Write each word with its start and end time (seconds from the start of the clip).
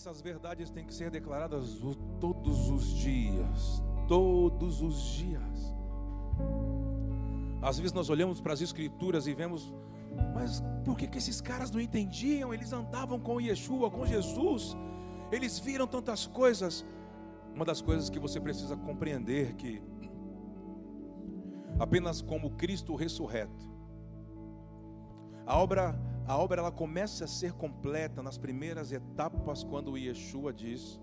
essas 0.00 0.22
verdades 0.22 0.70
têm 0.70 0.86
que 0.86 0.94
ser 0.94 1.10
declaradas 1.10 1.78
todos 2.18 2.70
os 2.70 2.88
dias. 2.94 3.82
Todos 4.08 4.80
os 4.80 4.98
dias. 5.12 5.74
Às 7.60 7.76
vezes 7.76 7.92
nós 7.92 8.08
olhamos 8.08 8.40
para 8.40 8.54
as 8.54 8.62
escrituras 8.62 9.26
e 9.26 9.34
vemos, 9.34 9.74
mas 10.34 10.62
por 10.86 10.96
que, 10.96 11.06
que 11.06 11.18
esses 11.18 11.42
caras 11.42 11.70
não 11.70 11.78
entendiam? 11.78 12.54
Eles 12.54 12.72
andavam 12.72 13.20
com 13.20 13.38
Yeshua, 13.38 13.90
com 13.90 14.06
Jesus, 14.06 14.74
eles 15.30 15.58
viram 15.58 15.86
tantas 15.86 16.26
coisas. 16.26 16.86
Uma 17.54 17.66
das 17.66 17.82
coisas 17.82 18.08
que 18.08 18.18
você 18.18 18.40
precisa 18.40 18.78
compreender 18.78 19.54
que 19.54 19.82
apenas 21.78 22.22
como 22.22 22.52
Cristo 22.52 22.94
ressurreto, 22.94 23.68
a 25.46 25.58
obra 25.58 25.94
a 26.30 26.38
obra 26.38 26.60
ela 26.60 26.70
começa 26.70 27.24
a 27.24 27.26
ser 27.26 27.52
completa 27.54 28.22
nas 28.22 28.38
primeiras 28.38 28.92
etapas 28.92 29.64
quando 29.64 29.98
Yeshua 29.98 30.52
diz 30.52 31.00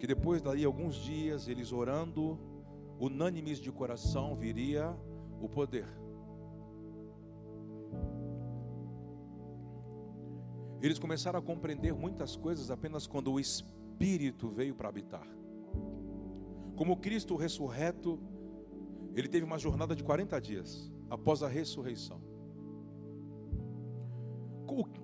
que 0.00 0.08
depois 0.08 0.42
dali 0.42 0.64
alguns 0.64 0.96
dias 0.96 1.46
eles 1.46 1.70
orando 1.70 2.36
unânimes 2.98 3.60
de 3.60 3.70
coração 3.70 4.34
viria 4.34 4.92
o 5.40 5.48
poder. 5.48 5.86
Eles 10.80 10.98
começaram 10.98 11.38
a 11.38 11.42
compreender 11.42 11.94
muitas 11.94 12.34
coisas 12.34 12.72
apenas 12.72 13.06
quando 13.06 13.30
o 13.30 13.38
Espírito 13.38 14.48
veio 14.48 14.74
para 14.74 14.88
habitar. 14.88 15.28
Como 16.74 16.96
Cristo 16.96 17.36
ressurreto, 17.36 18.18
ele 19.14 19.28
teve 19.28 19.46
uma 19.46 19.58
jornada 19.58 19.94
de 19.94 20.02
40 20.02 20.40
dias 20.40 20.92
após 21.08 21.44
a 21.44 21.46
ressurreição. 21.46 22.31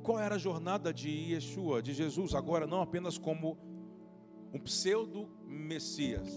Qual 0.03 0.19
era 0.19 0.37
a 0.37 0.39
jornada 0.39 0.93
de 0.93 1.09
Yeshua, 1.09 1.83
de 1.83 1.93
Jesus, 1.93 2.35
agora 2.35 2.67
não 2.67 2.80
apenas 2.80 3.19
como 3.19 3.59
um 4.53 4.59
pseudo-messias, 4.59 6.28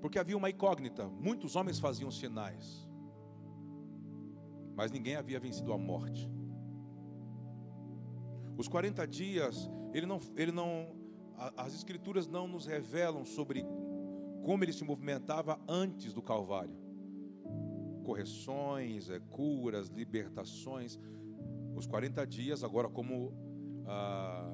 porque 0.00 0.18
havia 0.18 0.36
uma 0.36 0.50
incógnita. 0.50 1.08
Muitos 1.08 1.56
homens 1.56 1.78
faziam 1.78 2.10
sinais, 2.10 2.88
mas 4.74 4.90
ninguém 4.90 5.16
havia 5.16 5.38
vencido 5.38 5.72
a 5.72 5.78
morte. 5.78 6.30
Os 8.56 8.68
40 8.68 9.06
dias, 9.06 9.70
ele 9.94 10.06
não, 10.06 10.20
ele 10.36 10.52
não, 10.52 10.94
as 11.56 11.74
escrituras 11.74 12.26
não 12.26 12.46
nos 12.46 12.66
revelam 12.66 13.24
sobre 13.24 13.64
como 14.42 14.64
ele 14.64 14.72
se 14.72 14.84
movimentava 14.84 15.60
antes 15.68 16.12
do 16.12 16.22
Calvário. 16.22 16.76
Correções, 18.04 19.08
é, 19.08 19.20
curas, 19.20 19.88
libertações. 19.88 20.98
Os 21.80 21.86
40 21.86 22.26
dias, 22.26 22.62
agora 22.62 22.90
como 22.90 23.32
ah, 23.86 24.52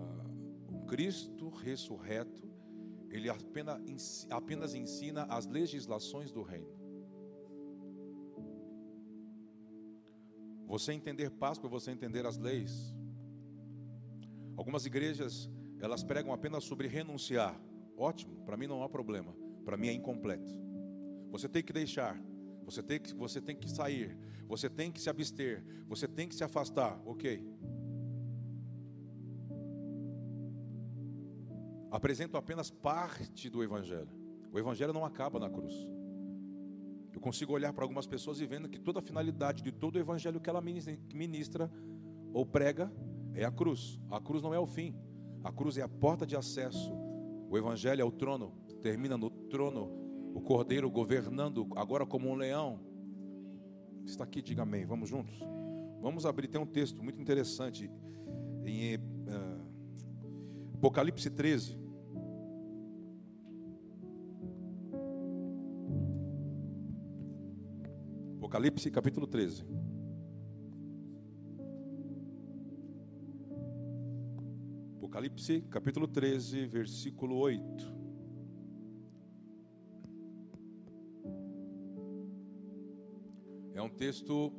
Cristo 0.87 1.49
ressurreto, 1.49 2.49
ele 3.11 3.29
apenas, 3.29 4.29
apenas 4.31 4.77
ensina 4.77 5.25
as 5.25 5.45
legislações 5.45 6.31
do 6.31 6.43
reino. 6.45 6.71
Você 10.69 10.93
entender 10.93 11.31
Páscoa, 11.31 11.69
você 11.69 11.91
entender 11.91 12.25
as 12.25 12.39
leis. 12.39 12.95
Algumas 14.57 14.87
igrejas, 14.87 15.51
elas 15.81 16.05
pregam 16.05 16.33
apenas 16.33 16.63
sobre 16.63 16.87
renunciar. 16.87 17.61
Ótimo, 17.97 18.37
para 18.45 18.57
mim 18.57 18.69
não 18.69 18.85
há 18.85 18.89
problema. 18.89 19.35
Para 19.65 19.77
mim 19.77 19.89
é 19.89 19.93
incompleto. 19.93 20.53
Você 21.33 21.49
tem 21.49 21.65
que 21.65 21.73
deixar, 21.73 22.17
você 22.67 22.83
tem 22.83 23.01
que, 23.01 23.15
você 23.15 23.41
tem 23.41 23.57
que 23.57 23.71
sair, 23.71 24.19
você 24.47 24.69
tem 24.69 24.93
que 24.93 25.01
se 25.01 25.09
abster, 25.09 25.65
você 25.89 26.07
tem 26.07 26.29
que 26.29 26.35
se 26.35 26.45
afastar. 26.45 27.01
Ok. 27.07 27.43
apresentam 31.97 32.39
apenas 32.39 32.71
parte 32.71 33.49
do 33.49 33.63
Evangelho. 33.63 34.09
O 34.53 34.59
Evangelho 34.59 34.93
não 34.93 35.05
acaba 35.05 35.39
na 35.39 35.49
cruz. 35.49 35.75
Eu 37.13 37.21
consigo 37.21 37.55
olhar 37.55 37.73
para 37.73 37.85
algumas 37.85 38.07
pessoas 38.07 38.41
e 38.41 38.47
vendo 38.47 38.69
que 38.69 38.79
toda 38.79 38.99
a 38.99 39.03
finalidade 39.03 39.63
de 39.63 39.73
todo 39.73 39.97
o 39.97 39.99
Evangelho 39.99 40.41
que 40.41 40.51
ela 40.51 40.61
ministra 40.61 41.71
ou 42.33 42.45
prega 42.45 42.93
é 43.35 43.45
a 43.45 43.51
cruz. 43.51 43.99
A 44.11 44.21
cruz 44.21 44.43
não 44.43 44.53
é 44.53 44.59
o 44.59 44.67
fim. 44.67 44.95
A 45.43 45.51
cruz 45.51 45.79
é 45.79 45.83
a 45.83 45.89
porta 45.89 46.27
de 46.27 46.37
acesso. 46.37 46.93
O 47.49 47.57
Evangelho 47.57 48.03
é 48.03 48.05
o 48.05 48.11
trono. 48.11 48.53
Termina 48.83 49.17
no 49.17 49.31
trono. 49.31 50.06
O 50.37 50.41
cordeiro 50.43 50.91
governando 50.91 51.67
agora 51.75 52.05
como 52.05 52.29
um 52.29 52.35
leão. 52.35 52.79
Está 54.05 54.23
aqui, 54.23 54.43
diga 54.43 54.65
amém. 54.65 54.85
Vamos 54.85 55.09
juntos? 55.09 55.35
Vamos 56.03 56.27
abrir. 56.27 56.47
Tem 56.47 56.61
um 56.61 56.67
texto 56.67 57.03
muito 57.03 57.19
interessante 57.19 57.91
em 58.63 58.97
uh, 58.97 60.75
Apocalipse 60.75 61.31
13. 61.31 61.79
Apocalipse 68.37 68.91
capítulo 68.91 69.27
13. 69.27 69.65
Apocalipse 74.99 75.63
capítulo 75.71 76.07
13, 76.07 76.67
versículo 76.67 77.37
8. 77.37 77.96
Texto 83.97 84.53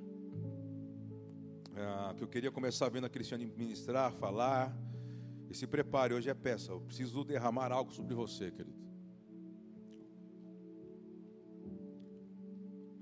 é, 1.76 2.14
que 2.16 2.24
eu 2.24 2.28
queria 2.28 2.52
começar 2.52 2.90
vendo 2.90 3.06
a 3.06 3.10
Cristiane 3.10 3.46
ministrar, 3.46 4.12
falar. 4.12 4.76
E 5.50 5.54
se 5.54 5.68
prepare, 5.68 6.14
hoje 6.14 6.30
é 6.30 6.34
peça. 6.34 6.72
Eu 6.72 6.82
preciso 6.82 7.24
derramar 7.24 7.72
algo 7.72 7.92
sobre 7.94 8.16
você, 8.16 8.52
querido. 8.52 8.76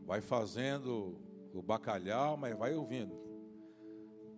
Vai 0.05 0.21
fazendo 0.21 1.17
o 1.53 1.61
bacalhau, 1.61 2.37
mas 2.37 2.55
vai 2.55 2.75
ouvindo. 2.75 3.15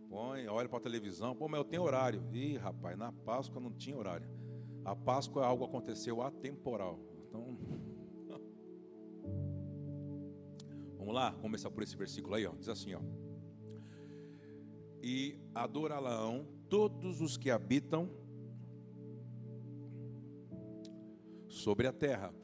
Põe, 0.08 0.48
olha 0.48 0.70
para 0.70 0.78
a 0.78 0.82
televisão. 0.82 1.36
Pô, 1.36 1.50
mas 1.50 1.58
eu 1.58 1.66
tenho 1.66 1.82
horário. 1.82 2.24
Ih, 2.32 2.58
rapaz, 2.58 2.98
na 2.98 3.12
Páscoa 3.12 3.60
não 3.60 3.74
tinha 3.74 3.98
horário. 3.98 4.30
A 4.86 4.96
Páscoa 4.96 5.46
algo 5.46 5.66
aconteceu 5.66 6.22
atemporal. 6.22 7.00
Então. 7.28 7.58
Vamos 11.08 11.22
lá, 11.22 11.32
começar 11.32 11.72
por 11.72 11.84
esse 11.84 11.96
versículo 11.96 12.36
aí, 12.36 12.46
ó. 12.46 12.52
Diz 12.52 12.68
assim, 12.68 12.94
ó. 12.94 13.00
E 15.02 15.40
adorá-la-ão 15.56 16.46
todos 16.68 17.22
os 17.22 17.38
que 17.38 17.50
habitam 17.50 18.10
sobre 21.48 21.88
a 21.88 21.94
terra. 21.94 22.36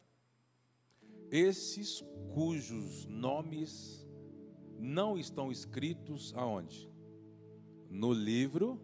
Esses 1.29 2.01
cujos 2.33 3.05
nomes 3.05 4.07
não 4.79 5.17
estão 5.17 5.51
escritos 5.51 6.33
aonde? 6.33 6.89
No 7.89 8.13
livro 8.13 8.79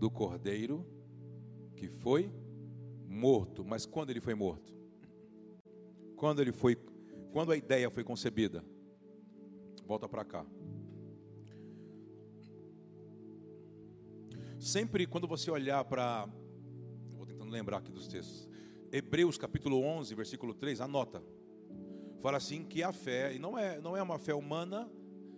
do 0.00 0.10
Cordeiro 0.10 0.84
que 1.76 1.86
foi 1.86 2.28
morto. 3.06 3.64
Mas 3.64 3.86
quando 3.86 4.10
ele 4.10 4.20
foi 4.20 4.34
morto? 4.34 4.76
Quando 6.16 6.42
ele 6.42 6.50
foi, 6.50 6.76
quando 7.32 7.52
a 7.52 7.56
ideia 7.56 7.90
foi 7.90 8.04
concebida? 8.04 8.64
Volta 9.86 10.08
para 10.08 10.24
cá. 10.24 10.46
Sempre 14.58 15.06
quando 15.06 15.28
você 15.28 15.50
olhar 15.50 15.84
para. 15.84 16.28
Vou 17.16 17.24
tentando 17.24 17.50
lembrar 17.50 17.78
aqui 17.78 17.92
dos 17.92 18.08
textos. 18.08 18.48
Hebreus 18.90 19.38
capítulo 19.38 19.80
11, 19.82 20.14
versículo 20.14 20.52
3, 20.54 20.80
anota. 20.80 21.22
Fala 22.20 22.38
assim 22.38 22.64
que 22.64 22.82
a 22.82 22.92
fé, 22.92 23.34
e 23.34 23.38
não 23.38 23.56
é, 23.56 23.80
não 23.80 23.96
é 23.96 24.02
uma 24.02 24.18
fé 24.18 24.34
humana, 24.34 24.90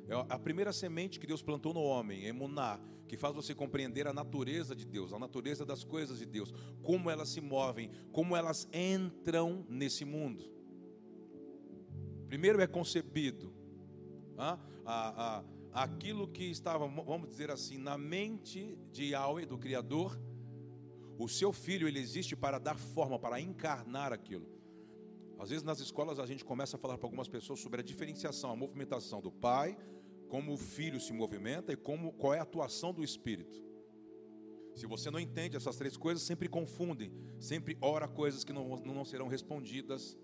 é 0.09 0.15
a 0.28 0.39
primeira 0.39 0.72
semente 0.72 1.21
que 1.21 1.27
Deus 1.27 1.43
plantou 1.43 1.75
no 1.75 1.83
homem, 1.83 2.25
emuná, 2.25 2.81
que 3.07 3.17
faz 3.17 3.34
você 3.34 3.55
compreender 3.55 4.07
a 4.07 4.12
natureza 4.12 4.75
de 4.75 4.87
Deus, 4.87 5.13
a 5.13 5.19
natureza 5.19 5.66
das 5.66 5.84
coisas 5.84 6.19
de 6.19 6.27
Deus, 6.27 6.54
como 6.83 7.10
elas 7.10 7.28
se 7.28 7.41
movem, 7.41 7.91
como 8.13 8.34
elas 8.34 8.69
entram 8.72 9.66
nesse 9.69 10.04
mundo. 10.04 10.59
Primeiro 12.30 12.60
é 12.62 12.66
concebido. 12.68 13.53
a, 14.38 14.56
a 14.86 15.44
aquilo 15.72 16.28
que 16.28 16.44
estava, 16.44 16.86
vamos 16.86 17.28
dizer 17.28 17.50
assim, 17.50 17.77
na 17.77 17.98
mente 17.98 18.78
de 18.92 19.06
Yahweh, 19.06 19.47
do 19.47 19.59
Criador, 19.59 20.16
o 21.18 21.28
seu 21.28 21.53
filho, 21.53 21.88
ele 21.88 21.98
existe 21.98 22.36
para 22.36 22.59
dar 22.59 22.78
forma, 22.78 23.18
para 23.18 23.41
encarnar 23.41 24.12
aquilo. 24.12 24.47
Às 25.41 25.50
vezes 25.50 25.65
nas 25.65 25.80
escolas 25.80 26.21
a 26.21 26.27
gente 26.27 26.44
começa 26.44 26.77
a 26.77 26.78
falar 26.78 26.97
para 26.98 27.06
algumas 27.09 27.27
pessoas 27.27 27.59
sobre 27.59 27.80
a 27.80 27.84
diferenciação, 27.84 28.53
a 28.53 28.56
movimentação 28.56 29.21
do 29.21 29.32
pai, 29.32 29.77
como 30.28 30.53
o 30.53 30.56
filho 30.56 31.00
se 31.00 31.12
movimenta 31.12 31.72
e 31.72 31.77
como, 31.77 32.12
qual 32.12 32.32
é 32.32 32.38
a 32.38 32.42
atuação 32.42 32.92
do 32.92 33.03
espírito. 33.03 33.60
Se 34.77 34.86
você 34.86 35.10
não 35.10 35.18
entende 35.18 35.56
essas 35.56 35.77
três 35.77 35.97
coisas, 35.97 36.22
sempre 36.22 36.48
confundem, 36.48 37.12
sempre 37.41 37.77
ora 37.80 38.06
coisas 38.06 38.44
que 38.44 38.53
não, 38.53 38.77
não 38.77 39.04
serão 39.04 39.27
respondidas 39.27 40.16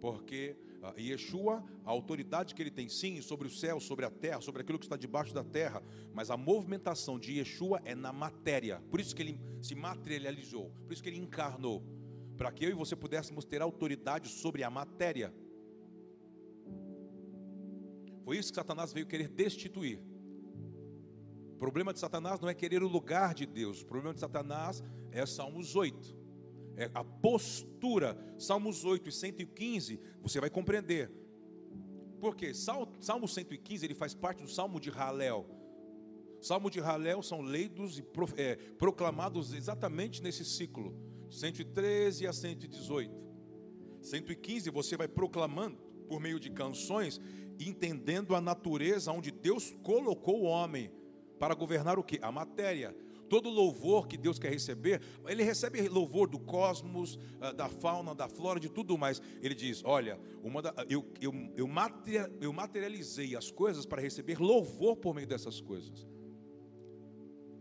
Porque 0.00 0.56
uh, 0.82 0.98
Yeshua, 1.00 1.64
a 1.84 1.90
autoridade 1.90 2.54
que 2.54 2.62
ele 2.62 2.70
tem 2.70 2.88
sim 2.88 3.20
sobre 3.20 3.46
o 3.46 3.50
céu, 3.50 3.80
sobre 3.80 4.04
a 4.04 4.10
terra, 4.10 4.40
sobre 4.40 4.62
aquilo 4.62 4.78
que 4.78 4.84
está 4.84 4.96
debaixo 4.96 5.34
da 5.34 5.44
terra, 5.44 5.82
mas 6.12 6.30
a 6.30 6.36
movimentação 6.36 7.18
de 7.18 7.38
Yeshua 7.38 7.80
é 7.84 7.94
na 7.94 8.12
matéria. 8.12 8.82
Por 8.90 9.00
isso 9.00 9.14
que 9.14 9.22
ele 9.22 9.40
se 9.60 9.74
materializou, 9.74 10.70
por 10.84 10.92
isso 10.92 11.02
que 11.02 11.08
ele 11.08 11.18
encarnou, 11.18 11.82
para 12.36 12.52
que 12.52 12.64
eu 12.64 12.70
e 12.70 12.74
você 12.74 12.94
pudéssemos 12.94 13.44
ter 13.44 13.62
autoridade 13.62 14.28
sobre 14.28 14.62
a 14.62 14.70
matéria. 14.70 15.32
Foi 18.24 18.36
isso 18.36 18.50
que 18.50 18.56
Satanás 18.56 18.92
veio 18.92 19.06
querer 19.06 19.28
destituir. 19.28 20.00
O 21.54 21.58
problema 21.58 21.92
de 21.92 21.98
Satanás 21.98 22.38
não 22.40 22.48
é 22.48 22.54
querer 22.54 22.82
o 22.82 22.88
lugar 22.88 23.32
de 23.32 23.46
Deus, 23.46 23.80
o 23.80 23.86
problema 23.86 24.12
de 24.12 24.20
Satanás 24.20 24.82
é 25.10 25.24
Salmos 25.24 25.74
8 25.74 26.25
é 26.76 26.90
a 26.94 27.02
postura. 27.02 28.16
Salmos 28.38 28.84
8 28.84 29.08
e 29.08 29.12
115, 29.12 30.00
você 30.22 30.40
vai 30.40 30.50
compreender. 30.50 31.10
Porque 32.20 32.54
Salmo 32.54 33.26
115 33.26 33.84
ele 33.84 33.94
faz 33.94 34.14
parte 34.14 34.42
do 34.42 34.48
Salmo 34.48 34.80
de 34.80 34.90
Halel. 34.90 35.46
Salmo 36.40 36.70
de 36.70 36.80
Halel 36.80 37.22
são 37.22 37.40
leitos 37.40 37.98
e 37.98 38.04
é, 38.36 38.56
proclamados 38.78 39.52
exatamente 39.52 40.22
nesse 40.22 40.44
ciclo, 40.44 40.94
113 41.30 42.26
a 42.26 42.32
118. 42.32 43.12
115 44.00 44.70
você 44.70 44.96
vai 44.96 45.08
proclamando 45.08 45.76
por 46.08 46.20
meio 46.20 46.38
de 46.38 46.50
canções, 46.50 47.20
entendendo 47.58 48.34
a 48.34 48.40
natureza 48.40 49.12
onde 49.12 49.30
Deus 49.30 49.74
colocou 49.82 50.42
o 50.42 50.44
homem 50.44 50.92
para 51.38 51.54
governar 51.54 51.98
o 51.98 52.04
que? 52.04 52.18
A 52.22 52.30
matéria. 52.30 52.96
Todo 53.28 53.48
louvor 53.48 54.06
que 54.06 54.16
Deus 54.16 54.38
quer 54.38 54.50
receber, 54.50 55.00
Ele 55.26 55.42
recebe 55.42 55.88
louvor 55.88 56.28
do 56.28 56.38
cosmos, 56.38 57.18
ah, 57.40 57.52
da 57.52 57.68
fauna, 57.68 58.14
da 58.14 58.28
flora, 58.28 58.60
de 58.60 58.68
tudo 58.68 58.96
mais. 58.96 59.20
Ele 59.42 59.54
diz: 59.54 59.82
Olha, 59.84 60.18
da, 60.62 60.86
eu, 60.88 61.04
eu, 61.20 61.32
eu, 61.56 62.52
materializei 62.52 63.36
as 63.36 63.50
coisas 63.50 63.84
para 63.84 64.00
receber 64.00 64.40
louvor 64.40 64.96
por 64.96 65.14
meio 65.14 65.26
dessas 65.26 65.60
coisas. 65.60 66.06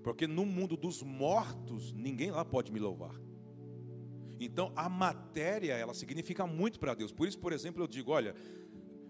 Porque 0.04 0.28
no 0.28 0.46
mundo 0.46 0.78
dos 0.78 1.02
mortos, 1.02 1.92
ninguém 1.92 2.30
lá 2.30 2.46
pode 2.46 2.72
me 2.72 2.80
louvar. 2.80 3.20
Então 4.40 4.72
a 4.76 4.88
matéria, 4.88 5.74
ela 5.74 5.94
significa 5.94 6.46
muito 6.46 6.80
para 6.80 6.94
Deus. 6.94 7.12
Por 7.12 7.28
isso, 7.28 7.40
por 7.40 7.52
exemplo, 7.52 7.82
eu 7.82 7.88
digo: 7.88 8.12
olha, 8.12 8.36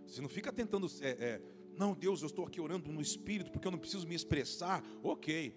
você 0.05 0.21
não 0.21 0.29
fica 0.29 0.53
tentando. 0.53 0.87
É, 1.01 1.09
é, 1.09 1.41
não, 1.77 1.93
Deus, 1.93 2.21
eu 2.21 2.27
estou 2.27 2.45
aqui 2.45 2.61
orando 2.61 2.91
no 2.91 3.01
espírito 3.01 3.51
porque 3.51 3.67
eu 3.67 3.71
não 3.71 3.79
preciso 3.79 4.07
me 4.07 4.15
expressar. 4.15 4.83
Ok, 5.03 5.53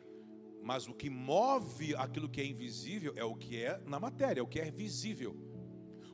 mas 0.63 0.87
o 0.89 0.95
que 0.95 1.09
move 1.09 1.95
aquilo 1.97 2.29
que 2.29 2.41
é 2.41 2.47
invisível 2.47 3.13
é 3.17 3.25
o 3.25 3.35
que 3.35 3.63
é 3.63 3.81
na 3.87 3.99
matéria, 3.99 4.41
é 4.41 4.43
o 4.43 4.47
que 4.47 4.61
é 4.61 4.71
visível. 4.71 5.37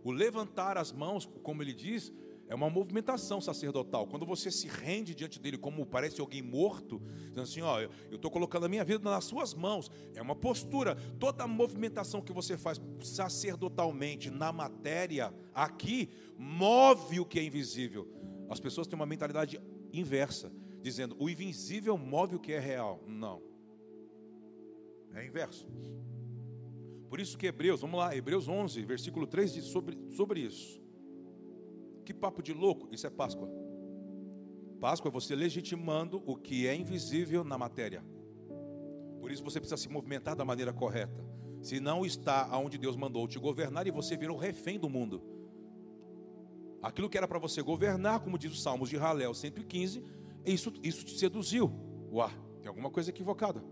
O 0.02 0.10
levantar 0.10 0.76
as 0.76 0.92
mãos, 0.92 1.26
como 1.42 1.62
ele 1.62 1.72
diz, 1.72 2.12
é 2.46 2.54
uma 2.54 2.68
movimentação 2.68 3.40
sacerdotal. 3.40 4.06
Quando 4.06 4.26
você 4.26 4.50
se 4.50 4.68
rende 4.68 5.14
diante 5.14 5.40
dele 5.40 5.56
como 5.56 5.86
parece 5.86 6.20
alguém 6.20 6.42
morto, 6.42 7.00
dizendo 7.28 7.42
assim: 7.42 7.62
Ó, 7.62 7.80
eu 7.80 7.90
estou 8.12 8.30
colocando 8.30 8.66
a 8.66 8.68
minha 8.68 8.84
vida 8.84 9.02
nas 9.10 9.24
suas 9.24 9.54
mãos. 9.54 9.90
É 10.14 10.20
uma 10.20 10.36
postura. 10.36 10.94
Toda 11.18 11.46
movimentação 11.46 12.20
que 12.20 12.32
você 12.32 12.58
faz 12.58 12.80
sacerdotalmente 13.02 14.30
na 14.30 14.52
matéria, 14.52 15.32
aqui, 15.54 16.10
move 16.36 17.20
o 17.20 17.24
que 17.24 17.38
é 17.38 17.44
invisível. 17.44 18.06
As 18.50 18.60
pessoas 18.60 18.86
têm 18.86 18.96
uma 18.96 19.06
mentalidade 19.06 19.58
inversa, 19.92 20.52
dizendo: 20.82 21.16
o 21.18 21.30
invisível 21.30 21.96
move 21.96 22.36
o 22.36 22.40
que 22.40 22.52
é 22.52 22.60
real. 22.60 23.02
Não. 23.06 23.53
É 25.14 25.24
inverso. 25.24 25.68
Por 27.08 27.20
isso 27.20 27.38
que 27.38 27.46
Hebreus, 27.46 27.80
vamos 27.80 27.98
lá, 27.98 28.14
Hebreus 28.16 28.48
11, 28.48 28.84
versículo 28.84 29.26
3 29.26 29.54
diz 29.54 29.64
sobre, 29.66 29.96
sobre 30.10 30.40
isso. 30.40 30.82
Que 32.04 32.12
papo 32.12 32.42
de 32.42 32.52
louco, 32.52 32.88
isso 32.92 33.06
é 33.06 33.10
Páscoa. 33.10 33.48
Páscoa 34.80 35.08
é 35.08 35.12
você 35.12 35.34
legitimando 35.34 36.22
o 36.26 36.36
que 36.36 36.66
é 36.66 36.74
invisível 36.74 37.44
na 37.44 37.56
matéria. 37.56 38.04
Por 39.20 39.30
isso 39.30 39.44
você 39.44 39.60
precisa 39.60 39.80
se 39.80 39.88
movimentar 39.88 40.36
da 40.36 40.44
maneira 40.44 40.72
correta. 40.72 41.24
Se 41.62 41.80
não 41.80 42.04
está 42.04 42.46
aonde 42.50 42.76
Deus 42.76 42.96
mandou 42.96 43.26
te 43.26 43.38
governar 43.38 43.86
e 43.86 43.90
você 43.90 44.16
virou 44.16 44.36
refém 44.36 44.78
do 44.78 44.90
mundo. 44.90 45.22
Aquilo 46.82 47.08
que 47.08 47.16
era 47.16 47.26
para 47.26 47.38
você 47.38 47.62
governar, 47.62 48.20
como 48.20 48.36
diz 48.36 48.52
o 48.52 48.56
Salmos 48.56 48.90
de 48.90 48.98
Halel 48.98 49.32
115, 49.32 50.04
isso, 50.44 50.70
isso 50.82 51.02
te 51.02 51.16
seduziu. 51.16 51.72
Uá, 52.12 52.30
tem 52.60 52.68
alguma 52.68 52.90
coisa 52.90 53.08
equivocada. 53.08 53.64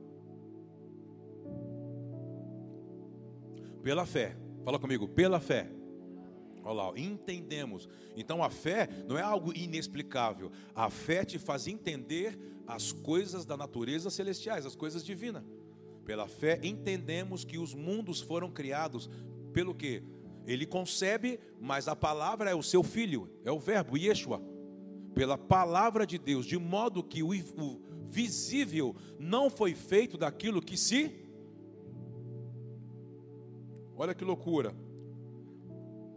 Pela 3.82 4.06
fé. 4.06 4.36
Fala 4.64 4.78
comigo, 4.78 5.08
pela 5.08 5.40
fé. 5.40 5.68
Olha 6.64 6.74
lá, 6.74 6.92
entendemos. 6.96 7.88
Então 8.16 8.42
a 8.42 8.50
fé 8.50 8.88
não 9.08 9.18
é 9.18 9.22
algo 9.22 9.52
inexplicável. 9.56 10.52
A 10.74 10.88
fé 10.88 11.24
te 11.24 11.38
faz 11.38 11.66
entender 11.66 12.38
as 12.66 12.92
coisas 12.92 13.44
da 13.44 13.56
natureza 13.56 14.10
celestiais, 14.10 14.64
as 14.64 14.76
coisas 14.76 15.04
divinas. 15.04 15.42
Pela 16.04 16.28
fé 16.28 16.60
entendemos 16.62 17.44
que 17.44 17.58
os 17.58 17.74
mundos 17.74 18.20
foram 18.20 18.50
criados 18.50 19.10
pelo 19.52 19.74
que? 19.74 20.02
Ele 20.46 20.66
concebe, 20.66 21.38
mas 21.60 21.86
a 21.86 21.94
palavra 21.94 22.50
é 22.50 22.54
o 22.54 22.62
seu 22.62 22.82
filho, 22.82 23.30
é 23.44 23.52
o 23.52 23.60
verbo 23.60 23.96
Yeshua. 23.96 24.42
Pela 25.14 25.36
palavra 25.36 26.06
de 26.06 26.18
Deus, 26.18 26.46
de 26.46 26.58
modo 26.58 27.02
que 27.02 27.22
o, 27.22 27.32
visível 28.12 28.94
não 29.18 29.48
foi 29.48 29.74
feito 29.74 30.18
daquilo 30.18 30.60
que 30.60 30.76
se 30.76 31.21
Olha 34.02 34.16
que 34.16 34.24
loucura. 34.24 34.74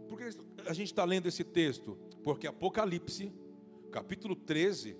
Por 0.08 0.18
que 0.18 0.24
a 0.68 0.72
gente 0.72 0.88
está 0.88 1.04
lendo 1.04 1.28
esse 1.28 1.44
texto? 1.44 1.96
Porque 2.24 2.48
Apocalipse, 2.48 3.32
capítulo 3.92 4.34
13, 4.34 4.96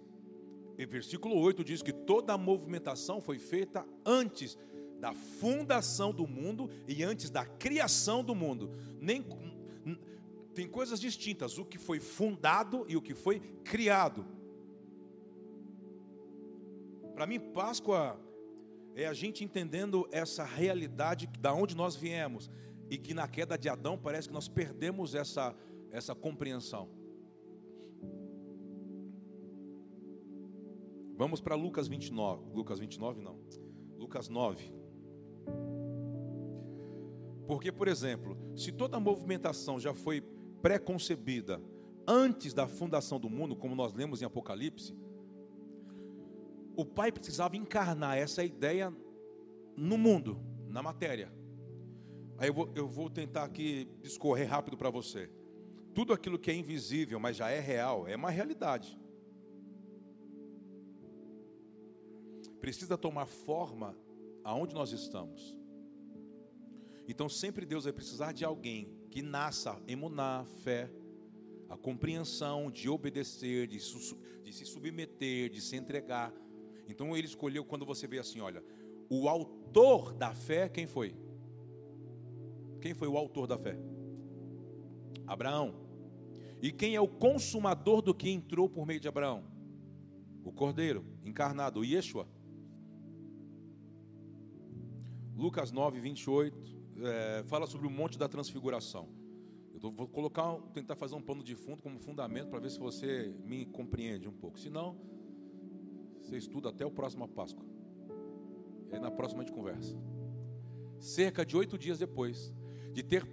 versículo 0.88 1.36
8, 1.36 1.64
diz 1.64 1.82
que 1.82 1.92
toda 1.92 2.32
a 2.32 2.38
movimentação 2.38 3.20
foi 3.20 3.40
feita 3.40 3.84
antes 4.04 4.56
da 5.00 5.12
fundação 5.12 6.12
do 6.12 6.28
mundo 6.28 6.70
e 6.86 7.02
antes 7.02 7.28
da 7.28 7.44
criação 7.44 8.22
do 8.22 8.36
mundo. 8.36 8.70
Nem, 9.00 9.26
tem 10.54 10.68
coisas 10.68 11.00
distintas, 11.00 11.58
o 11.58 11.64
que 11.64 11.78
foi 11.78 11.98
fundado 11.98 12.86
e 12.88 12.96
o 12.96 13.02
que 13.02 13.16
foi 13.16 13.40
criado. 13.64 14.24
Para 17.16 17.26
mim, 17.26 17.40
Páscoa 17.40 18.16
é 18.94 19.08
a 19.08 19.12
gente 19.12 19.42
entendendo 19.42 20.08
essa 20.12 20.44
realidade 20.44 21.26
da 21.40 21.52
onde 21.52 21.76
nós 21.76 21.96
viemos 21.96 22.48
e 22.90 22.98
que 22.98 23.14
na 23.14 23.26
queda 23.26 23.56
de 23.56 23.68
Adão 23.68 23.98
parece 23.98 24.28
que 24.28 24.34
nós 24.34 24.48
perdemos 24.48 25.14
essa, 25.14 25.54
essa 25.90 26.14
compreensão. 26.14 26.88
Vamos 31.16 31.40
para 31.40 31.54
Lucas 31.54 31.88
29. 31.88 32.54
Lucas 32.54 32.78
29 32.78 33.20
não. 33.22 33.38
Lucas 33.96 34.28
9. 34.28 34.72
Porque, 37.46 37.72
por 37.72 37.88
exemplo, 37.88 38.36
se 38.54 38.72
toda 38.72 38.96
a 38.96 39.00
movimentação 39.00 39.80
já 39.80 39.94
foi 39.94 40.20
pré-concebida 40.60 41.60
antes 42.06 42.52
da 42.52 42.66
fundação 42.66 43.18
do 43.18 43.30
mundo, 43.30 43.56
como 43.56 43.74
nós 43.74 43.94
lemos 43.94 44.20
em 44.20 44.24
Apocalipse, 44.24 44.94
o 46.76 46.84
Pai 46.84 47.10
precisava 47.10 47.56
encarnar 47.56 48.18
essa 48.18 48.44
ideia 48.44 48.92
no 49.76 49.96
mundo, 49.96 50.38
na 50.68 50.82
matéria. 50.82 51.32
Aí 52.38 52.48
eu 52.48 52.54
vou, 52.54 52.70
eu 52.74 52.88
vou 52.88 53.08
tentar 53.08 53.44
aqui 53.44 53.88
discorrer 54.02 54.48
rápido 54.48 54.76
para 54.76 54.90
você. 54.90 55.30
Tudo 55.94 56.12
aquilo 56.12 56.38
que 56.38 56.50
é 56.50 56.54
invisível, 56.54 57.18
mas 57.18 57.36
já 57.36 57.48
é 57.50 57.58
real, 57.58 58.06
é 58.06 58.14
uma 58.14 58.30
realidade. 58.30 58.98
Precisa 62.60 62.98
tomar 62.98 63.26
forma 63.26 63.96
aonde 64.44 64.74
nós 64.74 64.92
estamos. 64.92 65.56
Então 67.08 67.28
sempre 67.28 67.64
Deus 67.64 67.84
vai 67.84 67.92
precisar 67.92 68.32
de 68.32 68.44
alguém 68.44 68.90
que 69.10 69.22
nasça 69.22 69.80
emunar, 69.86 70.44
fé, 70.62 70.90
a 71.68 71.76
compreensão 71.76 72.70
de 72.70 72.88
obedecer, 72.88 73.66
de, 73.66 73.78
de 73.78 74.52
se 74.52 74.64
submeter, 74.66 75.48
de 75.48 75.60
se 75.60 75.76
entregar. 75.76 76.32
Então 76.86 77.16
ele 77.16 77.26
escolheu 77.26 77.64
quando 77.64 77.86
você 77.86 78.06
vê 78.06 78.18
assim, 78.18 78.40
olha, 78.40 78.62
o 79.08 79.28
autor 79.28 80.12
da 80.12 80.34
fé, 80.34 80.68
quem 80.68 80.86
foi? 80.86 81.14
Quem 82.80 82.94
foi 82.94 83.08
o 83.08 83.16
autor 83.16 83.46
da 83.46 83.58
fé? 83.58 83.78
Abraão. 85.26 85.74
E 86.62 86.72
quem 86.72 86.94
é 86.94 87.00
o 87.00 87.08
consumador 87.08 88.00
do 88.00 88.14
que 88.14 88.30
entrou 88.30 88.68
por 88.68 88.86
meio 88.86 89.00
de 89.00 89.08
Abraão? 89.08 89.44
O 90.44 90.52
Cordeiro 90.52 91.04
encarnado, 91.24 91.80
o 91.80 91.84
Yeshua. 91.84 92.26
Lucas 95.36 95.70
9, 95.70 96.00
28, 96.00 96.76
é, 97.02 97.44
fala 97.46 97.66
sobre 97.66 97.86
o 97.86 97.90
monte 97.90 98.18
da 98.18 98.28
transfiguração. 98.28 99.08
Eu 99.74 99.90
vou 99.90 100.08
colocar, 100.08 100.56
tentar 100.72 100.96
fazer 100.96 101.14
um 101.14 101.20
pano 101.20 101.42
de 101.42 101.54
fundo 101.54 101.82
como 101.82 101.98
fundamento 101.98 102.48
para 102.48 102.58
ver 102.58 102.70
se 102.70 102.78
você 102.78 103.34
me 103.44 103.66
compreende 103.66 104.26
um 104.26 104.32
pouco. 104.32 104.58
Se 104.58 104.70
não, 104.70 104.96
você 106.22 106.38
estuda 106.38 106.70
até 106.70 106.86
o 106.86 106.90
próximo 106.90 107.28
Páscoa. 107.28 107.64
Aí 108.90 108.98
na 108.98 109.10
próxima 109.10 109.42
a 109.42 109.44
gente 109.44 109.54
conversa. 109.54 109.94
Cerca 110.98 111.44
de 111.44 111.54
oito 111.54 111.76
dias 111.76 111.98
depois, 111.98 112.54
de 112.96 113.02
ter 113.02 113.26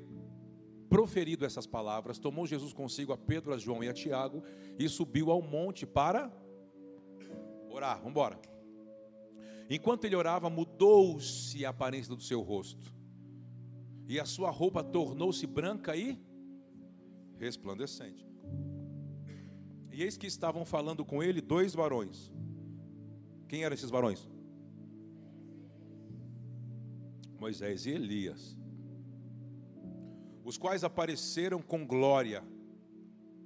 proferido 0.89 1.45
essas 1.45 1.65
palavras, 1.65 2.19
tomou 2.19 2.45
Jesus 2.45 2.73
consigo 2.73 3.13
a 3.13 3.17
Pedro, 3.17 3.53
a 3.53 3.57
João 3.57 3.81
e 3.81 3.87
a 3.87 3.93
Tiago 3.93 4.43
e 4.77 4.89
subiu 4.89 5.31
ao 5.31 5.41
monte 5.41 5.85
para 5.85 6.29
orar. 7.69 7.95
Vamos 7.99 8.11
embora. 8.11 8.37
Enquanto 9.69 10.03
ele 10.03 10.17
orava, 10.17 10.49
mudou-se 10.49 11.65
a 11.65 11.69
aparência 11.69 12.13
do 12.13 12.21
seu 12.21 12.41
rosto, 12.41 12.93
e 14.05 14.19
a 14.19 14.25
sua 14.25 14.51
roupa 14.51 14.83
tornou-se 14.83 15.47
branca 15.47 15.95
e 15.95 16.21
resplandecente. 17.39 18.27
E 19.93 20.03
eis 20.03 20.17
que 20.17 20.27
estavam 20.27 20.65
falando 20.65 21.05
com 21.05 21.23
ele 21.23 21.39
dois 21.39 21.73
varões. 21.73 22.33
Quem 23.47 23.63
eram 23.63 23.73
esses 23.73 23.89
varões? 23.89 24.29
Moisés 27.39 27.85
e 27.85 27.91
Elias, 27.91 28.57
os 30.43 30.57
quais 30.57 30.83
apareceram 30.83 31.61
com 31.61 31.85
glória 31.85 32.43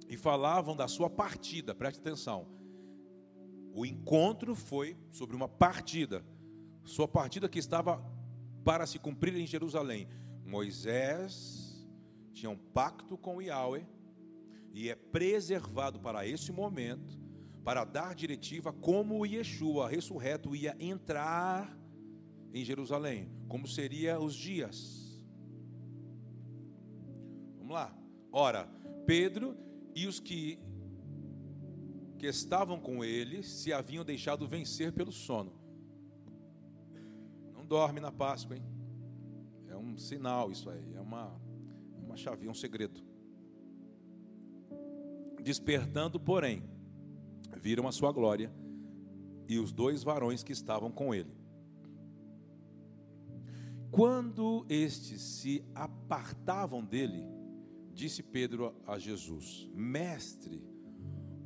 e 0.10 0.18
falavam 0.18 0.76
da 0.76 0.88
sua 0.88 1.10
partida, 1.10 1.76
preste 1.76 2.00
atenção. 2.00 2.48
O 3.74 3.86
encontro 3.86 4.56
foi 4.56 4.98
sobre 5.12 5.36
uma 5.36 5.48
partida, 5.48 6.26
sua 6.84 7.08
partida 7.08 7.48
que 7.48 7.60
estava 7.60 8.04
para 8.64 8.88
se 8.88 8.98
cumprir 8.98 9.36
em 9.36 9.46
Jerusalém. 9.46 10.08
Moisés 10.46 11.88
tinha 12.34 12.50
um 12.50 12.58
pacto 12.58 13.18
com 13.18 13.42
Yahweh 13.42 13.86
e 14.74 14.90
é 14.90 14.96
preservado 14.96 16.00
para 16.00 16.26
esse 16.26 16.52
momento, 16.52 17.20
para 17.64 17.84
dar 17.84 18.16
diretiva 18.16 18.72
como 18.72 19.20
o 19.20 19.26
Yeshua 19.26 19.90
ressurreto 19.90 20.56
ia 20.56 20.76
entrar 20.80 21.78
em 22.54 22.64
Jerusalém, 22.64 23.30
como 23.48 23.68
seria 23.68 24.20
os 24.20 24.34
dias. 24.34 25.07
Vamos 27.68 27.82
lá. 27.82 27.94
Ora, 28.32 28.66
Pedro 29.06 29.58
e 29.94 30.08
os 30.08 30.22
que 30.22 30.58
que 32.18 32.26
estavam 32.26 32.80
com 32.80 33.04
ele 33.04 33.44
se 33.44 33.74
haviam 33.74 34.06
deixado 34.06 34.48
vencer 34.48 34.94
pelo 34.94 35.12
sono. 35.12 35.52
Não 37.54 37.66
dorme 37.66 38.00
na 38.00 38.10
Páscoa, 38.10 38.56
hein? 38.56 38.64
É 39.68 39.76
um 39.76 39.98
sinal 39.98 40.50
isso 40.50 40.70
aí, 40.70 40.94
é 40.96 41.02
uma, 41.02 41.40
uma 42.02 42.16
chave, 42.16 42.48
é 42.48 42.50
um 42.50 42.56
segredo. 42.56 43.04
Despertando, 45.44 46.20
porém, 46.22 46.64
viram 47.58 47.86
a 47.86 47.92
sua 47.92 48.14
glória 48.14 48.50
e 49.48 49.60
os 49.60 49.74
dois 49.74 50.04
varões 50.04 50.42
que 50.42 50.54
estavam 50.54 50.90
com 50.90 51.14
ele. 51.14 51.36
Quando 53.92 54.66
estes 54.70 55.22
se 55.22 55.64
apartavam 55.76 56.84
dele, 56.84 57.37
disse 57.98 58.22
Pedro 58.22 58.76
a 58.86 59.00
Jesus: 59.00 59.68
Mestre, 59.74 60.64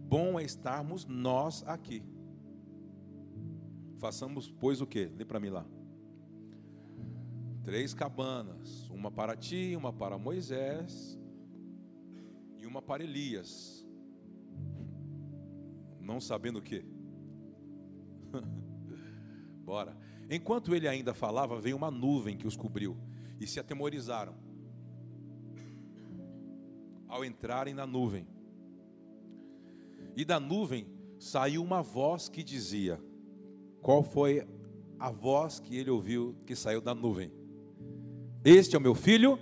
bom 0.08 0.38
é 0.38 0.44
estarmos 0.44 1.06
nós 1.06 1.64
aqui. 1.66 2.04
Façamos, 3.98 4.52
pois, 4.60 4.82
o 4.82 4.86
que? 4.86 5.06
Lê 5.06 5.24
para 5.24 5.40
mim 5.40 5.50
lá. 5.50 5.66
Três 7.64 7.94
cabanas, 7.94 8.90
uma 8.90 9.10
para 9.10 9.38
ti, 9.38 9.76
uma 9.78 9.94
para 9.94 10.18
Moisés 10.18 11.18
e 12.58 12.66
uma 12.66 12.82
para 12.82 13.04
Elias. 13.04 13.88
Não 16.02 16.20
sabendo 16.20 16.60
o 16.60 16.62
que? 16.62 16.84
Bora. 19.64 19.96
Enquanto 20.30 20.76
ele 20.76 20.88
ainda 20.88 21.14
falava, 21.14 21.62
veio 21.62 21.78
uma 21.78 21.92
nuvem 21.92 22.36
que 22.36 22.48
os 22.48 22.58
cobriu 22.58 22.98
e 23.40 23.48
se 23.48 23.60
atemorizaram. 23.60 24.51
Ao 27.12 27.26
entrarem 27.26 27.74
na 27.74 27.86
nuvem, 27.86 28.26
e 30.16 30.24
da 30.24 30.40
nuvem 30.40 30.88
saiu 31.20 31.62
uma 31.62 31.84
voz 31.84 32.30
que 32.30 32.42
dizia: 32.42 32.98
Qual 33.82 34.02
foi 34.02 34.48
a 34.98 35.12
voz 35.12 35.60
que 35.60 35.76
ele 35.76 35.90
ouviu 35.90 36.38
que 36.46 36.56
saiu 36.56 36.80
da 36.80 36.96
nuvem? 36.96 37.30
Este 38.46 38.78
é 38.78 38.80
o 38.80 38.82
meu 38.82 38.96
filho, 38.96 39.38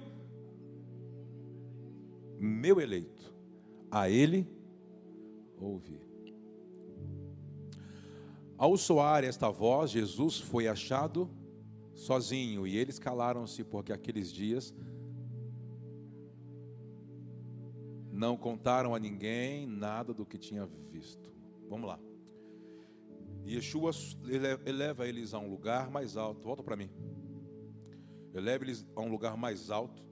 meu 2.40 2.82
eleito, 2.82 3.32
a 3.92 4.10
ele 4.10 4.48
ouvi. 5.56 6.02
Ao 8.58 8.76
soar 8.78 9.24
esta 9.24 9.52
voz, 9.52 9.92
Jesus 9.92 10.40
foi 10.40 10.68
achado 10.68 11.30
sozinho 11.94 12.66
e 12.66 12.76
eles 12.76 12.98
calaram-se 12.98 13.64
porque 13.64 13.94
aqueles 13.94 14.34
dias 14.34 14.74
não 18.20 18.36
contaram 18.36 18.94
a 18.94 19.00
ninguém 19.00 19.66
nada 19.66 20.14
do 20.14 20.26
que 20.26 20.38
tinha 20.38 20.66
visto. 20.92 21.32
Vamos 21.70 21.88
lá. 21.88 21.98
Yeshua 23.48 23.92
eleva 24.66 25.08
eles 25.08 25.34
a 25.34 25.40
um 25.40 25.50
lugar 25.50 25.90
mais 25.90 26.18
alto. 26.18 26.44
Volta 26.44 26.62
para 26.62 26.76
mim. 26.76 26.92
Eleva 28.34 28.66
eles 28.66 28.86
a 28.94 29.00
um 29.00 29.10
lugar 29.10 29.38
mais 29.38 29.72
alto. 29.72 30.06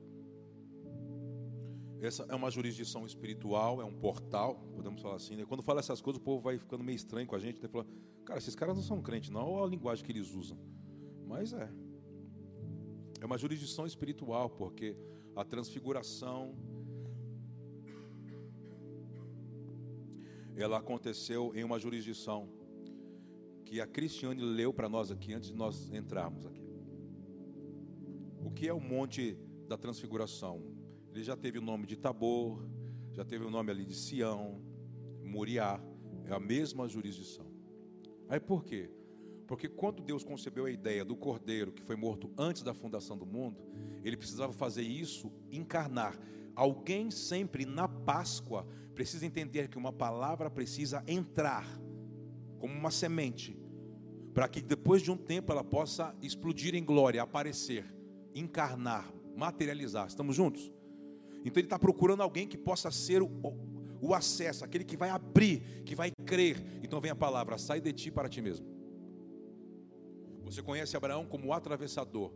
Essa 1.99 2.23
é 2.29 2.35
uma 2.35 2.49
jurisdição 2.49 3.05
espiritual, 3.05 3.81
é 3.81 3.83
um 3.83 3.93
portal, 3.93 4.55
podemos 4.73 5.01
falar 5.01 5.15
assim. 5.15 5.35
Né? 5.35 5.45
Quando 5.45 5.61
fala 5.61 5.81
essas 5.81 5.99
coisas, 5.99 6.21
o 6.21 6.23
povo 6.23 6.41
vai 6.41 6.57
ficando 6.57 6.85
meio 6.85 6.95
estranho 6.95 7.27
com 7.27 7.35
a 7.35 7.39
gente. 7.39 7.61
Né? 7.61 7.67
Fala, 7.67 7.85
cara, 8.23 8.39
esses 8.39 8.55
caras 8.55 8.73
não 8.73 8.83
são 8.83 9.01
crentes, 9.01 9.29
não. 9.29 9.51
Olha 9.51 9.65
a 9.65 9.69
linguagem 9.69 10.05
que 10.05 10.13
eles 10.13 10.33
usam. 10.33 10.57
Mas 11.25 11.51
é. 11.51 11.69
É 13.19 13.25
uma 13.25 13.37
jurisdição 13.37 13.85
espiritual, 13.85 14.49
porque 14.49 14.95
a 15.35 15.43
transfiguração 15.43 16.55
ela 20.61 20.77
aconteceu 20.77 21.53
em 21.55 21.63
uma 21.63 21.79
jurisdição 21.79 22.49
que 23.63 23.81
a 23.81 23.87
Cristiane 23.87 24.41
leu 24.41 24.73
para 24.73 24.89
nós 24.89 25.11
aqui 25.11 25.33
antes 25.33 25.49
de 25.49 25.55
nós 25.55 25.91
entrarmos 25.91 26.45
aqui. 26.45 26.65
O 28.43 28.49
que 28.51 28.67
é 28.67 28.73
o 28.73 28.79
Monte 28.79 29.37
da 29.67 29.77
Transfiguração? 29.77 30.63
Ele 31.11 31.23
já 31.23 31.35
teve 31.35 31.59
o 31.59 31.61
nome 31.61 31.85
de 31.85 31.97
Tabor, 31.97 32.65
já 33.11 33.25
teve 33.25 33.43
o 33.43 33.49
nome 33.49 33.71
ali 33.71 33.85
de 33.85 33.93
Sião, 33.93 34.61
Moriá, 35.23 35.81
é 36.25 36.33
a 36.33 36.39
mesma 36.39 36.87
jurisdição. 36.87 37.45
Aí 38.29 38.39
por 38.39 38.63
quê? 38.63 38.89
Porque 39.45 39.67
quando 39.67 40.01
Deus 40.03 40.23
concebeu 40.23 40.65
a 40.65 40.71
ideia 40.71 41.05
do 41.05 41.15
cordeiro 41.15 41.71
que 41.71 41.81
foi 41.81 41.95
morto 41.95 42.31
antes 42.37 42.63
da 42.63 42.73
fundação 42.73 43.17
do 43.17 43.25
mundo, 43.25 43.61
ele 44.03 44.17
precisava 44.17 44.51
fazer 44.51 44.81
isso 44.81 45.31
encarnar. 45.51 46.17
Alguém 46.57 47.11
sempre 47.11 47.67
na 47.67 47.87
Páscoa 47.87 48.65
precisa 48.95 49.27
entender 49.27 49.67
que 49.67 49.77
uma 49.77 49.93
palavra 49.93 50.49
precisa 50.49 51.03
entrar 51.05 51.67
como 52.57 52.73
uma 52.73 52.89
semente, 52.89 53.55
para 54.33 54.47
que 54.47 54.59
depois 54.59 55.03
de 55.03 55.11
um 55.11 55.15
tempo 55.15 55.51
ela 55.51 55.63
possa 55.63 56.15
explodir 56.19 56.73
em 56.73 56.83
glória, 56.83 57.21
aparecer, 57.21 57.85
encarnar, 58.33 59.07
materializar. 59.35 60.07
Estamos 60.07 60.35
juntos? 60.35 60.71
Então 61.45 61.61
ele 61.61 61.67
está 61.67 61.77
procurando 61.77 62.23
alguém 62.23 62.47
que 62.47 62.57
possa 62.57 62.89
ser 62.89 63.21
o, 63.21 63.29
o 64.01 64.15
acesso, 64.15 64.65
aquele 64.65 64.83
que 64.83 64.97
vai 64.97 65.11
abrir, 65.11 65.83
que 65.85 65.93
vai 65.93 66.09
crer. 66.25 66.57
Então 66.81 66.99
vem 66.99 67.11
a 67.11 67.15
palavra: 67.15 67.59
sai 67.59 67.79
de 67.79 67.93
ti 67.93 68.09
para 68.09 68.27
ti 68.27 68.41
mesmo. 68.41 68.65
Você 70.43 70.63
conhece 70.63 70.97
Abraão 70.97 71.23
como 71.23 71.49
o 71.49 71.53
atravessador. 71.53 72.33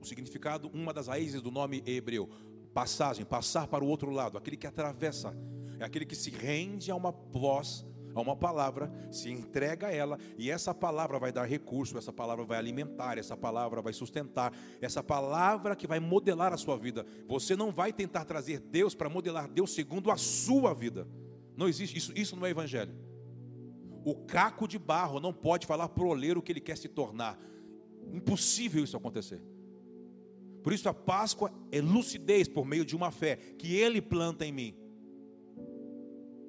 O 0.00 0.06
significado, 0.06 0.70
uma 0.72 0.94
das 0.94 1.08
raízes 1.08 1.42
do 1.42 1.50
nome 1.50 1.82
hebreu, 1.84 2.30
passagem, 2.78 3.24
passar 3.24 3.66
para 3.66 3.82
o 3.82 3.88
outro 3.88 4.08
lado, 4.08 4.38
aquele 4.38 4.56
que 4.56 4.66
atravessa 4.66 5.36
é 5.80 5.84
aquele 5.84 6.06
que 6.06 6.14
se 6.14 6.30
rende 6.30 6.92
a 6.92 6.94
uma 6.94 7.10
voz, 7.10 7.84
a 8.14 8.20
uma 8.20 8.36
palavra, 8.36 8.88
se 9.10 9.28
entrega 9.32 9.88
a 9.88 9.92
ela, 9.92 10.16
e 10.38 10.48
essa 10.48 10.72
palavra 10.72 11.18
vai 11.18 11.32
dar 11.32 11.44
recurso, 11.44 11.98
essa 11.98 12.12
palavra 12.12 12.44
vai 12.44 12.56
alimentar, 12.56 13.18
essa 13.18 13.36
palavra 13.36 13.82
vai 13.82 13.92
sustentar, 13.92 14.52
essa 14.80 15.02
palavra 15.02 15.74
que 15.74 15.88
vai 15.88 15.98
modelar 15.98 16.52
a 16.52 16.56
sua 16.56 16.78
vida. 16.78 17.04
Você 17.26 17.56
não 17.56 17.72
vai 17.72 17.92
tentar 17.92 18.24
trazer 18.24 18.60
Deus 18.60 18.94
para 18.94 19.08
modelar 19.08 19.48
Deus 19.48 19.74
segundo 19.74 20.08
a 20.08 20.16
sua 20.16 20.72
vida. 20.72 21.08
Não 21.56 21.66
existe 21.66 21.98
isso, 21.98 22.12
isso 22.14 22.36
não 22.36 22.46
é 22.46 22.50
evangelho. 22.50 22.94
O 24.04 24.14
caco 24.14 24.68
de 24.68 24.78
barro 24.78 25.18
não 25.18 25.32
pode 25.32 25.66
falar 25.66 25.88
para 25.88 26.04
o 26.04 26.08
oleiro 26.10 26.38
o 26.38 26.42
que 26.44 26.52
ele 26.52 26.60
quer 26.60 26.78
se 26.78 26.86
tornar. 26.86 27.36
Impossível 28.12 28.84
isso 28.84 28.96
acontecer. 28.96 29.42
Por 30.62 30.72
isso 30.72 30.88
a 30.88 30.94
Páscoa 30.94 31.52
é 31.70 31.80
lucidez 31.80 32.48
por 32.48 32.66
meio 32.66 32.84
de 32.84 32.96
uma 32.96 33.10
fé 33.10 33.36
que 33.36 33.74
ele 33.74 34.00
planta 34.00 34.44
em 34.44 34.52
mim. 34.52 34.74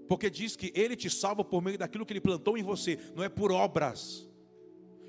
Porque 0.08 0.30
diz 0.30 0.56
que 0.56 0.72
ele 0.76 0.96
te 0.96 1.10
salva 1.10 1.44
por 1.44 1.62
meio 1.62 1.78
daquilo 1.78 2.06
que 2.06 2.12
ele 2.14 2.20
plantou 2.22 2.58
em 2.58 2.64
você, 2.64 2.98
não 3.16 3.24
é 3.24 3.30
por 3.30 3.52
obras. 3.52 4.28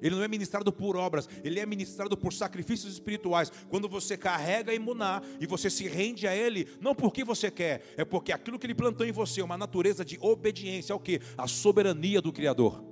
Ele 0.03 0.15
não 0.15 0.23
é 0.23 0.29
ministrado 0.29 0.73
por 0.73 0.97
obras, 0.97 1.29
ele 1.45 1.61
é 1.61 1.67
ministrado 1.67 2.17
por 2.17 2.33
sacrifícios 2.33 2.93
espirituais. 2.93 3.51
Quando 3.69 3.89
você 3.89 4.17
carrega 4.17 4.75
imunar 4.75 5.23
e 5.39 5.47
você 5.47 5.69
se 5.69 5.87
rende 5.87 6.27
a 6.27 6.35
ele, 6.35 6.69
não 6.81 6.95
porque 6.95 7.23
você 7.25 7.51
quer, 7.51 7.83
é 7.97 8.05
porque 8.05 8.33
aquilo 8.33 8.59
que 8.59 8.67
ele 8.67 8.75
plantou 8.75 9.07
em 9.07 9.13
você 9.13 9.41
é 9.41 9.45
uma 9.45 9.59
natureza 9.59 10.05
de 10.05 10.19
obediência 10.21 10.93
ao 10.93 11.01
que? 11.01 11.21
A 11.37 11.47
soberania 11.47 12.21
do 12.21 12.33
Criador. 12.33 12.90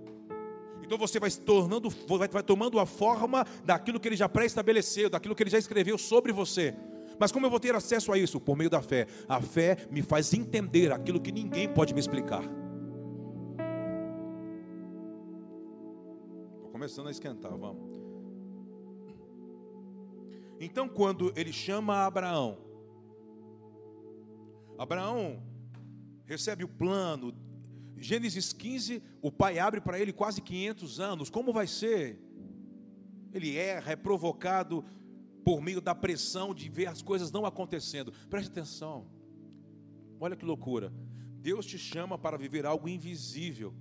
Então 0.88 0.97
você 0.97 1.21
vai 1.21 1.28
se 1.28 1.42
tornando, 1.42 1.90
vai, 1.90 2.28
vai 2.28 2.42
tomando 2.42 2.80
a 2.80 2.87
forma 2.87 3.45
daquilo 3.62 4.00
que 4.00 4.09
ele 4.09 4.16
já 4.16 4.26
pré-estabeleceu, 4.26 5.11
daquilo 5.11 5.35
que 5.35 5.42
ele 5.42 5.50
já 5.50 5.59
escreveu 5.59 5.99
sobre 5.99 6.33
você. 6.33 6.75
Mas 7.21 7.30
como 7.30 7.45
eu 7.45 7.50
vou 7.50 7.61
ter 7.61 7.75
acesso 7.75 8.11
a 8.11 8.16
isso? 8.16 8.40
Por 8.40 8.57
meio 8.57 8.71
da 8.71 8.80
fé. 8.80 9.07
A 9.28 9.38
fé 9.38 9.87
me 9.90 10.00
faz 10.00 10.33
entender 10.33 10.90
aquilo 10.90 11.21
que 11.21 11.30
ninguém 11.30 11.68
pode 11.68 11.92
me 11.92 12.00
explicar. 12.00 12.42
Estou 16.54 16.71
começando 16.71 17.09
a 17.09 17.11
esquentar, 17.11 17.54
vamos. 17.54 18.00
Então, 20.59 20.88
quando 20.88 21.35
ele 21.37 21.52
chama 21.52 22.07
Abraão, 22.07 22.57
Abraão 24.78 25.42
recebe 26.25 26.64
o 26.64 26.68
plano. 26.68 27.35
Gênesis 28.00 28.52
15, 28.52 29.02
o 29.21 29.31
pai 29.31 29.59
abre 29.59 29.81
para 29.81 29.99
ele 29.99 30.12
quase 30.12 30.40
500 30.40 31.00
anos. 31.00 31.31
Como 31.31 31.52
vai 31.52 31.67
ser? 31.67 32.21
Ele 33.33 33.57
erra, 33.57 33.93
é 33.93 33.97
provocado 33.97 34.85
por 35.45 35.61
meio 35.61 35.81
da 35.81 35.95
pressão 35.95 36.55
de 36.55 36.69
ver 36.69 36.87
as 36.87 37.02
coisas 37.02 37.33
não 37.33 37.47
acontecendo. 37.47 38.12
Preste 38.28 38.50
atenção. 38.50 39.07
Olha 40.21 40.37
que 40.37 40.45
loucura. 40.45 40.93
Deus 41.40 41.64
te 41.67 41.78
chama 41.78 42.19
para 42.19 42.37
viver 42.37 42.67
algo 42.67 42.88
invisível. 42.88 43.75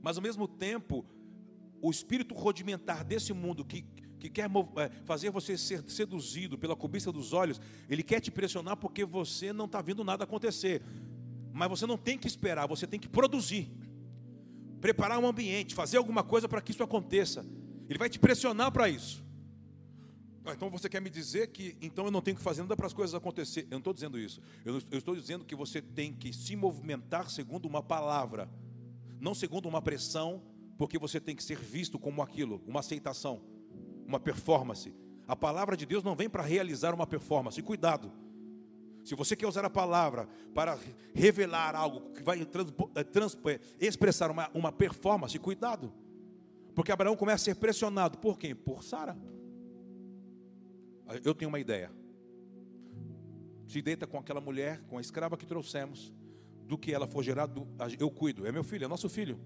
Mas 0.00 0.16
ao 0.16 0.22
mesmo 0.22 0.48
tempo, 0.48 1.04
o 1.80 1.90
espírito 1.90 2.34
rudimentar 2.34 3.04
desse 3.04 3.32
mundo 3.32 3.64
que, 3.64 3.82
que 4.18 4.30
quer 4.30 4.50
é, 4.76 4.88
fazer 5.04 5.30
você 5.30 5.56
ser 5.56 5.82
seduzido 5.88 6.58
pela 6.58 6.74
cobiça 6.74 7.12
dos 7.12 7.32
olhos, 7.32 7.60
ele 7.88 8.02
quer 8.02 8.20
te 8.20 8.30
pressionar 8.30 8.76
porque 8.76 9.04
você 9.04 9.52
não 9.52 9.66
está 9.66 9.80
vendo 9.80 10.02
nada 10.02 10.24
acontecer. 10.24 10.82
Mas 11.54 11.70
você 11.70 11.86
não 11.86 11.96
tem 11.96 12.18
que 12.18 12.26
esperar, 12.26 12.66
você 12.66 12.84
tem 12.84 12.98
que 12.98 13.08
produzir, 13.08 13.70
preparar 14.80 15.20
um 15.20 15.26
ambiente, 15.26 15.72
fazer 15.72 15.98
alguma 15.98 16.24
coisa 16.24 16.48
para 16.48 16.60
que 16.60 16.72
isso 16.72 16.82
aconteça. 16.82 17.46
Ele 17.88 17.96
vai 17.96 18.10
te 18.10 18.18
pressionar 18.18 18.72
para 18.72 18.88
isso. 18.88 19.24
Ah, 20.44 20.52
então 20.52 20.68
você 20.68 20.88
quer 20.88 21.00
me 21.00 21.08
dizer 21.08 21.52
que 21.52 21.76
então 21.80 22.06
eu 22.06 22.10
não 22.10 22.20
tenho 22.20 22.36
que 22.36 22.42
fazer 22.42 22.62
nada 22.62 22.76
para 22.76 22.88
as 22.88 22.92
coisas 22.92 23.14
acontecer? 23.14 23.68
Eu 23.70 23.70
não 23.70 23.78
estou 23.78 23.94
dizendo 23.94 24.18
isso. 24.18 24.42
Eu, 24.64 24.82
eu 24.90 24.98
estou 24.98 25.14
dizendo 25.14 25.44
que 25.44 25.54
você 25.54 25.80
tem 25.80 26.12
que 26.12 26.32
se 26.32 26.56
movimentar 26.56 27.30
segundo 27.30 27.66
uma 27.66 27.80
palavra, 27.80 28.50
não 29.20 29.32
segundo 29.32 29.68
uma 29.68 29.80
pressão, 29.80 30.42
porque 30.76 30.98
você 30.98 31.20
tem 31.20 31.36
que 31.36 31.44
ser 31.44 31.56
visto 31.56 32.00
como 32.00 32.20
aquilo, 32.20 32.60
uma 32.66 32.80
aceitação, 32.80 33.40
uma 34.04 34.18
performance. 34.18 34.92
A 35.28 35.36
palavra 35.36 35.76
de 35.76 35.86
Deus 35.86 36.02
não 36.02 36.16
vem 36.16 36.28
para 36.28 36.42
realizar 36.42 36.92
uma 36.92 37.06
performance. 37.06 37.62
Cuidado. 37.62 38.23
Se 39.04 39.14
você 39.14 39.36
quer 39.36 39.46
usar 39.46 39.64
a 39.66 39.70
palavra 39.70 40.26
para 40.54 40.78
revelar 41.14 41.76
algo 41.76 42.12
que 42.12 42.22
vai 42.22 42.42
trans, 42.46 42.72
eh, 43.46 43.60
eh, 43.78 43.86
expressar 43.86 44.30
uma, 44.30 44.50
uma 44.54 44.72
performance, 44.72 45.38
cuidado. 45.38 45.92
Porque 46.74 46.90
Abraão 46.90 47.14
começa 47.14 47.42
a 47.42 47.44
ser 47.44 47.56
pressionado. 47.56 48.16
Por 48.16 48.38
quem? 48.38 48.54
Por 48.54 48.82
Sara. 48.82 49.16
Eu 51.22 51.34
tenho 51.34 51.50
uma 51.50 51.60
ideia. 51.60 51.92
Se 53.68 53.82
deita 53.82 54.06
com 54.06 54.18
aquela 54.18 54.40
mulher, 54.40 54.80
com 54.88 54.96
a 54.96 55.00
escrava 55.02 55.36
que 55.36 55.44
trouxemos, 55.44 56.12
do 56.66 56.78
que 56.78 56.92
ela 56.92 57.06
for 57.06 57.22
gerado, 57.22 57.68
eu 58.00 58.10
cuido. 58.10 58.46
É 58.46 58.52
meu 58.52 58.64
filho, 58.64 58.86
é 58.86 58.88
nosso 58.88 59.08
filho. 59.10 59.38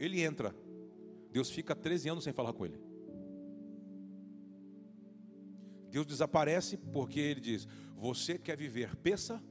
Ele 0.00 0.20
entra. 0.20 0.54
Deus 1.30 1.48
fica 1.48 1.76
13 1.76 2.08
anos 2.08 2.24
sem 2.24 2.32
falar 2.32 2.52
com 2.52 2.64
ele. 2.64 2.87
Deus 5.90 6.06
desaparece 6.06 6.76
porque 6.76 7.20
ele 7.20 7.40
diz: 7.40 7.66
Você 7.96 8.38
quer 8.38 8.56
viver, 8.56 8.94
peça 8.96 9.42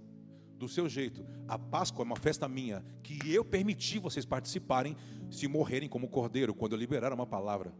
do 0.57 0.67
seu 0.67 0.89
jeito. 0.89 1.25
A 1.47 1.57
Páscoa 1.57 2.03
é 2.03 2.05
uma 2.05 2.15
festa 2.15 2.47
minha, 2.47 2.83
que 3.03 3.31
eu 3.31 3.45
permiti 3.45 3.99
vocês 3.99 4.25
participarem, 4.25 4.95
se 5.29 5.47
morrerem 5.47 5.87
como 5.87 6.09
cordeiro, 6.09 6.53
quando 6.53 6.73
eu 6.73 6.79
liberar 6.79 7.13
uma 7.13 7.27
palavra. 7.27 7.73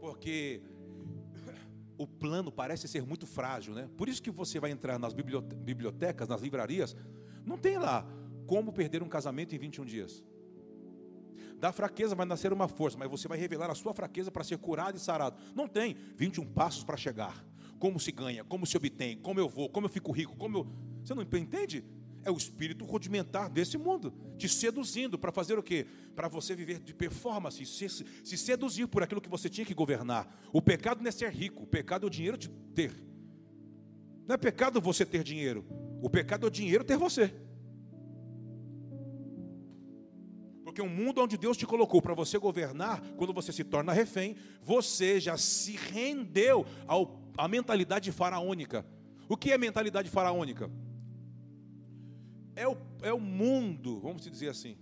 Porque 0.00 0.62
o 1.96 2.06
plano 2.06 2.52
parece 2.52 2.86
ser 2.86 3.04
muito 3.04 3.26
frágil, 3.26 3.74
né? 3.74 3.88
Por 3.96 4.08
isso 4.08 4.22
que 4.22 4.30
você 4.30 4.60
vai 4.60 4.70
entrar 4.70 4.98
nas 4.98 5.12
bibliotecas, 5.12 6.28
nas 6.28 6.40
livrarias, 6.40 6.96
não 7.44 7.58
tem 7.58 7.78
lá 7.78 8.06
como 8.46 8.72
perder 8.72 9.02
um 9.02 9.08
casamento 9.08 9.54
em 9.54 9.58
21 9.58 9.84
dias. 9.84 10.24
Da 11.58 11.72
fraqueza 11.72 12.14
vai 12.14 12.24
nascer 12.24 12.52
uma 12.52 12.68
força, 12.68 12.96
mas 12.96 13.10
você 13.10 13.26
vai 13.26 13.36
revelar 13.36 13.70
a 13.70 13.74
sua 13.74 13.92
fraqueza 13.92 14.30
para 14.30 14.44
ser 14.44 14.58
curado 14.58 14.96
e 14.96 15.00
sarado. 15.00 15.36
Não 15.54 15.66
tem 15.66 15.96
21 16.16 16.46
passos 16.46 16.84
para 16.84 16.96
chegar. 16.96 17.44
Como 17.78 17.98
se 17.98 18.12
ganha, 18.12 18.44
como 18.44 18.66
se 18.66 18.76
obtém, 18.76 19.16
como 19.18 19.40
eu 19.40 19.48
vou, 19.48 19.68
como 19.68 19.86
eu 19.86 19.90
fico 19.90 20.12
rico, 20.12 20.36
como 20.36 20.58
eu. 20.58 20.66
Você 21.02 21.14
não 21.14 21.22
entende? 21.22 21.84
É 22.24 22.30
o 22.30 22.36
espírito 22.36 22.84
rudimentar 22.84 23.48
desse 23.48 23.78
mundo, 23.78 24.12
te 24.36 24.48
seduzindo 24.48 25.18
para 25.18 25.30
fazer 25.30 25.58
o 25.58 25.62
quê? 25.62 25.86
Para 26.14 26.28
você 26.28 26.54
viver 26.54 26.80
de 26.80 26.92
performance, 26.92 27.64
se, 27.64 27.88
se 27.88 28.36
seduzir 28.36 28.88
por 28.88 29.02
aquilo 29.02 29.20
que 29.20 29.28
você 29.28 29.48
tinha 29.48 29.64
que 29.64 29.74
governar. 29.74 30.28
O 30.52 30.60
pecado 30.60 31.00
não 31.00 31.08
é 31.08 31.12
ser 31.12 31.30
rico, 31.30 31.62
o 31.62 31.66
pecado 31.66 32.04
é 32.04 32.08
o 32.08 32.10
dinheiro 32.10 32.36
de 32.36 32.48
ter. 32.48 32.92
Não 34.26 34.34
é 34.34 34.36
pecado 34.36 34.80
você 34.80 35.06
ter 35.06 35.22
dinheiro, 35.22 35.64
o 36.02 36.10
pecado 36.10 36.44
é 36.44 36.48
o 36.48 36.50
dinheiro 36.50 36.84
ter 36.84 36.96
você. 36.98 37.32
Porque 40.78 40.88
um 40.88 40.94
mundo 40.94 41.20
onde 41.20 41.36
Deus 41.36 41.56
te 41.56 41.66
colocou 41.66 42.00
para 42.00 42.14
você 42.14 42.38
governar, 42.38 43.00
quando 43.16 43.32
você 43.32 43.52
se 43.52 43.64
torna 43.64 43.92
refém, 43.92 44.36
você 44.62 45.18
já 45.18 45.36
se 45.36 45.72
rendeu 45.72 46.64
ao, 46.86 47.20
à 47.36 47.48
mentalidade 47.48 48.12
faraônica. 48.12 48.86
O 49.28 49.36
que 49.36 49.50
é 49.50 49.58
mentalidade 49.58 50.08
faraônica? 50.08 50.70
É 52.54 52.68
o, 52.68 52.76
é 53.02 53.12
o 53.12 53.18
mundo, 53.18 53.98
vamos 53.98 54.22
dizer 54.22 54.50
assim. 54.50 54.78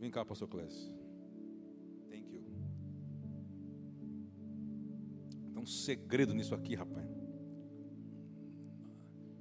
Vem 0.00 0.10
cá, 0.10 0.24
pastor 0.24 0.48
Clécio. 0.48 0.92
Thank 2.10 2.34
you. 2.34 2.42
Tem 5.52 5.62
um 5.62 5.66
segredo 5.66 6.34
nisso 6.34 6.56
aqui, 6.56 6.74
rapaz. 6.74 7.08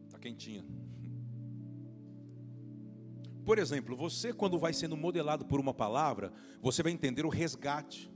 Está 0.05 0.19
quentinha. 0.19 0.63
Por 3.45 3.59
exemplo, 3.59 3.95
você 3.95 4.33
quando 4.33 4.57
vai 4.57 4.73
sendo 4.73 4.97
modelado 4.97 5.45
por 5.45 5.59
uma 5.59 5.73
palavra, 5.73 6.33
você 6.59 6.81
vai 6.81 6.91
entender 6.91 7.25
o 7.25 7.29
resgate. 7.29 8.11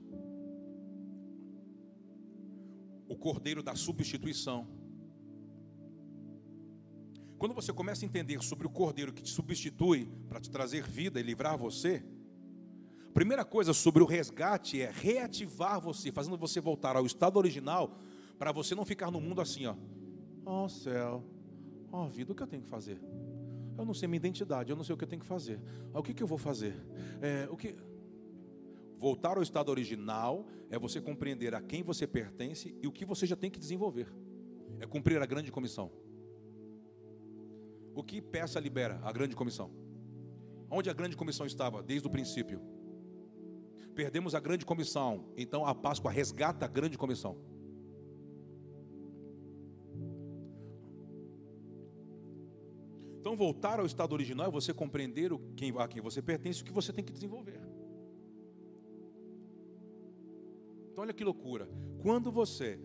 O 3.07 3.15
cordeiro 3.15 3.61
da 3.61 3.75
substituição. 3.75 4.67
Quando 7.37 7.53
você 7.53 7.71
começa 7.71 8.03
a 8.03 8.07
entender 8.07 8.41
sobre 8.43 8.65
o 8.65 8.69
cordeiro 8.69 9.13
que 9.13 9.21
te 9.21 9.29
substitui 9.29 10.09
para 10.27 10.41
te 10.41 10.49
trazer 10.49 10.83
vida 10.83 11.19
e 11.19 11.23
livrar 11.23 11.57
você, 11.57 12.03
a 13.07 13.11
primeira 13.13 13.45
coisa 13.45 13.71
sobre 13.71 14.01
o 14.01 14.05
resgate 14.07 14.81
é 14.81 14.91
reativar 14.91 15.79
você, 15.79 16.11
fazendo 16.11 16.37
você 16.37 16.59
voltar 16.59 16.95
ao 16.95 17.05
estado 17.05 17.37
original, 17.37 17.97
para 18.37 18.51
você 18.51 18.73
não 18.73 18.83
ficar 18.83 19.11
no 19.11 19.21
mundo 19.21 19.41
assim, 19.41 19.67
ó. 19.67 19.75
Oh, 20.45 20.67
céu, 20.67 21.23
oh, 21.91 22.07
vida, 22.07 22.31
o 22.31 22.35
que 22.35 22.41
eu 22.41 22.47
tenho 22.47 22.63
que 22.63 22.69
fazer? 22.69 22.99
Eu 23.79 23.85
não 23.85 23.93
sei 23.93 24.09
minha 24.09 24.17
identidade, 24.17 24.69
eu 24.69 24.75
não 24.75 24.83
sei 24.83 24.93
o 24.93 24.97
que 24.97 25.05
eu 25.05 25.07
tenho 25.07 25.21
que 25.21 25.25
fazer. 25.25 25.57
O 25.93 26.03
que, 26.03 26.13
que 26.13 26.21
eu 26.21 26.27
vou 26.27 26.37
fazer? 26.37 26.75
É, 27.21 27.47
o 27.49 27.55
que... 27.55 27.77
Voltar 28.97 29.37
ao 29.37 29.41
estado 29.41 29.69
original 29.69 30.45
é 30.69 30.77
você 30.77 30.99
compreender 30.99 31.55
a 31.55 31.61
quem 31.61 31.81
você 31.81 32.05
pertence 32.05 32.75
e 32.81 32.87
o 32.87 32.91
que 32.91 33.05
você 33.05 33.25
já 33.25 33.37
tem 33.37 33.49
que 33.49 33.57
desenvolver. 33.57 34.13
É 34.81 34.85
cumprir 34.85 35.21
a 35.21 35.25
grande 35.25 35.49
comissão. 35.49 35.89
O 37.95 38.03
que 38.03 38.21
peça 38.21 38.59
libera? 38.59 38.99
A 39.01 39.13
grande 39.13 39.33
comissão. 39.33 39.71
Onde 40.69 40.89
a 40.89 40.93
grande 40.93 41.15
comissão 41.15 41.45
estava? 41.45 41.81
Desde 41.81 42.05
o 42.05 42.11
princípio. 42.11 42.61
Perdemos 43.95 44.35
a 44.35 44.41
grande 44.41 44.65
comissão, 44.65 45.31
então 45.37 45.65
a 45.65 45.73
Páscoa 45.73 46.11
resgata 46.11 46.65
a 46.65 46.67
grande 46.67 46.97
comissão. 46.97 47.37
Então, 53.19 53.35
voltar 53.35 53.79
ao 53.79 53.85
estado 53.85 54.13
original 54.13 54.47
é 54.47 54.51
você 54.51 54.73
compreender 54.73 55.31
quem, 55.55 55.73
a 55.77 55.87
quem 55.87 56.01
você 56.01 56.21
pertence 56.21 56.59
e 56.59 56.61
o 56.61 56.65
que 56.65 56.71
você 56.71 56.93
tem 56.93 57.03
que 57.03 57.11
desenvolver. 57.11 57.59
Então, 60.91 61.03
olha 61.03 61.13
que 61.13 61.23
loucura. 61.23 61.69
Quando 62.01 62.31
você 62.31 62.79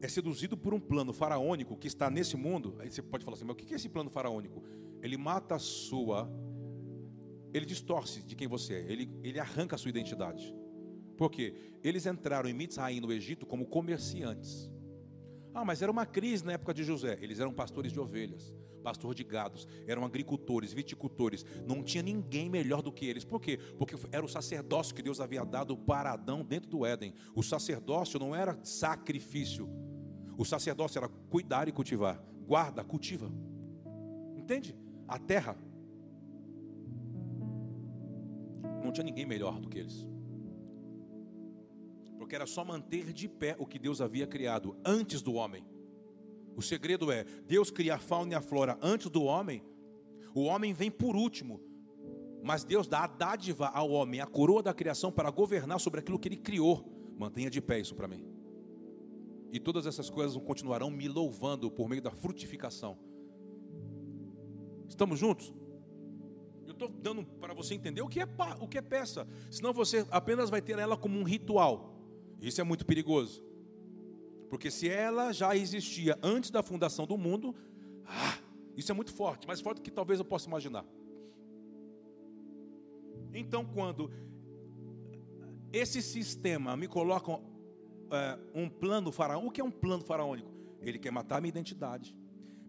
é 0.00 0.08
seduzido 0.08 0.56
por 0.56 0.72
um 0.72 0.78
plano 0.78 1.12
faraônico 1.12 1.76
que 1.76 1.88
está 1.88 2.08
nesse 2.08 2.36
mundo, 2.36 2.76
aí 2.78 2.90
você 2.90 3.02
pode 3.02 3.24
falar 3.24 3.36
assim, 3.36 3.44
mas 3.44 3.54
o 3.54 3.56
que 3.56 3.72
é 3.72 3.76
esse 3.76 3.88
plano 3.88 4.10
faraônico? 4.10 4.62
Ele 5.02 5.16
mata 5.16 5.56
a 5.56 5.58
sua, 5.58 6.30
ele 7.52 7.66
distorce 7.66 8.22
de 8.22 8.36
quem 8.36 8.46
você 8.46 8.74
é, 8.74 8.92
ele, 8.92 9.10
ele 9.24 9.40
arranca 9.40 9.74
a 9.74 9.78
sua 9.78 9.88
identidade. 9.88 10.54
Por 11.16 11.30
quê? 11.30 11.54
Eles 11.82 12.06
entraram 12.06 12.48
em 12.48 12.52
Mitzrayim, 12.52 13.00
no 13.00 13.12
Egito, 13.12 13.46
como 13.46 13.66
comerciantes. 13.66 14.70
Ah, 15.54 15.64
mas 15.64 15.80
era 15.80 15.90
uma 15.90 16.04
crise 16.04 16.44
na 16.44 16.52
época 16.52 16.74
de 16.74 16.84
José. 16.84 17.18
Eles 17.20 17.40
eram 17.40 17.52
pastores 17.52 17.90
de 17.90 17.98
ovelhas, 17.98 18.54
pastor 18.86 19.16
de 19.16 19.24
gados, 19.24 19.66
eram 19.84 20.04
agricultores, 20.04 20.72
viticultores. 20.72 21.44
Não 21.66 21.82
tinha 21.82 22.04
ninguém 22.04 22.48
melhor 22.48 22.82
do 22.82 22.92
que 22.92 23.04
eles. 23.04 23.24
Por 23.24 23.40
quê? 23.40 23.58
Porque 23.76 23.96
era 24.12 24.24
o 24.24 24.28
sacerdócio 24.28 24.94
que 24.94 25.02
Deus 25.02 25.20
havia 25.20 25.44
dado 25.44 25.76
para 25.76 26.12
Adão 26.12 26.44
dentro 26.44 26.70
do 26.70 26.86
Éden. 26.86 27.12
O 27.34 27.42
sacerdócio 27.42 28.20
não 28.20 28.32
era 28.32 28.56
sacrifício. 28.62 29.68
O 30.38 30.44
sacerdócio 30.44 31.00
era 31.00 31.08
cuidar 31.08 31.66
e 31.66 31.72
cultivar. 31.72 32.22
Guarda, 32.46 32.84
cultiva. 32.84 33.28
Entende? 34.36 34.78
A 35.08 35.18
terra. 35.18 35.58
Não 38.84 38.92
tinha 38.92 39.02
ninguém 39.02 39.26
melhor 39.26 39.58
do 39.58 39.68
que 39.68 39.80
eles. 39.80 40.06
porque 42.16 42.34
era 42.34 42.46
só 42.46 42.64
manter 42.64 43.12
de 43.12 43.28
pé 43.28 43.54
o 43.58 43.66
que 43.66 43.78
Deus 43.78 44.00
havia 44.00 44.26
criado 44.26 44.76
antes 44.84 45.22
do 45.22 45.34
homem. 45.34 45.64
O 46.56 46.62
segredo 46.62 47.12
é: 47.12 47.24
Deus 47.46 47.70
cria 47.70 47.96
a 47.96 47.98
fauna 47.98 48.32
e 48.32 48.34
a 48.34 48.40
flora 48.40 48.78
antes 48.80 49.10
do 49.10 49.22
homem, 49.22 49.62
o 50.34 50.44
homem 50.44 50.72
vem 50.72 50.90
por 50.90 51.14
último, 51.14 51.60
mas 52.42 52.64
Deus 52.64 52.86
dá 52.86 53.04
a 53.04 53.06
dádiva 53.06 53.68
ao 53.68 53.90
homem, 53.90 54.20
a 54.20 54.26
coroa 54.26 54.62
da 54.62 54.72
criação, 54.72 55.12
para 55.12 55.30
governar 55.30 55.78
sobre 55.78 56.00
aquilo 56.00 56.18
que 56.18 56.28
ele 56.28 56.36
criou. 56.36 56.92
Mantenha 57.18 57.50
de 57.50 57.60
pé 57.60 57.78
isso 57.78 57.94
para 57.94 58.08
mim. 58.08 58.24
E 59.52 59.60
todas 59.60 59.86
essas 59.86 60.10
coisas 60.10 60.36
continuarão 60.42 60.90
me 60.90 61.08
louvando 61.08 61.70
por 61.70 61.88
meio 61.88 62.02
da 62.02 62.10
frutificação. 62.10 62.98
Estamos 64.88 65.18
juntos? 65.18 65.54
Eu 66.66 66.72
estou 66.72 66.88
dando 66.88 67.24
para 67.24 67.54
você 67.54 67.74
entender 67.74 68.02
o 68.02 68.08
que, 68.08 68.20
é, 68.20 68.28
o 68.60 68.68
que 68.68 68.76
é 68.76 68.82
peça, 68.82 69.26
senão 69.50 69.72
você 69.72 70.06
apenas 70.10 70.50
vai 70.50 70.60
ter 70.60 70.78
ela 70.78 70.96
como 70.96 71.18
um 71.18 71.22
ritual. 71.22 71.96
Isso 72.40 72.60
é 72.60 72.64
muito 72.64 72.84
perigoso. 72.84 73.45
Porque 74.48 74.70
se 74.70 74.88
ela 74.88 75.32
já 75.32 75.56
existia 75.56 76.18
antes 76.22 76.50
da 76.50 76.62
fundação 76.62 77.06
do 77.06 77.16
mundo, 77.16 77.54
ah, 78.04 78.38
isso 78.76 78.92
é 78.92 78.94
muito 78.94 79.12
forte, 79.12 79.46
mais 79.46 79.60
forte 79.60 79.78
do 79.78 79.82
que 79.82 79.90
talvez 79.90 80.18
eu 80.18 80.24
possa 80.24 80.46
imaginar. 80.48 80.84
Então, 83.32 83.64
quando 83.64 84.10
esse 85.72 86.00
sistema 86.00 86.76
me 86.76 86.86
coloca 86.86 87.32
é, 88.10 88.38
um 88.54 88.68
plano 88.68 89.10
faraônico, 89.10 89.48
o 89.48 89.52
que 89.52 89.60
é 89.60 89.64
um 89.64 89.70
plano 89.70 90.04
faraônico? 90.04 90.50
Ele 90.80 90.98
quer 90.98 91.10
matar 91.10 91.38
a 91.38 91.40
minha 91.40 91.50
identidade, 91.50 92.16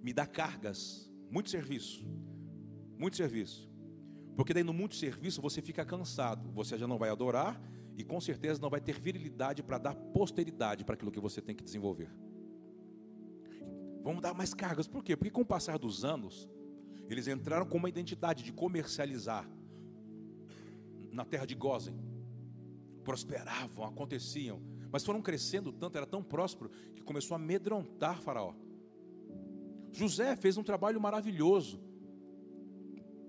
me 0.02 0.12
dá 0.12 0.26
cargas, 0.26 1.12
muito 1.30 1.50
serviço, 1.50 2.06
muito 2.98 3.16
serviço. 3.16 3.70
Porque 4.36 4.54
daí 4.54 4.64
no 4.64 4.74
muito 4.74 4.96
serviço 4.96 5.42
você 5.42 5.62
fica 5.62 5.86
cansado, 5.86 6.52
você 6.52 6.78
já 6.78 6.88
não 6.88 6.98
vai 6.98 7.10
adorar 7.10 7.62
e 7.98 8.04
com 8.04 8.22
certeza 8.22 8.62
não 8.62 8.70
vai 8.70 8.80
ter 8.80 8.98
virilidade 8.98 9.64
para 9.64 9.80
dar 9.80 9.96
posteridade 9.96 10.86
para 10.86 10.94
aquilo 10.94 11.12
que 11.12 11.20
você 11.20 11.42
tem 11.42 11.56
que 11.56 11.64
desenvolver. 11.64 12.10
Vamos 14.04 14.22
dar 14.22 14.36
mais 14.36 14.54
cargas, 14.54 14.88
por 14.88 15.04
quê? 15.04 15.18
Porque 15.18 15.32
com 15.32 15.42
o 15.42 15.46
passar 15.46 15.80
dos 15.80 16.06
anos, 16.06 16.48
eles 17.10 17.28
entraram 17.28 17.66
com 17.66 17.78
uma 17.78 17.90
identidade 17.90 18.44
de 18.44 18.54
comercializar 18.54 19.50
na 21.12 21.26
terra 21.26 21.46
de 21.46 21.56
Gozen, 21.56 21.96
prosperavam, 23.04 23.84
aconteciam, 23.84 24.62
mas 24.92 25.04
foram 25.04 25.20
crescendo 25.20 25.72
tanto, 25.72 25.98
era 25.98 26.06
tão 26.06 26.22
próspero, 26.22 26.70
que 26.94 27.02
começou 27.02 27.34
a 27.34 27.40
amedrontar 27.40 28.22
Faraó. 28.22 28.54
José 29.92 30.36
fez 30.36 30.56
um 30.56 30.64
trabalho 30.64 31.02
maravilhoso, 31.02 31.82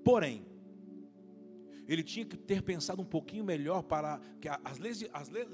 porém, 0.04 0.44
ele 1.88 2.02
tinha 2.02 2.26
que 2.26 2.36
ter 2.36 2.62
pensado 2.62 3.00
um 3.00 3.04
pouquinho 3.04 3.44
melhor 3.44 3.82
para 3.82 4.20
que 4.40 4.48
as 4.48 4.78
leis, 4.78 5.04
as 5.12 5.30
leis, 5.30 5.48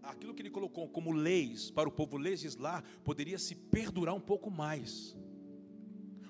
aquilo 0.00 0.32
que 0.32 0.40
ele 0.40 0.50
colocou 0.50 0.88
como 0.88 1.10
leis 1.10 1.70
para 1.70 1.88
o 1.88 1.92
povo 1.92 2.16
legislar 2.16 2.84
poderia 3.02 3.38
se 3.38 3.56
perdurar 3.56 4.14
um 4.14 4.20
pouco 4.20 4.50
mais. 4.50 5.16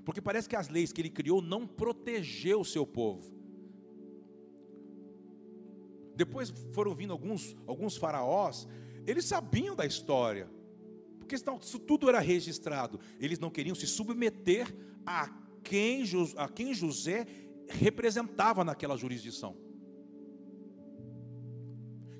Porque 0.03 0.23
parece 0.23 0.49
que 0.49 0.57
as 0.57 0.71
leis 0.71 0.93
que 0.93 1.01
ele 1.03 1.11
criou 1.11 1.43
não 1.43 1.67
protegeu 1.67 2.61
o 2.61 2.65
seu 2.65 2.87
povo. 2.87 3.39
Depois 6.17 6.51
foram 6.73 6.95
vindo 6.95 7.13
alguns, 7.13 7.55
alguns 7.67 7.97
faraós, 7.97 8.67
eles 9.07 9.25
sabiam 9.27 9.77
da 9.77 9.87
história, 9.87 10.51
porque 11.19 11.35
isso 11.35 11.79
tudo 11.79 12.09
era 12.09 12.19
registrado. 12.19 12.99
Eles 13.19 13.39
não 13.39 13.51
queriam 13.51 13.75
se 13.75 13.87
submeter 13.87 14.75
a 15.05 15.29
quem, 15.63 16.03
a 16.37 16.49
quem 16.49 16.75
José 16.75 17.27
representava 17.71 18.65
naquela 18.65 18.97
jurisdição. 18.97 19.57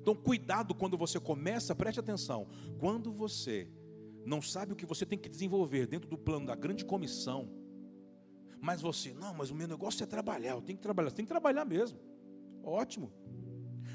Então, 0.01 0.15
cuidado 0.15 0.73
quando 0.73 0.97
você 0.97 1.19
começa, 1.19 1.75
preste 1.75 1.99
atenção. 1.99 2.47
Quando 2.79 3.13
você 3.13 3.69
não 4.25 4.41
sabe 4.41 4.73
o 4.73 4.75
que 4.75 4.85
você 4.85 5.05
tem 5.05 5.17
que 5.17 5.29
desenvolver 5.29 5.85
dentro 5.85 6.09
do 6.09 6.17
plano 6.17 6.47
da 6.47 6.55
grande 6.55 6.83
comissão, 6.83 7.49
mas 8.59 8.81
você, 8.81 9.13
não, 9.13 9.33
mas 9.33 9.49
o 9.49 9.55
meu 9.55 9.67
negócio 9.67 10.03
é 10.03 10.07
trabalhar, 10.07 10.51
eu 10.51 10.61
tenho 10.61 10.77
que 10.77 10.83
trabalhar, 10.83 11.09
você 11.09 11.15
tem 11.15 11.25
que 11.25 11.31
trabalhar 11.31 11.65
mesmo. 11.65 11.99
Ótimo. 12.63 13.11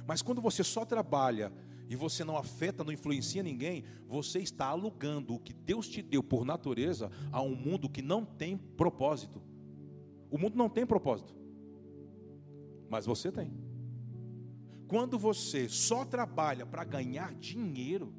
Mas 0.07 0.23
quando 0.23 0.41
você 0.41 0.63
só 0.63 0.85
trabalha 0.85 1.53
e 1.89 1.95
você 1.95 2.25
não 2.25 2.37
afeta, 2.37 2.83
não 2.83 2.93
influencia 2.93 3.43
ninguém, 3.43 3.85
você 4.07 4.41
está 4.41 4.67
alugando 4.67 5.35
o 5.35 5.39
que 5.39 5.53
Deus 5.53 5.89
te 5.89 6.03
deu 6.03 6.23
por 6.23 6.45
natureza 6.45 7.11
a 7.31 7.41
um 7.41 7.55
mundo 7.55 7.89
que 7.89 8.03
não 8.03 8.25
tem 8.25 8.57
propósito. 8.57 9.41
O 10.31 10.39
mundo 10.39 10.57
não 10.57 10.69
tem 10.69 10.85
propósito, 10.85 11.35
mas 12.89 13.07
você 13.07 13.31
tem. 13.33 13.53
Quando 14.89 15.19
você 15.19 15.69
só 15.69 16.05
trabalha 16.05 16.65
para 16.65 16.85
ganhar 16.85 17.35
dinheiro, 17.35 18.15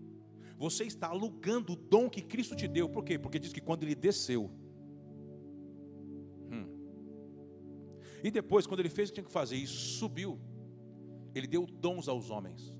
você 0.57 0.83
está 0.83 1.07
alugando 1.07 1.73
o 1.73 1.75
dom 1.75 2.09
que 2.09 2.21
Cristo 2.21 2.55
te 2.55 2.67
deu. 2.67 2.89
Por 2.89 3.03
quê? 3.03 3.17
Porque 3.17 3.39
diz 3.39 3.53
que 3.53 3.61
quando 3.61 3.83
ele 3.83 3.95
desceu, 3.95 4.51
hum, 6.51 6.67
e 8.23 8.31
depois, 8.31 8.67
quando 8.67 8.81
ele 8.81 8.89
fez 8.89 9.09
o 9.09 9.11
que 9.11 9.15
tinha 9.15 9.25
que 9.25 9.31
fazer 9.31 9.55
e 9.55 9.67
subiu, 9.67 10.39
ele 11.33 11.47
deu 11.47 11.65
dons 11.65 12.07
aos 12.07 12.29
homens. 12.29 12.73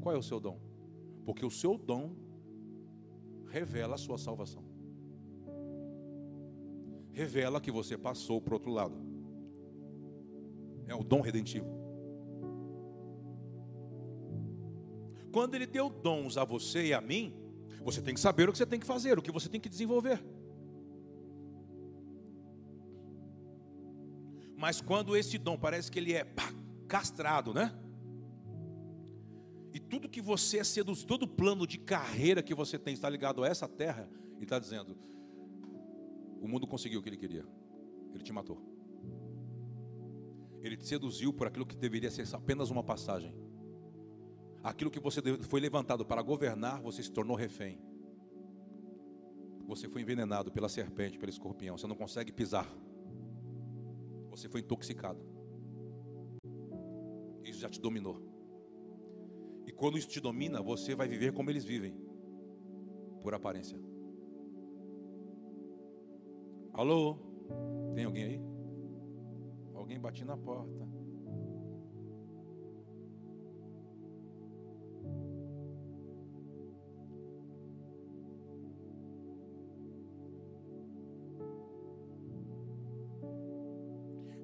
Qual 0.00 0.14
é 0.14 0.18
o 0.18 0.22
seu 0.22 0.38
dom? 0.38 0.60
Porque 1.24 1.44
o 1.44 1.50
seu 1.50 1.76
dom 1.76 2.14
revela 3.48 3.94
a 3.94 3.98
sua 3.98 4.18
salvação. 4.18 4.62
Revela 7.10 7.60
que 7.60 7.70
você 7.70 7.98
passou 7.98 8.40
para 8.40 8.52
o 8.52 8.54
outro 8.54 8.70
lado. 8.70 9.07
É 10.88 10.94
o 10.94 11.04
dom 11.04 11.20
redentivo. 11.20 11.66
Quando 15.30 15.54
ele 15.54 15.66
deu 15.66 15.88
dons 15.88 16.36
a 16.36 16.44
você 16.44 16.86
e 16.86 16.94
a 16.94 17.00
mim, 17.00 17.32
você 17.84 18.02
tem 18.02 18.14
que 18.14 18.20
saber 18.20 18.48
o 18.48 18.52
que 18.52 18.58
você 18.58 18.66
tem 18.66 18.80
que 18.80 18.86
fazer, 18.86 19.18
o 19.18 19.22
que 19.22 19.30
você 19.30 19.48
tem 19.48 19.60
que 19.60 19.68
desenvolver. 19.68 20.20
Mas 24.56 24.80
quando 24.80 25.16
esse 25.16 25.38
dom 25.38 25.56
parece 25.56 25.90
que 25.90 25.98
ele 25.98 26.12
é 26.12 26.24
pá, 26.24 26.52
castrado, 26.88 27.54
né? 27.54 27.72
E 29.72 29.78
tudo 29.78 30.08
que 30.08 30.20
você 30.20 30.58
é 30.58 30.64
seduzido, 30.64 31.06
todo 31.06 31.28
plano 31.28 31.66
de 31.66 31.78
carreira 31.78 32.42
que 32.42 32.54
você 32.54 32.78
tem 32.78 32.94
está 32.94 33.08
ligado 33.08 33.44
a 33.44 33.46
essa 33.46 33.68
terra, 33.68 34.10
e 34.40 34.42
está 34.42 34.58
dizendo: 34.58 34.96
o 36.40 36.48
mundo 36.48 36.66
conseguiu 36.66 36.98
o 37.00 37.02
que 37.02 37.08
ele 37.08 37.16
queria, 37.16 37.44
ele 38.12 38.24
te 38.24 38.32
matou. 38.32 38.77
Ele 40.62 40.76
te 40.76 40.86
seduziu 40.86 41.32
por 41.32 41.46
aquilo 41.46 41.66
que 41.66 41.76
deveria 41.76 42.10
ser 42.10 42.26
apenas 42.34 42.70
uma 42.70 42.82
passagem. 42.82 43.34
Aquilo 44.62 44.90
que 44.90 45.00
você 45.00 45.20
foi 45.44 45.60
levantado 45.60 46.04
para 46.04 46.20
governar, 46.20 46.80
você 46.82 47.02
se 47.02 47.10
tornou 47.10 47.36
refém. 47.36 47.80
Você 49.66 49.88
foi 49.88 50.02
envenenado 50.02 50.50
pela 50.50 50.68
serpente, 50.68 51.18
pelo 51.18 51.30
escorpião. 51.30 51.76
Você 51.76 51.86
não 51.86 51.94
consegue 51.94 52.32
pisar. 52.32 52.66
Você 54.30 54.48
foi 54.48 54.60
intoxicado. 54.60 55.20
Isso 57.44 57.60
já 57.60 57.68
te 57.68 57.80
dominou. 57.80 58.20
E 59.66 59.72
quando 59.72 59.98
isso 59.98 60.08
te 60.08 60.20
domina, 60.20 60.62
você 60.62 60.94
vai 60.94 61.06
viver 61.06 61.32
como 61.32 61.50
eles 61.50 61.64
vivem, 61.64 61.94
por 63.20 63.34
aparência. 63.34 63.78
Alô? 66.72 67.18
Tem 67.94 68.04
alguém 68.04 68.24
aí? 68.24 68.47
Alguém 69.88 69.98
bate 69.98 70.22
na 70.22 70.36
porta. 70.36 70.86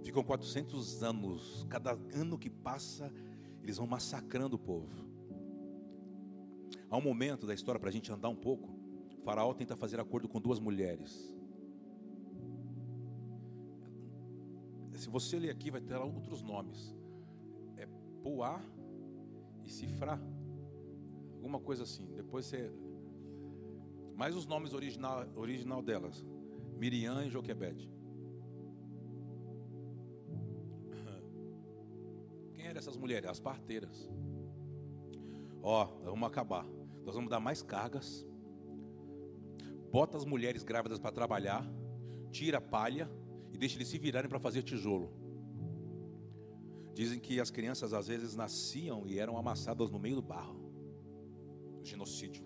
Ficam 0.02 0.24
400 0.24 1.02
anos, 1.02 1.66
cada 1.68 1.92
ano 1.92 2.38
que 2.38 2.48
passa, 2.48 3.12
eles 3.62 3.76
vão 3.76 3.86
massacrando 3.86 4.56
o 4.56 4.58
povo. 4.58 5.06
Há 6.88 6.96
um 6.96 7.02
momento 7.02 7.46
da 7.46 7.52
história 7.52 7.78
para 7.78 7.90
a 7.90 7.92
gente 7.92 8.10
andar 8.10 8.30
um 8.30 8.36
pouco. 8.36 8.70
O 9.18 9.22
faraó 9.22 9.52
tenta 9.52 9.76
fazer 9.76 10.00
acordo 10.00 10.26
com 10.26 10.40
duas 10.40 10.58
mulheres. 10.58 11.33
Se 15.04 15.10
você 15.10 15.38
ler 15.38 15.50
aqui, 15.50 15.70
vai 15.70 15.82
ter 15.82 15.96
outros 15.96 16.40
nomes. 16.40 16.96
É 17.76 17.86
Poá 18.22 18.58
e 19.62 19.68
Cifra. 19.70 20.18
Alguma 21.34 21.60
coisa 21.60 21.82
assim. 21.82 22.10
Depois 22.14 22.46
você. 22.46 22.72
Mais 24.16 24.34
os 24.34 24.46
nomes 24.46 24.72
original, 24.72 25.26
original 25.36 25.82
delas: 25.82 26.24
Miriam 26.78 27.22
e 27.22 27.28
Joquebede. 27.28 27.92
essas 32.74 32.96
mulheres? 32.96 33.28
As 33.28 33.38
parteiras. 33.38 34.10
Ó, 35.62 35.84
vamos 36.02 36.26
acabar. 36.26 36.64
Nós 37.04 37.14
vamos 37.14 37.28
dar 37.28 37.40
mais 37.40 37.62
cargas. 37.62 38.26
Bota 39.92 40.16
as 40.16 40.24
mulheres 40.24 40.64
grávidas 40.64 40.98
para 40.98 41.12
trabalhar. 41.12 41.62
Tira 42.30 42.56
a 42.56 42.62
palha 42.62 43.06
e 43.54 43.56
deixa 43.56 43.76
eles 43.76 43.86
se 43.86 43.98
virarem 43.98 44.28
para 44.28 44.40
fazer 44.40 44.64
tijolo. 44.64 45.12
Dizem 46.92 47.20
que 47.20 47.38
as 47.40 47.50
crianças 47.50 47.92
às 47.92 48.08
vezes 48.08 48.34
nasciam 48.34 49.06
e 49.06 49.18
eram 49.18 49.38
amassadas 49.38 49.90
no 49.92 49.98
meio 49.98 50.16
do 50.16 50.22
barro. 50.22 50.60
genocídio. 51.82 52.42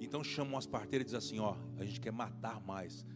Então 0.00 0.24
chamam 0.24 0.56
as 0.56 0.66
parteiras 0.66 1.04
e 1.04 1.16
dizem 1.16 1.18
assim: 1.18 1.38
ó, 1.38 1.56
a 1.76 1.84
gente 1.84 2.00
quer 2.00 2.10
matar 2.10 2.60
mais. 2.60 3.06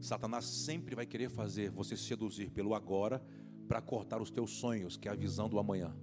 Satanás 0.00 0.44
sempre 0.44 0.94
vai 0.94 1.04
querer 1.04 1.28
fazer 1.28 1.70
você 1.70 1.96
seduzir 1.96 2.50
pelo 2.50 2.74
agora 2.74 3.22
para 3.66 3.82
cortar 3.82 4.22
os 4.22 4.30
teus 4.30 4.52
sonhos, 4.52 4.96
que 4.96 5.08
é 5.08 5.10
a 5.10 5.14
visão 5.14 5.48
do 5.48 5.58
amanhã. 5.58 5.94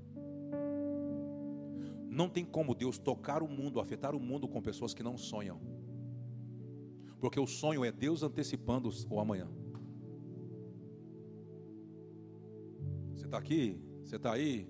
Não 2.10 2.27
tem 2.27 2.43
como 2.43 2.75
Deus 2.75 2.97
tocar 2.97 3.41
o 3.41 3.47
mundo, 3.47 3.79
afetar 3.79 4.13
o 4.13 4.19
mundo 4.19 4.47
com 4.47 4.62
pessoas 4.62 4.93
que 4.93 5.01
não 5.01 5.17
sonham. 5.17 5.70
Porque 7.21 7.39
o 7.39 7.45
sonho 7.45 7.86
é 7.86 7.91
Deus 7.91 8.23
antecipando 8.23 8.89
o 9.10 9.19
amanhã. 9.19 9.47
Você 13.13 13.25
está 13.25 13.38
aqui? 13.38 13.79
Você 14.03 14.15
está 14.15 14.34
aí? 14.34 14.67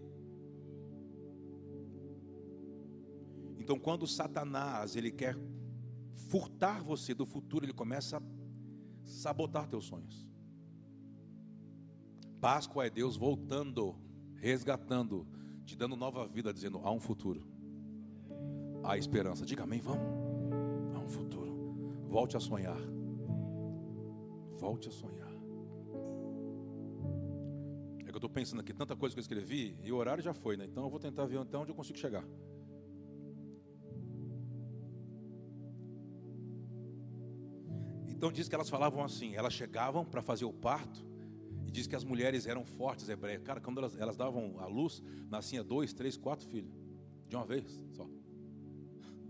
Então, 3.57 3.79
quando 3.79 4.05
Satanás 4.05 4.97
ele 4.97 5.11
quer 5.11 5.37
furtar 6.29 6.83
você 6.83 7.13
do 7.13 7.25
futuro, 7.25 7.63
ele 7.63 7.73
começa 7.73 8.17
a 8.17 8.21
sabotar 9.05 9.67
teus 9.67 9.85
sonhos. 9.85 10.29
Páscoa 12.41 12.85
é 12.85 12.89
Deus 12.89 13.15
voltando, 13.15 13.95
resgatando, 14.35 15.25
te 15.63 15.75
dando 15.77 15.95
nova 15.95 16.27
vida, 16.27 16.53
dizendo: 16.53 16.81
há 16.83 16.91
um 16.91 16.99
futuro, 16.99 17.47
há 18.83 18.97
esperança. 18.97 19.45
Diga 19.45 19.63
amém, 19.63 19.79
vamos. 19.79 20.03
Há 20.93 20.99
um 20.99 21.07
futuro. 21.07 21.40
Volte 22.11 22.35
a 22.35 22.41
sonhar. 22.41 22.77
Volte 24.57 24.89
a 24.89 24.91
sonhar. 24.91 25.31
É 27.99 28.03
que 28.03 28.11
eu 28.11 28.17
estou 28.17 28.29
pensando 28.29 28.59
aqui, 28.59 28.73
tanta 28.73 28.97
coisa 28.97 29.15
que 29.15 29.19
eu 29.19 29.21
escrevi, 29.21 29.77
e 29.81 29.93
o 29.93 29.95
horário 29.95 30.21
já 30.21 30.33
foi, 30.33 30.57
né? 30.57 30.65
Então 30.65 30.83
eu 30.83 30.89
vou 30.89 30.99
tentar 30.99 31.25
ver 31.25 31.39
até 31.39 31.57
onde 31.57 31.71
eu 31.71 31.75
consigo 31.75 31.97
chegar. 31.97 32.25
Então 38.09 38.29
diz 38.29 38.49
que 38.49 38.55
elas 38.55 38.69
falavam 38.69 39.05
assim, 39.05 39.33
elas 39.35 39.53
chegavam 39.53 40.03
para 40.03 40.21
fazer 40.21 40.43
o 40.43 40.51
parto 40.51 41.05
e 41.65 41.71
diz 41.71 41.87
que 41.87 41.95
as 41.95 42.03
mulheres 42.03 42.45
eram 42.45 42.65
fortes 42.65 43.07
hebreias. 43.07 43.41
Cara, 43.41 43.61
quando 43.61 43.77
elas, 43.77 43.95
elas 43.95 44.17
davam 44.17 44.59
a 44.59 44.65
luz, 44.65 45.01
nascia 45.29 45.63
dois, 45.63 45.93
três, 45.93 46.17
quatro 46.17 46.45
filhos 46.45 46.75
de 47.29 47.37
uma 47.37 47.45
vez 47.45 47.81
só. 47.93 48.05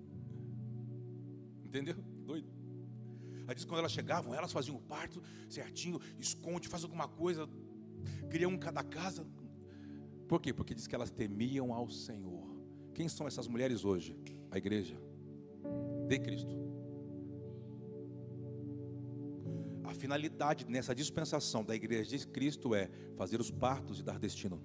Entendeu? 1.63 1.95
Doido. 2.25 2.60
Aí 3.51 3.55
diz 3.55 3.65
que 3.65 3.69
quando 3.69 3.79
elas 3.79 3.91
chegavam, 3.91 4.33
elas 4.33 4.53
faziam 4.53 4.77
o 4.77 4.79
parto 4.79 5.21
certinho, 5.49 5.99
esconde, 6.17 6.69
faz 6.69 6.85
alguma 6.85 7.05
coisa, 7.05 7.49
cria 8.29 8.47
um 8.47 8.57
cada 8.57 8.81
casa. 8.81 9.27
Por 10.25 10.39
quê? 10.39 10.53
Porque 10.53 10.73
diz 10.73 10.87
que 10.87 10.95
elas 10.95 11.11
temiam 11.11 11.73
ao 11.73 11.89
Senhor. 11.89 12.49
Quem 12.93 13.09
são 13.09 13.27
essas 13.27 13.49
mulheres 13.49 13.83
hoje? 13.83 14.15
A 14.49 14.57
igreja 14.57 14.97
de 16.07 16.17
Cristo. 16.17 16.55
A 19.83 19.93
finalidade 19.93 20.65
nessa 20.69 20.95
dispensação 20.95 21.61
da 21.61 21.75
igreja 21.75 22.17
de 22.17 22.25
Cristo 22.27 22.73
é 22.73 22.89
fazer 23.17 23.41
os 23.41 23.51
partos 23.51 23.99
e 23.99 24.03
dar 24.03 24.17
destino. 24.17 24.61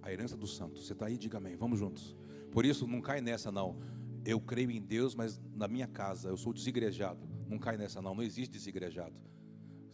A 0.00 0.12
herança 0.12 0.36
do 0.36 0.46
santo. 0.46 0.78
Você 0.78 0.92
está 0.92 1.06
aí? 1.06 1.18
Diga 1.18 1.38
amém. 1.38 1.56
Vamos 1.56 1.80
juntos. 1.80 2.14
Por 2.52 2.64
isso, 2.64 2.86
não 2.86 3.00
cai 3.00 3.20
nessa, 3.20 3.50
não. 3.50 3.80
Eu 4.24 4.40
creio 4.40 4.70
em 4.70 4.80
Deus, 4.80 5.14
mas 5.14 5.40
na 5.54 5.66
minha 5.66 5.86
casa 5.86 6.28
eu 6.28 6.36
sou 6.36 6.52
desigrejado. 6.52 7.28
Não 7.48 7.58
cai 7.58 7.76
nessa, 7.76 8.00
não. 8.00 8.14
Não 8.14 8.22
existe 8.22 8.52
desigrejado. 8.52 9.14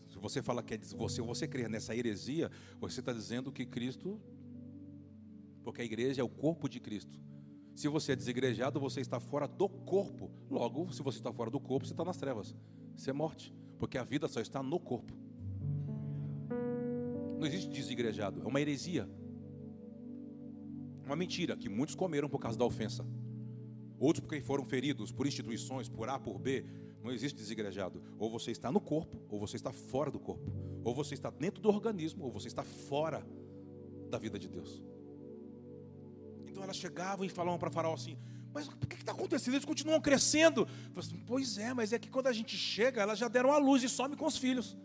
Se 0.08 0.18
você 0.18 0.42
fala 0.42 0.62
que 0.62 0.74
é 0.74 0.78
você, 0.96 1.22
você 1.22 1.46
crê 1.46 1.68
nessa 1.68 1.94
heresia, 1.94 2.50
você 2.80 3.00
está 3.00 3.12
dizendo 3.12 3.52
que 3.52 3.64
Cristo, 3.64 4.20
porque 5.62 5.82
a 5.82 5.84
igreja 5.84 6.20
é 6.20 6.24
o 6.24 6.28
corpo 6.28 6.68
de 6.68 6.80
Cristo. 6.80 7.18
Se 7.74 7.86
você 7.86 8.12
é 8.12 8.16
desigrejado, 8.16 8.80
você 8.80 9.00
está 9.00 9.20
fora 9.20 9.46
do 9.46 9.68
corpo. 9.68 10.30
Logo, 10.50 10.92
se 10.92 11.02
você 11.02 11.18
está 11.18 11.32
fora 11.32 11.50
do 11.50 11.60
corpo, 11.60 11.86
você 11.86 11.92
está 11.92 12.04
nas 12.04 12.16
trevas. 12.16 12.54
Isso 12.96 13.08
é 13.08 13.12
morte, 13.12 13.54
porque 13.78 13.96
a 13.96 14.02
vida 14.02 14.26
só 14.26 14.40
está 14.40 14.62
no 14.62 14.80
corpo. 14.80 15.14
Não 17.38 17.46
existe 17.46 17.70
desigrejado, 17.70 18.42
é 18.42 18.44
uma 18.44 18.60
heresia. 18.60 19.08
Uma 21.06 21.14
mentira 21.14 21.56
que 21.56 21.68
muitos 21.68 21.94
comeram 21.94 22.28
por 22.28 22.40
causa 22.40 22.58
da 22.58 22.64
ofensa. 22.64 23.06
Outros 23.98 24.20
porque 24.20 24.40
foram 24.40 24.64
feridos 24.64 25.10
por 25.10 25.26
instituições, 25.26 25.88
por 25.88 26.08
A, 26.08 26.18
por 26.18 26.38
B. 26.38 26.64
Não 27.02 27.10
existe 27.10 27.36
desigrejado. 27.36 28.02
Ou 28.18 28.30
você 28.30 28.50
está 28.50 28.70
no 28.70 28.80
corpo, 28.80 29.20
ou 29.28 29.40
você 29.40 29.56
está 29.56 29.72
fora 29.72 30.10
do 30.10 30.20
corpo. 30.20 30.52
Ou 30.84 30.94
você 30.94 31.14
está 31.14 31.30
dentro 31.30 31.60
do 31.60 31.68
organismo, 31.68 32.24
ou 32.24 32.30
você 32.30 32.48
está 32.48 32.62
fora 32.62 33.26
da 34.08 34.18
vida 34.18 34.38
de 34.38 34.48
Deus. 34.48 34.82
Então 36.46 36.62
elas 36.62 36.76
chegavam 36.76 37.24
e 37.24 37.28
falavam 37.28 37.58
para 37.58 37.70
Faraó 37.70 37.94
assim: 37.94 38.16
mas 38.52 38.66
o 38.66 38.76
que 38.86 38.96
está 38.96 39.12
acontecendo? 39.12 39.54
Eles 39.54 39.64
continuam 39.64 40.00
crescendo. 40.00 40.66
Assim, 40.96 41.22
pois 41.26 41.58
é, 41.58 41.74
mas 41.74 41.92
é 41.92 41.98
que 41.98 42.08
quando 42.08 42.28
a 42.28 42.32
gente 42.32 42.56
chega, 42.56 43.02
elas 43.02 43.18
já 43.18 43.28
deram 43.28 43.52
a 43.52 43.58
luz 43.58 43.82
e 43.82 43.88
some 43.88 44.16
com 44.16 44.26
os 44.26 44.36
filhos. 44.36 44.76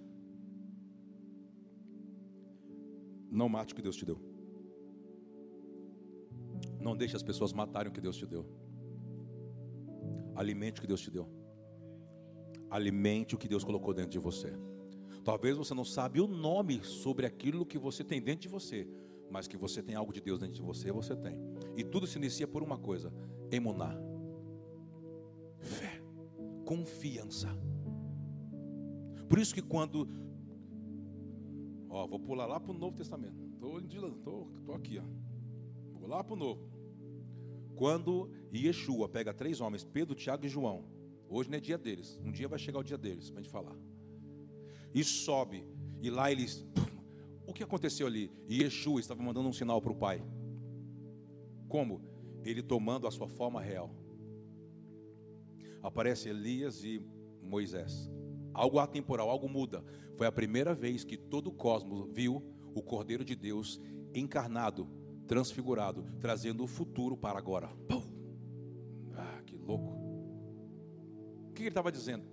Não 3.32 3.49
mate 3.49 3.73
o 3.73 3.76
que 3.76 3.82
Deus 3.82 3.95
te 3.95 4.06
deu. 4.06 4.19
Não 6.80 6.95
deixe 6.95 7.15
as 7.15 7.23
pessoas 7.23 7.54
matarem 7.54 7.89
o 7.89 7.93
que 7.93 8.02
Deus 8.02 8.17
te 8.17 8.26
deu. 8.26 8.45
Alimente 10.36 10.80
o 10.80 10.82
que 10.82 10.88
Deus 10.88 11.02
te 11.02 11.12
deu. 11.12 11.30
Alimente 12.70 13.36
o 13.36 13.38
que 13.38 13.48
Deus 13.48 13.63
colocou 13.63 13.94
dentro 13.94 14.12
de 14.12 14.20
você. 14.20 14.54
Talvez 15.24 15.56
você 15.56 15.74
não 15.74 15.86
sabe 15.86 16.20
o 16.20 16.28
nome 16.28 16.84
sobre 16.84 17.26
aquilo 17.26 17.66
que 17.66 17.78
você 17.78 18.04
tem 18.04 18.22
dentro 18.22 18.42
de 18.42 18.50
você, 18.50 18.88
mas 19.30 19.48
que 19.48 19.56
você 19.56 19.82
tem 19.82 19.96
algo 19.96 20.12
de 20.12 20.20
Deus 20.20 20.39
dentro 20.39 20.56
de 20.56 20.62
você, 20.62 20.92
você 20.92 21.16
tem. 21.16 21.38
E 21.78 21.84
tudo 21.84 22.08
se 22.08 22.18
inicia 22.18 22.48
por 22.48 22.63
uma 22.63 22.78
coisa: 22.78 23.13
emunar. 23.52 23.98
Fé, 25.60 26.02
confiança. 26.66 27.48
Por 29.30 29.39
isso 29.39 29.54
que 29.54 29.62
quando 29.62 30.08
ó, 31.89 32.08
vou 32.08 32.20
pular 32.20 32.46
lá 32.46 32.60
para 32.60 32.72
o 32.72 32.78
Novo 32.78 32.98
Testamento. 32.98 33.44
Estou 33.54 34.48
tô, 34.66 34.74
aqui, 34.74 35.00
ó. 35.00 36.00
Vou 36.00 36.10
lá 36.10 36.24
para 36.24 36.34
o 36.34 36.38
Novo. 36.38 36.73
Quando 37.76 38.30
Yeshua 38.54 39.10
pega 39.10 39.34
três 39.34 39.60
homens, 39.62 39.84
Pedro, 39.84 40.16
Tiago 40.16 40.46
e 40.46 40.50
João. 40.50 40.86
Hoje 41.30 41.50
não 41.50 41.58
é 41.58 41.62
dia 41.62 41.78
deles. 41.78 42.20
Um 42.24 42.32
dia 42.32 42.48
vai 42.48 42.60
chegar 42.60 42.80
o 42.80 42.84
dia 42.84 42.98
deles, 42.98 43.30
para 43.30 43.40
a 43.40 43.44
gente 43.44 43.52
falar. 43.52 43.76
E 44.94 45.04
sobe. 45.04 45.66
E 46.02 46.10
lá 46.10 46.32
eles. 46.32 46.66
O 47.46 47.54
que 47.54 47.64
aconteceu 47.64 48.08
ali? 48.08 48.32
Yeshua 48.50 49.00
estava 49.00 49.22
mandando 49.22 49.50
um 49.50 49.54
sinal 49.54 49.82
para 49.82 49.92
o 49.92 49.96
Pai. 49.96 50.24
Como? 51.68 52.02
Ele 52.44 52.62
tomando 52.62 53.08
a 53.08 53.12
sua 53.12 53.28
forma 53.28 53.62
real. 53.62 53.90
Aparece 55.82 56.30
Elias 56.30 56.84
e 56.84 57.06
Moisés. 57.42 58.10
Algo 58.54 58.80
atemporal, 58.80 59.30
algo 59.30 59.50
muda. 59.50 59.84
Foi 60.16 60.28
a 60.28 60.32
primeira 60.32 60.74
vez 60.74 61.04
que 61.04 61.18
todo 61.18 61.48
o 61.48 61.54
cosmos 61.54 62.08
viu 62.14 62.42
o 62.76 62.82
Cordeiro 62.82 63.26
de 63.26 63.36
Deus 63.36 63.80
encarnado, 64.14 64.88
transfigurado, 65.28 66.06
trazendo 66.20 66.64
o 66.64 66.68
futuro 66.68 67.18
para 67.18 67.38
agora. 67.38 67.68
Pum! 67.88 68.04
Ah, 69.16 69.42
que 69.46 69.58
louco. 69.58 69.94
O 71.50 71.54
que 71.54 71.64
ele 71.64 71.70
estava 71.70 71.92
dizendo? 71.92 72.26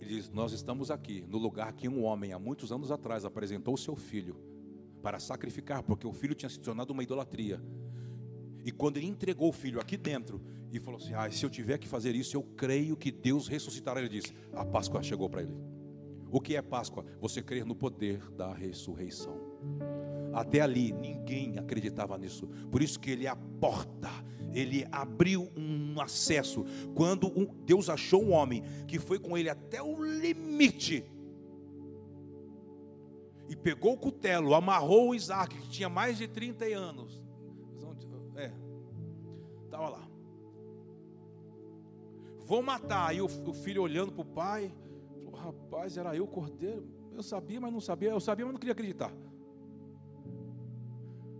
Ele 0.00 0.14
diz: 0.14 0.30
Nós 0.30 0.52
estamos 0.52 0.90
aqui 0.90 1.24
no 1.28 1.38
lugar 1.38 1.72
que 1.72 1.88
um 1.88 2.04
homem, 2.04 2.32
há 2.32 2.38
muitos 2.38 2.72
anos 2.72 2.90
atrás, 2.90 3.24
apresentou 3.24 3.76
seu 3.76 3.96
filho 3.96 4.36
para 5.02 5.18
sacrificar, 5.18 5.82
porque 5.82 6.06
o 6.06 6.12
filho 6.12 6.34
tinha 6.34 6.48
se 6.48 6.60
tornado 6.60 6.92
uma 6.92 7.02
idolatria. 7.02 7.62
E 8.64 8.72
quando 8.72 8.96
ele 8.96 9.06
entregou 9.06 9.48
o 9.48 9.52
filho 9.52 9.80
aqui 9.80 9.96
dentro 9.96 10.40
e 10.72 10.78
falou 10.78 11.00
assim: 11.00 11.14
ah, 11.14 11.30
se 11.30 11.44
eu 11.44 11.50
tiver 11.50 11.78
que 11.78 11.88
fazer 11.88 12.14
isso, 12.14 12.36
eu 12.36 12.42
creio 12.42 12.96
que 12.96 13.10
Deus 13.10 13.48
ressuscitará. 13.48 14.00
Ele 14.00 14.08
disse: 14.08 14.34
a 14.52 14.64
Páscoa 14.64 15.02
chegou 15.02 15.28
para 15.28 15.42
ele. 15.42 15.54
O 16.30 16.40
que 16.40 16.56
é 16.56 16.62
Páscoa? 16.62 17.04
Você 17.20 17.42
crer 17.42 17.64
no 17.64 17.74
poder 17.74 18.18
da 18.32 18.52
ressurreição. 18.52 19.97
Até 20.32 20.60
ali 20.60 20.92
ninguém 20.92 21.58
acreditava 21.58 22.16
nisso. 22.18 22.46
Por 22.70 22.82
isso 22.82 22.98
que 22.98 23.10
ele 23.10 23.26
é 23.26 23.30
a 23.30 23.36
porta. 23.36 24.10
Ele 24.52 24.86
abriu 24.90 25.50
um 25.56 26.00
acesso. 26.00 26.64
Quando 26.94 27.28
Deus 27.64 27.88
achou 27.88 28.22
um 28.22 28.32
homem 28.32 28.62
que 28.86 28.98
foi 28.98 29.18
com 29.18 29.36
ele 29.36 29.48
até 29.48 29.82
o 29.82 30.02
limite. 30.02 31.04
E 33.48 33.56
pegou 33.56 33.94
o 33.94 33.98
cutelo, 33.98 34.54
amarrou 34.54 35.10
o 35.10 35.14
Isaac, 35.14 35.56
que 35.56 35.68
tinha 35.68 35.88
mais 35.88 36.18
de 36.18 36.28
30 36.28 36.66
anos. 36.66 37.22
É. 38.36 38.52
Estava 39.64 39.88
lá. 39.88 40.08
Vou 42.44 42.62
matar. 42.62 43.14
O, 43.20 43.26
o 43.26 43.52
filho 43.52 43.82
olhando 43.82 44.12
para 44.12 44.22
o 44.22 44.24
pai. 44.24 44.72
Falou, 45.24 45.40
rapaz, 45.40 45.96
era 45.96 46.14
eu 46.14 46.24
o 46.24 46.28
cordeiro. 46.28 46.86
Eu 47.12 47.22
sabia, 47.22 47.60
mas 47.60 47.72
não 47.72 47.80
sabia. 47.80 48.10
Eu 48.10 48.20
sabia, 48.20 48.44
mas 48.44 48.52
não 48.52 48.60
queria 48.60 48.72
acreditar. 48.72 49.12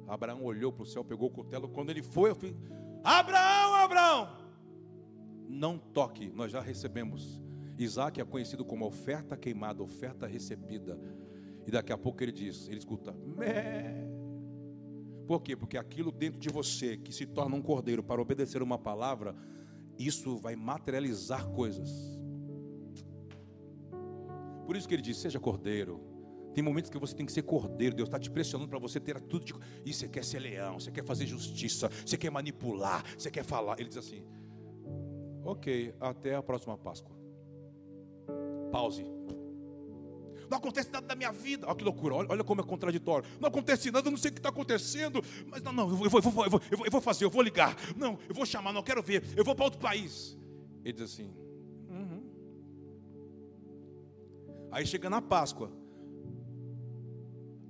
Abraão 0.08 0.42
olhou 0.42 0.72
para 0.72 0.82
o 0.82 0.86
céu, 0.86 1.04
pegou 1.04 1.28
o 1.28 1.30
cutelo. 1.30 1.68
Quando 1.68 1.90
ele 1.90 2.02
foi, 2.02 2.30
eu 2.30 2.36
Abraão, 3.04 3.74
Abraão, 3.74 4.28
não 5.48 5.78
toque, 5.78 6.30
nós 6.30 6.50
já 6.50 6.60
recebemos. 6.60 7.42
Isaac 7.78 8.20
é 8.20 8.24
conhecido 8.24 8.64
como 8.64 8.86
oferta 8.86 9.36
queimada, 9.36 9.82
oferta 9.82 10.26
recebida. 10.26 10.98
E 11.66 11.70
daqui 11.70 11.92
a 11.92 11.98
pouco 11.98 12.22
ele 12.22 12.32
diz: 12.32 12.66
Ele 12.68 12.78
escuta, 12.78 13.12
Mé. 13.12 14.06
Por 15.26 15.42
quê? 15.42 15.54
Porque 15.54 15.76
aquilo 15.76 16.10
dentro 16.10 16.40
de 16.40 16.48
você 16.48 16.96
que 16.96 17.12
se 17.12 17.26
torna 17.26 17.54
um 17.54 17.62
cordeiro 17.62 18.02
para 18.02 18.20
obedecer 18.20 18.62
uma 18.62 18.78
palavra, 18.78 19.36
isso 19.98 20.38
vai 20.38 20.56
materializar 20.56 21.46
coisas. 21.50 22.18
Por 24.66 24.74
isso 24.74 24.88
que 24.88 24.94
ele 24.94 25.02
diz: 25.02 25.18
seja 25.18 25.38
cordeiro. 25.38 26.17
Tem 26.54 26.62
momentos 26.62 26.90
que 26.90 26.98
você 26.98 27.14
tem 27.14 27.26
que 27.26 27.32
ser 27.32 27.42
cordeiro, 27.42 27.94
Deus 27.94 28.08
está 28.08 28.18
te 28.18 28.30
pressionando 28.30 28.68
para 28.68 28.78
você 28.78 28.98
ter 28.98 29.20
tudo 29.20 29.44
de. 29.44 29.54
E 29.84 29.92
você 29.92 30.08
quer 30.08 30.24
ser 30.24 30.40
leão, 30.40 30.80
você 30.80 30.90
quer 30.90 31.04
fazer 31.04 31.26
justiça, 31.26 31.90
você 32.04 32.16
quer 32.16 32.30
manipular, 32.30 33.04
você 33.16 33.30
quer 33.30 33.44
falar. 33.44 33.78
Ele 33.78 33.88
diz 33.88 33.98
assim: 33.98 34.24
Ok, 35.44 35.94
até 36.00 36.34
a 36.34 36.42
próxima 36.42 36.76
Páscoa. 36.76 37.16
Pause. 38.70 39.04
Não 40.50 40.58
acontece 40.58 40.90
nada 40.90 41.06
na 41.06 41.14
minha 41.14 41.30
vida. 41.30 41.66
Olha 41.66 41.76
que 41.76 41.84
loucura, 41.84 42.14
olha, 42.14 42.28
olha 42.30 42.44
como 42.44 42.60
é 42.60 42.64
contraditório. 42.64 43.28
Não 43.38 43.48
acontece 43.48 43.90
nada, 43.90 44.08
eu 44.08 44.10
não 44.10 44.18
sei 44.18 44.30
o 44.30 44.34
que 44.34 44.40
está 44.40 44.48
acontecendo. 44.48 45.22
Mas 45.46 45.62
não, 45.62 45.72
não, 45.72 45.90
eu 45.90 45.96
vou, 45.96 46.06
eu, 46.06 46.30
vou, 46.30 46.44
eu, 46.44 46.50
vou, 46.50 46.60
eu 46.70 46.90
vou 46.90 47.00
fazer, 47.00 47.24
eu 47.24 47.30
vou 47.30 47.42
ligar. 47.42 47.76
Não, 47.96 48.18
eu 48.28 48.34
vou 48.34 48.46
chamar, 48.46 48.72
não 48.72 48.82
quero 48.82 49.02
ver. 49.02 49.22
Eu 49.36 49.44
vou 49.44 49.54
para 49.54 49.64
outro 49.64 49.80
país. 49.80 50.36
Ele 50.84 50.92
diz 50.92 51.02
assim. 51.02 51.34
Uhum. 51.88 52.22
Aí 54.70 54.86
chega 54.86 55.10
na 55.10 55.20
Páscoa. 55.20 55.70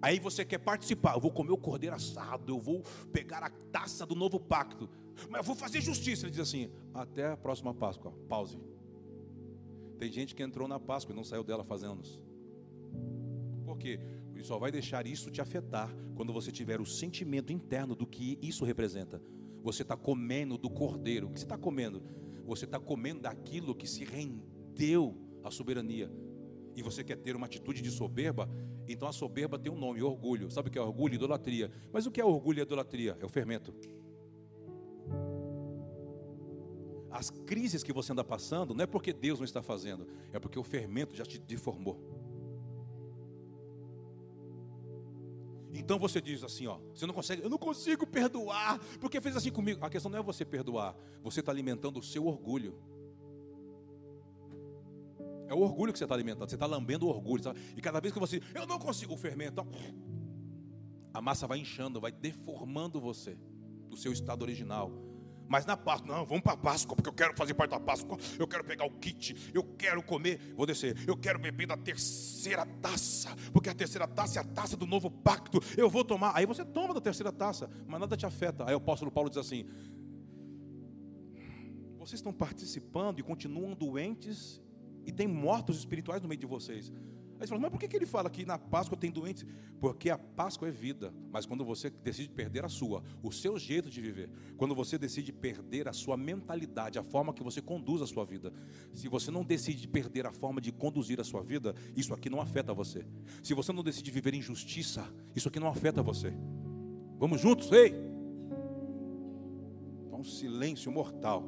Aí 0.01 0.19
você 0.19 0.45
quer 0.45 0.59
participar. 0.59 1.15
Eu 1.15 1.21
vou 1.21 1.31
comer 1.31 1.53
o 1.53 1.59
cordeiro 1.59 1.97
assado. 1.97 2.53
Eu 2.53 2.61
vou 2.61 2.83
pegar 3.13 3.43
a 3.43 3.51
taça 3.51 4.07
do 4.07 4.15
novo 4.15 4.39
pacto. 4.39 4.89
Mas 5.29 5.39
eu 5.39 5.45
vou 5.45 5.57
fazer 5.57 5.81
justiça. 5.81 6.27
Ele 6.27 6.31
diz 6.31 6.41
assim: 6.41 6.71
até 6.95 7.33
a 7.33 7.37
próxima 7.37 7.75
Páscoa. 7.75 8.13
Pause. 8.29 8.59
Tem 9.99 10.11
gente 10.13 10.35
que 10.35 10.43
entrou 10.43 10.69
na 10.69 10.79
Páscoa 10.79 11.13
e 11.13 11.17
não 11.17 11.25
saiu 11.25 11.43
dela 11.43 11.65
faz 11.65 11.83
anos. 11.83 12.21
Por 13.65 13.77
quê? 13.77 13.99
Ele 14.33 14.45
só 14.45 14.57
vai 14.57 14.71
deixar 14.71 15.07
isso 15.07 15.31
te 15.31 15.41
afetar 15.41 15.93
quando 16.15 16.33
você 16.33 16.53
tiver 16.53 16.81
o 16.81 16.87
sentimento 16.87 17.53
interno 17.53 17.97
do 17.97 18.07
que 18.07 18.39
isso 18.41 18.65
representa. 18.65 19.21
Você 19.63 19.83
está 19.83 19.97
comendo 19.97 20.57
do 20.57 20.71
cordeiro. 20.71 21.27
O 21.27 21.31
que 21.31 21.41
você 21.41 21.45
está 21.45 21.59
comendo? 21.59 22.03
Você 22.47 22.65
está 22.65 22.79
comendo 22.79 23.23
daquilo 23.23 23.75
que 23.75 23.87
se 23.87 24.05
rendeu 24.05 25.17
à 25.43 25.51
soberania. 25.51 26.11
E 26.77 26.83
você 26.83 27.03
quer 27.03 27.17
ter 27.17 27.35
uma 27.35 27.47
atitude 27.47 27.83
de 27.83 27.91
soberba? 27.91 28.49
Então 28.89 29.07
a 29.07 29.13
soberba 29.13 29.59
tem 29.59 29.71
um 29.71 29.79
nome, 29.79 30.03
orgulho. 30.03 30.51
Sabe 30.51 30.69
o 30.69 30.73
que 30.73 30.79
é 30.79 30.83
orgulho? 30.83 31.15
Idolatria. 31.15 31.71
Mas 31.93 32.07
o 32.07 32.11
que 32.11 32.21
é 32.21 32.25
orgulho 32.25 32.61
e 32.61 32.63
idolatria? 32.63 33.17
É 33.21 33.25
o 33.25 33.29
fermento. 33.29 33.75
As 37.11 37.31
crises 37.31 37.83
que 37.83 37.93
você 37.93 38.13
anda 38.13 38.25
passando 38.25 38.75
não 38.75 38.85
é 38.85 38.87
porque 38.87 39.13
Deus 39.13 39.39
não 39.39 39.45
está 39.45 39.63
fazendo, 39.63 40.07
é 40.33 40.39
porque 40.39 40.59
o 40.59 40.63
fermento 40.63 41.17
já 41.17 41.25
te 41.25 41.39
deformou. 41.39 41.99
Então 45.73 45.99
você 45.99 46.21
diz 46.21 46.43
assim, 46.43 46.67
ó, 46.67 46.79
você 46.95 47.07
não 47.07 47.15
consegue, 47.15 47.43
eu 47.43 47.51
não 47.51 47.59
consigo 47.59 48.07
perdoar, 48.07 48.79
porque 49.01 49.21
fez 49.21 49.37
assim 49.37 49.51
comigo. 49.51 49.85
A 49.85 49.91
questão 49.91 50.11
não 50.11 50.19
é 50.19 50.23
você 50.23 50.45
perdoar, 50.45 50.97
você 51.23 51.41
está 51.41 51.53
alimentando 51.53 51.99
o 51.99 52.03
seu 52.03 52.27
orgulho. 52.27 52.75
É 55.49 55.55
o 55.55 55.61
orgulho 55.61 55.93
que 55.93 55.99
você 55.99 56.05
está 56.05 56.15
alimentando, 56.15 56.49
você 56.49 56.57
está 56.57 56.67
lambendo 56.67 57.07
o 57.07 57.09
orgulho. 57.09 57.43
E 57.77 57.81
cada 57.81 58.01
vez 58.01 58.13
que 58.13 58.21
você, 58.21 58.41
eu 58.55 58.67
não 58.67 58.79
consigo, 58.79 59.15
o 59.15 59.17
fermento, 59.17 59.67
a 61.13 61.23
massa 61.23 61.47
vai 61.47 61.59
inchando, 61.59 62.01
vai 62.01 62.13
deformando 62.13 63.01
você 63.01 63.37
do 63.89 63.97
seu 63.97 64.13
estado 64.13 64.43
original. 64.43 64.93
Mas 65.49 65.65
na 65.65 65.79
Páscoa, 65.79 66.15
não, 66.15 66.27
vamos 66.27 66.43
para 66.43 66.53
a 66.53 66.57
Páscoa, 66.59 66.95
porque 66.95 67.09
eu 67.09 67.15
quero 67.15 67.35
fazer 67.35 67.55
parte 67.55 67.71
da 67.71 67.81
Páscoa, 67.81 68.19
eu 68.39 68.47
quero 68.47 68.63
pegar 68.63 68.85
o 68.85 68.91
kit, 68.91 69.51
eu 69.55 69.65
quero 69.65 70.03
comer, 70.03 70.39
vou 70.55 70.67
descer, 70.67 70.95
eu 71.09 71.17
quero 71.17 71.39
beber 71.39 71.67
da 71.67 71.77
terceira 71.77 72.67
taça, 72.83 73.35
porque 73.51 73.71
a 73.71 73.75
terceira 73.75 74.07
taça 74.07 74.39
é 74.39 74.43
a 74.43 74.45
taça 74.45 74.77
do 74.77 74.87
novo 74.87 75.11
pacto, 75.11 75.59
eu 75.75 75.89
vou 75.89 76.05
tomar. 76.05 76.37
Aí 76.37 76.45
você 76.45 76.67
toma 76.67 76.93
da 76.93 77.01
terceira 77.01 77.33
taça, 77.33 77.71
mas 77.87 77.99
nada 77.99 78.15
te 78.15 78.27
afeta. 78.27 78.65
Aí 78.69 78.75
o 78.75 78.77
apóstolo 78.77 79.11
Paulo 79.11 79.31
diz 79.31 79.39
assim: 79.39 79.65
vocês 81.97 82.19
estão 82.21 82.33
participando 82.33 83.19
e 83.19 83.23
continuam 83.23 83.75
doentes 83.75 84.61
e 85.09 85.13
tem 85.13 85.27
mortos 85.27 85.79
espirituais 85.79 86.21
no 86.21 86.29
meio 86.29 86.39
de 86.39 86.47
vocês. 86.47 86.93
Aí 87.41 87.47
você 87.47 87.49
fala, 87.49 87.63
mas 87.63 87.71
por 87.71 87.79
que 87.79 87.97
ele 87.97 88.05
fala 88.05 88.29
que 88.29 88.45
na 88.45 88.59
Páscoa 88.59 88.99
tem 88.99 89.11
doentes? 89.11 89.47
Porque 89.81 90.11
a 90.11 90.19
Páscoa 90.19 90.69
é 90.69 90.71
vida, 90.71 91.15
mas 91.31 91.47
quando 91.47 91.65
você 91.65 91.89
decide 91.89 92.29
perder 92.29 92.63
a 92.63 92.69
sua, 92.69 93.03
o 93.23 93.33
seu 93.33 93.59
jeito 93.59 93.89
de 93.89 94.03
viver, 94.03 94.29
quando 94.59 94.75
você 94.75 94.99
decide 94.99 95.33
perder 95.33 95.89
a 95.89 95.95
sua 95.95 96.15
mentalidade, 96.15 96.99
a 96.99 97.03
forma 97.03 97.33
que 97.33 97.43
você 97.43 97.63
conduz 97.63 98.03
a 98.03 98.07
sua 98.07 98.27
vida, 98.27 98.53
se 98.93 99.09
você 99.09 99.31
não 99.31 99.43
decide 99.43 99.89
perder 99.89 100.27
a 100.27 100.33
forma 100.33 100.61
de 100.61 100.73
conduzir 100.73 101.19
a 101.21 101.25
sua 101.25 101.43
vida, 101.43 101.75
isso 101.97 102.13
aqui 102.13 102.29
não 102.29 102.41
afeta 102.41 102.75
você. 102.75 103.07
Se 103.43 103.55
você 103.55 103.73
não 103.73 103.83
decide 103.83 104.11
viver 104.11 104.35
em 104.35 104.43
justiça, 104.43 105.11
isso 105.35 105.49
aqui 105.49 105.59
não 105.59 105.69
afeta 105.69 106.03
você. 106.03 106.35
Vamos 107.19 107.41
juntos, 107.41 107.73
ei! 107.73 107.95
Tá 110.11 110.17
um 110.17 110.25
silêncio 110.25 110.93
mortal. 110.93 111.45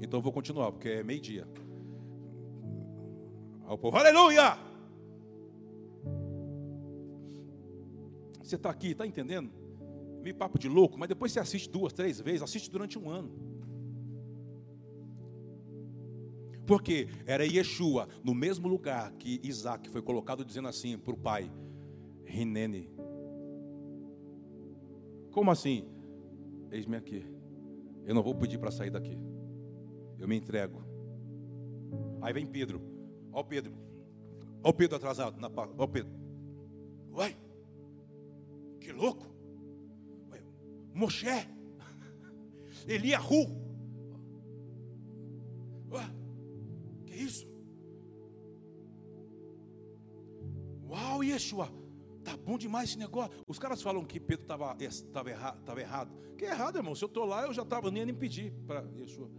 Então 0.00 0.18
eu 0.18 0.22
vou 0.22 0.32
continuar, 0.32 0.72
porque 0.72 0.88
é 0.88 1.04
meio-dia. 1.04 1.46
Ao 3.68 3.76
povo, 3.76 3.98
aleluia! 3.98 4.56
Você 8.42 8.54
está 8.54 8.70
aqui, 8.70 8.92
está 8.92 9.06
entendendo? 9.06 9.50
Meio 10.22 10.34
papo 10.34 10.58
de 10.58 10.70
louco, 10.70 10.98
mas 10.98 11.06
depois 11.06 11.30
você 11.30 11.38
assiste 11.38 11.68
duas, 11.68 11.92
três 11.92 12.18
vezes, 12.18 12.40
assiste 12.40 12.70
durante 12.70 12.98
um 12.98 13.10
ano. 13.10 13.30
Porque 16.66 17.08
era 17.26 17.44
Yeshua, 17.44 18.08
no 18.24 18.34
mesmo 18.34 18.68
lugar 18.68 19.12
que 19.12 19.38
Isaac 19.44 19.90
foi 19.90 20.00
colocado, 20.00 20.46
dizendo 20.46 20.68
assim 20.68 20.96
para 20.96 21.12
o 21.12 21.18
pai: 21.18 21.52
Rinene. 22.24 22.88
Como 25.30 25.50
assim? 25.50 25.86
Eis-me 26.70 26.96
aqui. 26.96 27.22
Eu 28.06 28.14
não 28.14 28.22
vou 28.22 28.34
pedir 28.34 28.56
para 28.56 28.70
sair 28.70 28.88
daqui. 28.88 29.18
Eu 30.18 30.26
me 30.26 30.36
entrego. 30.36 30.82
Aí 32.22 32.32
vem 32.32 32.46
Pedro. 32.46 32.97
Olha 33.38 33.44
o 33.44 33.48
Pedro. 33.48 33.72
Olha 34.64 34.70
o 34.70 34.74
Pedro 34.74 34.96
atrasado. 34.96 35.40
Na, 35.40 35.48
olha 35.48 35.70
o 35.78 35.88
Pedro. 35.88 36.12
Uai, 37.12 37.36
que 38.80 38.90
louco. 38.90 39.26
Uai, 40.28 40.42
Moshe. 40.92 41.26
Eliahu. 42.88 43.46
Uai, 45.88 46.10
que 47.06 47.14
isso? 47.14 47.46
Uau, 50.88 51.22
Yeshua. 51.22 51.68
Tá 52.24 52.36
bom 52.36 52.58
demais 52.58 52.90
esse 52.90 52.98
negócio. 52.98 53.40
Os 53.46 53.58
caras 53.58 53.80
falam 53.80 54.04
que 54.04 54.18
Pedro 54.18 54.42
estava 54.42 54.76
tava 55.12 55.30
errado, 55.30 55.62
tava 55.64 55.80
errado. 55.80 56.12
Que 56.36 56.44
é 56.44 56.50
errado, 56.50 56.76
irmão. 56.76 56.94
Se 56.94 57.04
eu 57.04 57.08
estou 57.08 57.24
lá, 57.24 57.44
eu 57.44 57.54
já 57.54 57.62
estava, 57.62 57.88
nem 57.88 58.00
ia 58.00 58.06
nem 58.06 58.14
pedir 58.14 58.52
para 58.66 58.80
Yeshua 58.96 59.30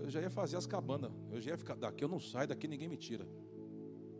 eu 0.00 0.10
já 0.10 0.20
ia 0.20 0.30
fazer 0.30 0.56
as 0.56 0.66
cabanas. 0.66 1.12
Eu 1.30 1.40
já 1.40 1.52
ia 1.52 1.58
ficar, 1.58 1.74
daqui 1.74 2.02
eu 2.02 2.08
não 2.08 2.18
saio, 2.18 2.48
daqui 2.48 2.66
ninguém 2.66 2.88
me 2.88 2.96
tira. 2.96 3.26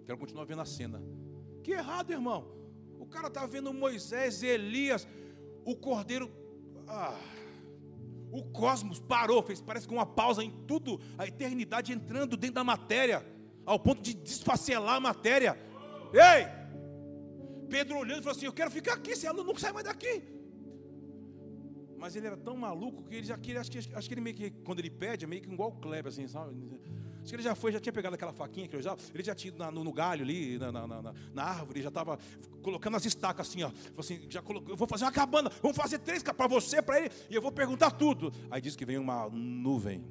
Quero 0.05 0.19
continuar 0.19 0.45
vendo 0.45 0.61
a 0.61 0.67
cena. 0.67 1.03
Que 1.63 1.73
errado, 1.73 2.11
irmão. 2.11 2.53
O 2.99 3.07
cara 3.07 3.29
está 3.29 3.47
vendo 3.47 3.73
Moisés, 3.73 4.43
Elias, 4.43 5.09
o 5.65 5.75
cordeiro. 5.75 6.31
Ah, 6.87 7.19
o 8.31 8.45
cosmos 8.45 9.01
parou, 9.01 9.43
fez 9.43 9.61
parece 9.61 9.89
que 9.89 9.93
uma 9.93 10.07
pausa 10.07 10.45
em 10.45 10.51
tudo, 10.67 11.01
a 11.19 11.27
eternidade 11.27 11.93
entrando 11.93 12.37
dentro 12.37 12.57
da 12.57 12.65
matéria, 12.65 13.27
ao 13.65 13.79
ponto 13.79 14.03
de 14.03 14.15
desfacelar 14.15 14.97
a 14.97 15.01
matéria. 15.01 15.59
Ei! 16.13 16.47
Pedro 17.69 17.99
olhando 17.99 18.21
e 18.21 18.23
falou 18.23 18.37
assim: 18.37 18.47
Eu 18.47 18.53
quero 18.53 18.71
ficar 18.71 18.95
aqui, 18.95 19.13
esse 19.13 19.27
aluno 19.27 19.53
não 19.53 19.59
sai 19.59 19.73
mais 19.73 19.85
daqui. 19.85 20.23
Mas 22.01 22.17
ele 22.17 22.27
era 22.27 22.37
tão 22.37 22.57
maluco 22.57 23.03
que 23.03 23.15
ele 23.15 23.27
já 23.27 23.37
queria, 23.37 23.61
acho 23.61 23.71
que, 23.71 23.79
acho 23.79 24.09
que 24.09 24.15
ele 24.15 24.23
meio 24.23 24.35
que, 24.35 24.51
quando 24.65 24.79
ele 24.79 24.89
pede, 24.89 25.27
é 25.27 25.29
meio 25.29 25.43
que 25.43 25.53
igual 25.53 25.69
o 25.69 25.73
Kleber, 25.73 26.11
assim, 26.11 26.27
sabe? 26.27 26.57
Acho 27.21 27.29
que 27.29 27.35
ele 27.35 27.43
já 27.43 27.55
foi, 27.55 27.71
já 27.73 27.79
tinha 27.79 27.93
pegado 27.93 28.15
aquela 28.15 28.33
faquinha 28.33 28.67
que 28.67 28.81
já, 28.81 28.97
ele 29.13 29.23
já 29.23 29.35
tinha 29.35 29.71
no, 29.71 29.85
no 29.85 29.93
galho 29.93 30.23
ali, 30.23 30.59
na, 30.59 30.73
na, 30.73 30.87
na, 30.87 31.15
na 31.35 31.43
árvore, 31.45 31.83
já 31.83 31.89
estava 31.89 32.19
colocando 32.63 32.97
as 32.97 33.05
estacas 33.05 33.47
assim, 33.47 33.63
ó. 33.63 33.71
Assim, 33.99 34.27
já 34.31 34.41
colocou, 34.41 34.71
eu 34.71 34.77
vou 34.79 34.89
fazer 34.89 35.05
uma 35.05 35.13
cabana, 35.13 35.51
vamos 35.61 35.77
fazer 35.77 35.99
três 35.99 36.23
para 36.23 36.47
você, 36.47 36.81
para 36.81 37.01
ele, 37.01 37.11
e 37.29 37.35
eu 37.35 37.43
vou 37.43 37.53
perguntar 37.53 37.91
tudo. 37.91 38.33
Aí 38.51 38.63
diz 38.63 38.75
que 38.75 38.87
vem 38.87 38.97
uma 38.97 39.29
nuvem. 39.29 40.03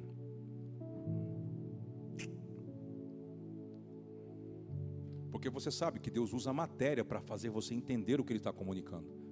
Porque 5.32 5.50
você 5.50 5.72
sabe 5.72 5.98
que 5.98 6.10
Deus 6.10 6.32
usa 6.32 6.50
a 6.50 6.54
matéria 6.54 7.04
para 7.04 7.20
fazer 7.20 7.50
você 7.50 7.74
entender 7.74 8.20
o 8.20 8.24
que 8.24 8.32
Ele 8.32 8.38
está 8.38 8.52
comunicando 8.52 9.29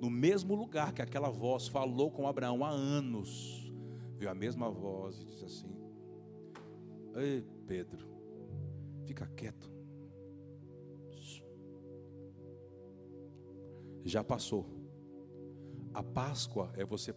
no 0.00 0.08
mesmo 0.08 0.54
lugar 0.54 0.94
que 0.94 1.02
aquela 1.02 1.28
voz 1.28 1.68
falou 1.68 2.10
com 2.10 2.26
Abraão 2.26 2.64
há 2.64 2.70
anos, 2.70 3.70
veio 4.16 4.30
a 4.30 4.34
mesma 4.34 4.70
voz 4.70 5.20
e 5.20 5.24
disse 5.24 5.44
assim: 5.44 5.76
Ei, 7.14 7.44
Pedro, 7.66 8.08
fica 9.04 9.26
quieto. 9.26 9.70
Já 14.02 14.24
passou. 14.24 14.66
A 15.92 16.02
Páscoa 16.02 16.72
é 16.74 16.84
você 16.84 17.14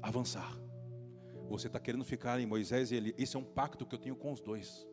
avançar. 0.00 0.56
Você 1.48 1.66
está 1.66 1.80
querendo 1.80 2.04
ficar 2.04 2.38
em 2.38 2.46
Moisés 2.46 2.92
e 2.92 2.94
ele. 2.94 3.14
Isso 3.18 3.36
é 3.36 3.40
um 3.40 3.44
pacto 3.44 3.84
que 3.84 3.94
eu 3.94 3.98
tenho 3.98 4.14
com 4.14 4.32
os 4.32 4.40
dois. 4.40 4.86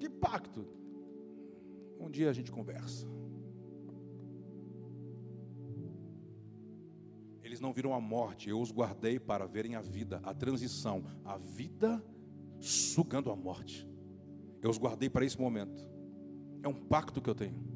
Que 0.00 0.08
pacto? 0.08 0.79
Um 2.00 2.10
dia 2.10 2.30
a 2.30 2.32
gente 2.32 2.50
conversa. 2.50 3.06
Eles 7.42 7.60
não 7.60 7.72
viram 7.72 7.92
a 7.92 8.00
morte, 8.00 8.48
eu 8.48 8.58
os 8.58 8.72
guardei 8.72 9.20
para 9.20 9.46
verem 9.46 9.74
a 9.74 9.82
vida, 9.82 10.18
a 10.22 10.32
transição, 10.32 11.04
a 11.24 11.36
vida 11.36 12.02
sugando 12.58 13.30
a 13.30 13.36
morte. 13.36 13.86
Eu 14.62 14.70
os 14.70 14.78
guardei 14.78 15.10
para 15.10 15.24
esse 15.24 15.38
momento. 15.38 15.86
É 16.62 16.68
um 16.68 16.74
pacto 16.74 17.20
que 17.20 17.28
eu 17.28 17.34
tenho. 17.34 17.70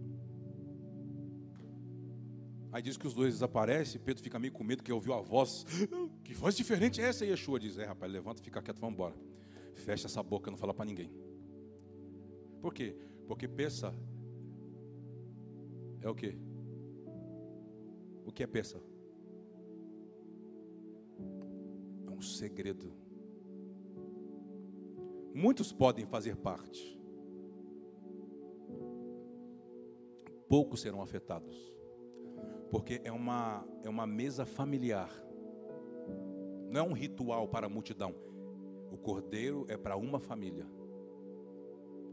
Aí 2.72 2.82
diz 2.82 2.96
que 2.96 3.06
os 3.06 3.14
dois 3.14 3.34
desaparecem, 3.34 4.00
Pedro 4.00 4.22
fica 4.22 4.38
meio 4.38 4.52
com 4.52 4.64
medo 4.64 4.82
que 4.82 4.92
ouviu 4.92 5.12
a 5.12 5.20
voz. 5.20 5.64
Que 6.24 6.32
voz 6.32 6.56
diferente 6.56 7.00
é 7.00 7.04
essa? 7.04 7.24
E 7.24 7.28
Yeshua 7.28 7.60
diz: 7.60 7.76
É, 7.76 7.84
rapaz, 7.84 8.10
levanta, 8.10 8.42
fica 8.42 8.62
quieto, 8.62 8.80
vamos 8.80 8.94
embora. 8.94 9.14
Fecha 9.74 10.06
essa 10.06 10.22
boca, 10.22 10.50
não 10.50 10.56
fala 10.56 10.72
para 10.72 10.86
ninguém. 10.86 11.10
Por 12.60 12.72
quê? 12.72 12.96
Porque 13.26 13.46
pensa 13.46 13.94
é 16.04 16.08
o 16.08 16.14
que? 16.14 16.38
O 18.24 18.30
que 18.32 18.42
é 18.42 18.46
pensa? 18.46 18.80
É 22.06 22.10
um 22.10 22.20
segredo. 22.20 22.92
Muitos 25.34 25.72
podem 25.72 26.06
fazer 26.06 26.36
parte, 26.36 26.96
poucos 30.48 30.80
serão 30.80 31.02
afetados 31.02 31.74
porque 32.74 33.00
é 33.04 33.12
uma, 33.12 33.64
é 33.84 33.88
uma 33.88 34.04
mesa 34.04 34.44
familiar, 34.44 35.08
não 36.68 36.80
é 36.80 36.82
um 36.82 36.92
ritual 36.92 37.46
para 37.46 37.66
a 37.66 37.68
multidão. 37.68 38.12
O 38.90 38.96
cordeiro 38.96 39.64
é 39.68 39.76
para 39.76 39.96
uma 39.96 40.18
família. 40.18 40.66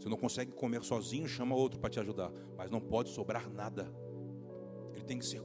Você 0.01 0.09
não 0.09 0.17
consegue 0.17 0.51
comer 0.51 0.83
sozinho, 0.83 1.27
chama 1.27 1.53
outro 1.53 1.79
para 1.79 1.91
te 1.91 1.99
ajudar, 1.99 2.33
mas 2.57 2.71
não 2.71 2.81
pode 2.81 3.09
sobrar 3.09 3.47
nada. 3.47 3.87
Ele 4.95 5.03
tem 5.03 5.19
que 5.19 5.25
ser 5.25 5.43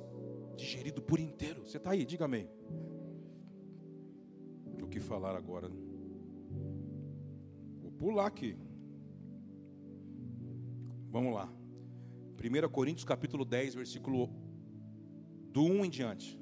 digerido 0.56 1.02
por 1.02 1.20
inteiro. 1.20 1.60
Você 1.66 1.76
está 1.76 1.90
aí, 1.90 2.06
diga 2.06 2.24
amém. 2.24 2.48
O 4.82 4.88
que 4.88 4.98
falar 4.98 5.36
agora? 5.36 5.70
Vou 7.82 7.90
pular 7.98 8.24
aqui. 8.24 8.56
Vamos 11.10 11.34
lá. 11.34 11.52
1 12.42 12.68
Coríntios 12.70 13.04
capítulo 13.04 13.44
10, 13.44 13.74
versículo 13.74 14.30
do 15.52 15.64
1 15.64 15.84
em 15.84 15.90
diante. 15.90 16.40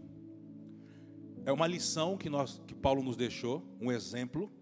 É 1.45 1.51
uma 1.51 1.67
lição 1.67 2.17
que, 2.17 2.31
nós, 2.31 2.63
que 2.65 2.77
Paulo 2.77 3.03
nos 3.03 3.17
deixou, 3.17 3.67
um 3.81 3.91
exemplo, 3.91 4.53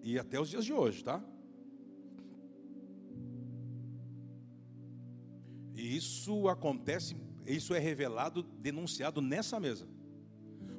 e 0.00 0.16
até 0.16 0.40
os 0.40 0.48
dias 0.48 0.64
de 0.64 0.72
hoje, 0.72 1.02
tá? 1.02 1.24
Isso 5.98 6.48
acontece, 6.48 7.14
isso 7.46 7.74
é 7.74 7.78
revelado, 7.78 8.42
denunciado 8.42 9.20
nessa 9.20 9.60
mesa. 9.60 9.86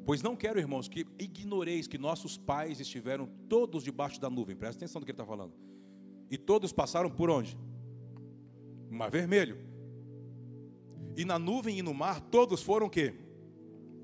Pois 0.05 0.24
não 0.24 0.36
quero, 0.36 0.59
irmãos, 0.59 0.88
que 0.88 1.05
ignoreis 1.20 1.86
que 1.88 1.97
nossos 1.97 2.38
pais 2.38 2.80
estiveram 2.80 3.30
todos 3.47 3.84
debaixo 3.84 4.20
da 4.20 4.30
nuvem. 4.30 4.55
Presta 4.55 4.80
atenção 4.80 4.99
no 4.99 5.05
que 5.05 5.11
ele 5.11 5.15
está 5.15 5.26
falando. 5.26 5.53
E 6.32 6.38
todos 6.38 6.72
passaram 6.72 7.09
por 7.11 7.30
onde? 7.30 7.57
Mar 8.89 9.11
Vermelho. 9.11 9.57
E 11.15 11.26
na 11.26 11.38
nuvem 11.38 11.78
e 11.78 11.82
no 11.82 11.93
mar, 11.93 12.22
todos 12.22 12.63
foram 12.63 12.88
o 12.88 12.89
quê? 12.89 13.13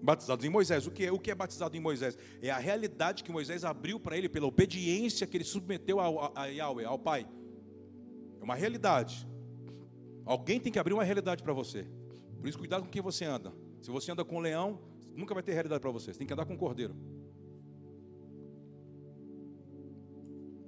Batizados 0.01 0.45
em 0.45 0.49
Moisés. 0.49 0.85
O 0.85 0.91
que 0.91 1.05
é, 1.05 1.11
o 1.11 1.17
que 1.17 1.31
é 1.31 1.35
batizado 1.35 1.75
em 1.75 1.79
Moisés? 1.79 2.17
É 2.41 2.51
a 2.51 2.57
realidade 2.57 3.23
que 3.23 3.31
Moisés 3.31 3.63
abriu 3.63 3.99
para 3.99 4.17
ele 4.17 4.29
pela 4.29 4.45
obediência 4.45 5.25
que 5.25 5.37
ele 5.37 5.43
submeteu 5.43 5.99
ao, 5.99 6.19
a, 6.19 6.43
a 6.43 6.45
Yahweh, 6.45 6.85
ao 6.85 6.99
Pai. 6.99 7.25
É 8.39 8.43
uma 8.43 8.55
realidade. 8.55 9.27
Alguém 10.25 10.59
tem 10.59 10.71
que 10.71 10.79
abrir 10.79 10.93
uma 10.93 11.03
realidade 11.03 11.43
para 11.43 11.53
você. 11.53 11.85
Por 12.39 12.49
isso, 12.49 12.57
cuidado 12.57 12.83
com 12.83 12.89
quem 12.89 13.01
você 13.01 13.25
anda. 13.25 13.53
Se 13.81 13.91
você 13.91 14.11
anda 14.11 14.25
com 14.25 14.37
um 14.37 14.39
leão, 14.39 14.79
nunca 15.15 15.33
vai 15.33 15.43
ter 15.43 15.53
realidade 15.53 15.79
para 15.79 15.91
você. 15.91 16.11
Você 16.11 16.17
tem 16.17 16.27
que 16.27 16.33
andar 16.33 16.45
com 16.45 16.53
um 16.53 16.57
cordeiro. 16.57 16.95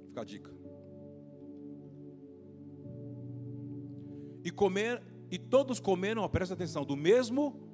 Fica 0.06 0.20
a 0.20 0.24
dica. 0.24 0.50
E 4.44 4.50
comer 4.50 5.02
e 5.30 5.38
todos 5.38 5.78
comeram, 5.78 6.26
presta 6.28 6.54
atenção, 6.54 6.84
do 6.84 6.96
mesmo 6.96 7.68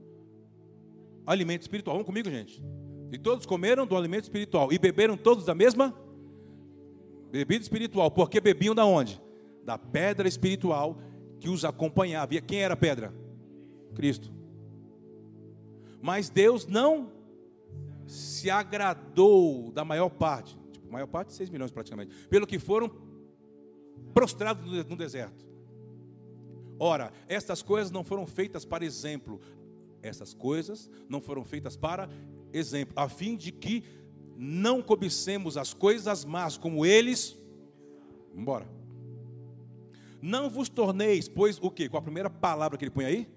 alimento 1.27 1.63
espiritual. 1.63 1.97
Vamos 1.97 2.07
comigo, 2.07 2.29
gente? 2.29 2.65
E 3.13 3.19
todos 3.19 3.47
comeram 3.47 3.87
do 3.87 3.97
alimento 3.97 4.25
espiritual 4.25 4.73
e 4.73 4.79
beberam 4.79 5.17
todos 5.17 5.45
da 5.45 5.55
mesma 5.55 5.95
bebida 7.31 7.63
espiritual, 7.63 8.11
porque 8.11 8.41
bebiam 8.41 8.75
da 8.75 8.85
onde? 8.85 9.21
Da 9.65 9.79
pedra 9.79 10.27
espiritual 10.27 10.99
que 11.45 11.51
os 11.51 11.63
acompanhava. 11.63 12.35
E 12.35 12.41
quem 12.41 12.63
era 12.63 12.73
a 12.73 12.77
pedra? 12.77 13.13
Cristo. 13.95 14.33
Mas 16.01 16.31
Deus 16.31 16.67
não 16.67 17.13
se 18.07 18.49
agradou 18.49 19.71
da 19.71 19.85
maior 19.85 20.09
parte, 20.09 20.57
tipo, 20.73 20.91
maior 20.91 21.07
parte, 21.07 21.35
6 21.35 21.51
milhões 21.51 21.71
praticamente, 21.71 22.15
pelo 22.29 22.47
que 22.47 22.59
foram 22.59 22.91
prostrados 24.15 24.87
no 24.87 24.97
deserto. 24.97 25.45
Ora, 26.79 27.13
estas 27.29 27.61
coisas 27.61 27.91
não 27.91 28.03
foram 28.03 28.27
feitas 28.27 28.65
para 28.65 28.83
exemplo, 28.83 29.39
essas 30.03 30.33
coisas 30.33 30.91
não 31.11 31.21
foram 31.21 31.45
feitas 31.45 31.77
para 31.77 32.09
exemplo, 32.55 32.95
a 32.97 33.07
fim 33.07 33.37
de 33.37 33.53
que 33.53 33.85
não 34.35 34.81
cobicemos 34.81 35.59
as 35.59 35.75
coisas 35.75 36.25
más 36.25 36.57
como 36.57 36.87
eles. 36.87 37.37
Embora. 38.35 38.74
Não 40.27 40.49
vos 40.49 40.71
torneis, 40.71 41.29
pois 41.29 41.59
o 41.61 41.71
que? 41.71 41.87
Com 41.87 41.99
a 41.99 42.03
primeira 42.03 42.31
palavra 42.31 42.79
que 42.79 42.85
ele 42.85 42.91
põe 42.91 43.05
aí? 43.05 43.29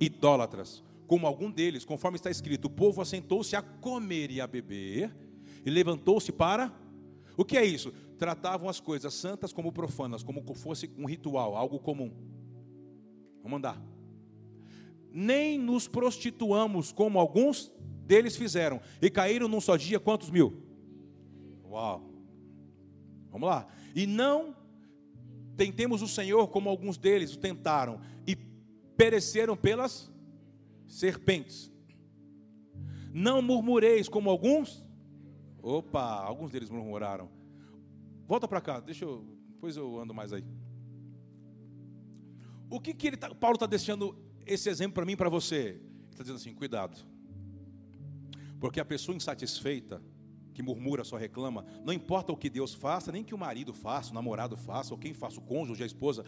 Idólatras. 0.00 0.82
Como 1.06 1.24
algum 1.24 1.48
deles, 1.48 1.84
conforme 1.84 2.16
está 2.16 2.32
escrito, 2.32 2.64
o 2.64 2.70
povo 2.70 3.00
assentou-se 3.00 3.54
a 3.54 3.62
comer 3.62 4.28
e 4.28 4.40
a 4.40 4.46
beber, 4.48 5.14
e 5.64 5.70
levantou-se 5.70 6.32
para. 6.32 6.72
O 7.36 7.44
que 7.44 7.56
é 7.56 7.64
isso? 7.64 7.92
Tratavam 8.18 8.68
as 8.68 8.80
coisas 8.80 9.14
santas 9.14 9.52
como 9.52 9.70
profanas, 9.70 10.24
como 10.24 10.42
fosse 10.52 10.90
um 10.98 11.06
ritual, 11.06 11.54
algo 11.54 11.78
comum. 11.78 12.10
Vamos 13.40 13.58
andar. 13.58 13.80
Nem 15.12 15.56
nos 15.56 15.86
prostituamos 15.86 16.90
como 16.90 17.20
alguns 17.20 17.70
deles 18.04 18.34
fizeram. 18.34 18.80
E 19.00 19.08
caíram 19.08 19.46
num 19.46 19.60
só 19.60 19.76
dia 19.76 20.00
quantos 20.00 20.28
mil? 20.28 20.60
Uau. 21.70 22.04
Vamos 23.30 23.48
lá. 23.48 23.68
E 23.94 24.08
não 24.08 24.56
tentemos 25.56 26.02
o 26.02 26.08
Senhor 26.08 26.48
como 26.48 26.68
alguns 26.68 26.96
deles 26.96 27.34
o 27.34 27.38
tentaram. 27.38 28.00
E 28.26 28.36
pereceram 28.96 29.56
pelas 29.56 30.10
serpentes. 30.86 31.70
Não 33.12 33.42
murmureis 33.42 34.08
como 34.08 34.30
alguns. 34.30 34.86
Opa, 35.62 36.22
alguns 36.22 36.50
deles 36.50 36.70
murmuraram. 36.70 37.30
Volta 38.26 38.48
para 38.48 38.60
cá, 38.60 38.80
deixa 38.80 39.04
eu. 39.04 39.24
Depois 39.50 39.76
eu 39.76 39.98
ando 40.00 40.14
mais 40.14 40.32
aí. 40.32 40.44
O 42.68 42.80
que, 42.80 42.94
que 42.94 43.08
ele 43.08 43.16
tá, 43.16 43.34
Paulo 43.34 43.56
está 43.56 43.66
deixando 43.66 44.16
esse 44.46 44.68
exemplo 44.68 44.94
para 44.94 45.04
mim 45.04 45.16
para 45.16 45.28
você? 45.28 45.56
Ele 45.56 46.10
está 46.10 46.22
dizendo 46.22 46.36
assim: 46.36 46.54
cuidado. 46.54 46.98
Porque 48.58 48.80
a 48.80 48.84
pessoa 48.84 49.14
insatisfeita, 49.14 50.02
que 50.52 50.62
murmura, 50.62 51.04
só 51.04 51.16
reclama, 51.16 51.64
não 51.84 51.92
importa 51.92 52.32
o 52.32 52.36
que 52.36 52.50
Deus 52.50 52.74
faça, 52.74 53.10
nem 53.10 53.24
que 53.24 53.34
o 53.34 53.38
marido 53.38 53.72
faça, 53.72 54.10
o 54.10 54.14
namorado 54.14 54.56
faça, 54.56 54.92
ou 54.92 54.98
quem 54.98 55.14
faça, 55.14 55.38
o 55.38 55.42
cônjuge, 55.42 55.82
a 55.82 55.86
esposa. 55.86 56.24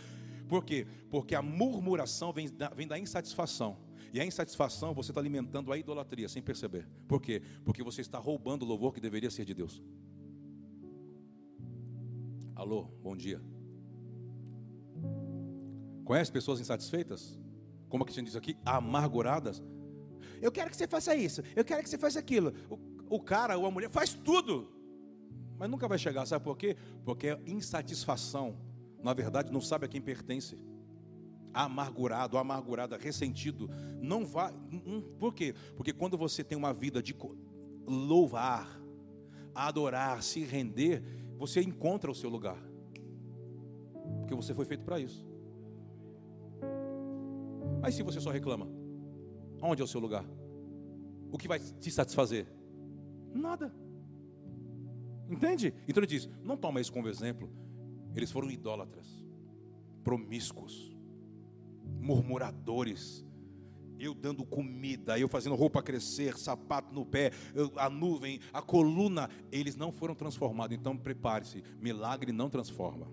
Por 0.49 0.64
quê? 0.64 0.87
Porque 1.11 1.35
a 1.35 1.43
murmuração 1.43 2.33
vem 2.33 2.49
da, 2.49 2.68
vem 2.68 2.87
da 2.87 2.99
insatisfação. 2.99 3.79
E 4.12 4.20
a 4.20 4.25
insatisfação 4.25 4.95
você 4.95 5.11
está 5.11 5.20
alimentando 5.20 5.72
a 5.72 5.79
idolatria 5.79 6.29
sem 6.29 6.43
perceber. 6.43 6.87
Por 7.09 7.20
quê? 7.20 7.43
Porque 7.64 7.83
você 7.83 8.01
está 8.01 8.18
roubando 8.18 8.62
o 8.62 8.66
louvor 8.66 8.95
que 8.95 9.01
deveria 9.01 9.31
ser 9.31 9.45
de 9.45 9.55
Deus. 9.55 9.83
Alô, 12.55 12.85
bom 13.03 13.16
dia. 13.16 13.41
Conhece 16.05 16.31
pessoas 16.31 16.61
insatisfeitas? 16.61 17.39
Como 17.89 18.03
a 18.03 18.07
Cristina 18.07 18.27
diz 18.27 18.37
aqui, 18.37 18.57
amarguradas. 18.64 19.62
Eu 20.41 20.53
quero 20.53 20.70
que 20.70 20.77
você 20.77 20.87
faça 20.87 21.16
isso, 21.16 21.43
eu 21.57 21.64
quero 21.64 21.83
que 21.83 21.89
você 21.89 21.99
faça 21.99 22.18
aquilo. 22.18 22.53
O 23.15 23.21
cara 23.21 23.57
ou 23.57 23.65
a 23.65 23.71
mulher 23.71 23.91
faz 23.91 24.12
tudo, 24.12 24.69
mas 25.57 25.71
nunca 25.71 25.87
vai 25.87 25.99
chegar, 25.99 26.27
sabe 26.27 26.45
por 26.45 26.57
quê? 26.57 26.77
Porque 27.05 27.29
é 27.29 27.41
insatisfação, 27.47 28.57
na 29.03 29.12
verdade, 29.12 29.53
não 29.53 29.61
sabe 29.61 29.87
a 29.87 29.89
quem 29.89 30.01
pertence. 30.01 30.59
Amargurado, 31.53 32.37
amargurada, 32.37 32.97
ressentido, 32.97 33.71
não 34.01 34.27
vai. 34.27 34.53
Por 35.21 35.33
quê? 35.33 35.55
Porque 35.77 35.93
quando 35.93 36.19
você 36.19 36.43
tem 36.43 36.59
uma 36.59 36.73
vida 36.73 37.01
de 37.01 37.15
louvar, 37.87 38.81
adorar, 39.55 40.21
se 40.21 40.41
render, 40.41 41.05
você 41.39 41.61
encontra 41.61 42.11
o 42.11 42.15
seu 42.15 42.29
lugar. 42.29 42.59
Porque 44.19 44.35
você 44.35 44.53
foi 44.53 44.65
feito 44.65 44.85
para 44.85 44.99
isso. 44.99 45.25
Mas 47.81 47.95
se 47.95 48.03
você 48.03 48.21
só 48.21 48.31
reclama, 48.31 48.67
onde 49.62 49.81
é 49.81 49.85
o 49.85 49.89
seu 49.89 50.01
lugar? 50.01 50.25
O 51.31 51.39
que 51.39 51.47
vai 51.47 51.61
te 51.61 51.91
satisfazer? 51.93 52.64
Nada. 53.35 53.74
Entende? 55.28 55.74
Então 55.89 56.01
ele 56.01 56.07
diz: 56.07 56.28
não 56.43 56.57
toma 56.57 56.80
isso 56.80 56.93
como 56.93 57.09
exemplo. 57.09 57.51
Eles 58.14 58.30
foram 58.30 58.51
idólatras, 58.51 59.07
promíscuos. 60.03 60.95
murmuradores. 62.01 63.24
Eu 63.99 64.12
dando 64.12 64.45
comida, 64.45 65.18
eu 65.18 65.28
fazendo 65.28 65.55
roupa 65.55 65.82
crescer, 65.82 66.37
sapato 66.37 66.93
no 66.93 67.07
pé, 67.07 67.30
eu, 67.55 67.72
a 67.76 67.89
nuvem, 67.89 68.41
a 68.53 68.61
coluna, 68.61 69.30
eles 69.53 69.76
não 69.76 69.93
foram 69.93 70.14
transformados. 70.16 70.76
Então 70.76 70.97
prepare-se, 70.97 71.62
milagre 71.80 72.32
não 72.32 72.51
transforma. 72.51 73.11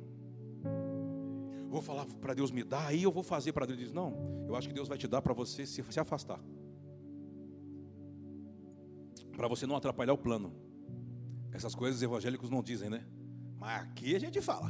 Vou 1.70 1.82
falar 1.82 2.06
para 2.20 2.34
Deus 2.34 2.52
me 2.52 2.64
dar, 2.64 2.88
aí 2.88 3.04
eu 3.04 3.12
vou 3.12 3.24
fazer 3.24 3.54
para 3.54 3.66
Deus. 3.66 3.78
Ele 3.78 3.86
diz: 3.86 3.94
Não, 3.94 4.46
eu 4.48 4.56
acho 4.56 4.68
que 4.68 4.74
Deus 4.74 4.88
vai 4.88 4.98
te 4.98 5.08
dar 5.08 5.22
para 5.22 5.34
você 5.34 5.66
se, 5.66 5.84
se 5.84 6.00
afastar, 6.00 6.40
para 9.42 9.48
você 9.48 9.66
não 9.66 9.76
atrapalhar 9.76 10.14
o 10.14 10.18
plano. 10.20 10.54
Essas 11.52 11.74
coisas 11.74 12.00
evangélicos 12.00 12.52
não 12.52 12.62
dizem, 12.62 12.92
né? 12.92 13.04
Mas 13.58 13.82
aqui 13.82 14.16
a 14.16 14.20
gente 14.20 14.40
fala. 14.40 14.70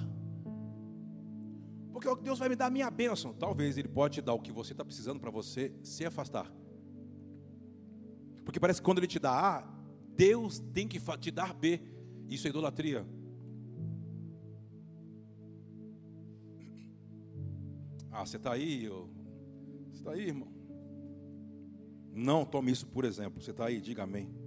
Porque 1.92 2.08
Deus 2.24 2.40
vai 2.40 2.48
me 2.48 2.56
dar 2.56 2.68
a 2.68 2.70
minha 2.70 2.90
bênção. 2.90 3.34
Talvez 3.34 3.78
Ele 3.78 3.90
pode 3.90 4.14
te 4.14 4.22
dar 4.22 4.34
o 4.34 4.40
que 4.40 4.50
você 4.50 4.72
está 4.72 4.86
precisando 4.86 5.20
para 5.20 5.30
você 5.30 5.74
se 5.84 6.06
afastar. 6.06 6.50
Porque 8.46 8.62
parece 8.62 8.80
que 8.80 8.86
quando 8.86 9.00
Ele 9.00 9.08
te 9.08 9.20
dá 9.20 9.58
A, 9.58 9.62
Deus 10.16 10.60
tem 10.60 10.88
que 10.88 11.02
te 11.20 11.32
dar 11.32 11.54
B. 11.54 11.82
Isso 12.30 12.48
é 12.48 12.50
idolatria. 12.50 13.06
Ah, 18.10 18.26
você 18.26 18.38
está 18.38 18.54
aí? 18.54 18.88
Você 18.88 19.98
está 19.98 20.12
aí, 20.12 20.28
irmão? 20.28 20.48
Não 22.14 22.46
tome 22.46 22.72
isso 22.72 22.88
por 22.88 23.04
exemplo. 23.04 23.42
Você 23.42 23.52
está 23.52 23.66
aí? 23.66 23.82
Diga 23.82 24.04
amém. 24.04 24.41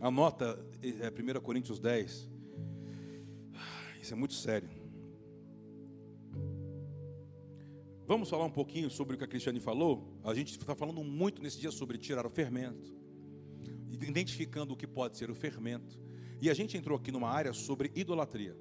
Anota 0.00 0.58
é, 0.82 1.08
1 1.08 1.40
Coríntios 1.40 1.78
10. 1.78 2.28
Isso 4.00 4.12
é 4.12 4.16
muito 4.16 4.34
sério. 4.34 4.68
Vamos 8.06 8.30
falar 8.30 8.44
um 8.44 8.50
pouquinho 8.50 8.88
sobre 8.88 9.16
o 9.16 9.18
que 9.18 9.24
a 9.24 9.26
Cristiane 9.26 9.58
falou? 9.58 10.16
A 10.22 10.32
gente 10.32 10.56
está 10.56 10.76
falando 10.76 11.02
muito 11.02 11.42
nesse 11.42 11.58
dia 11.58 11.72
sobre 11.72 11.98
tirar 11.98 12.24
o 12.24 12.30
fermento, 12.30 12.94
identificando 13.90 14.74
o 14.74 14.76
que 14.76 14.86
pode 14.86 15.16
ser 15.16 15.28
o 15.30 15.34
fermento. 15.34 15.98
E 16.40 16.48
a 16.50 16.54
gente 16.54 16.76
entrou 16.76 16.96
aqui 16.96 17.10
numa 17.10 17.30
área 17.30 17.52
sobre 17.52 17.90
idolatria. 17.96 18.56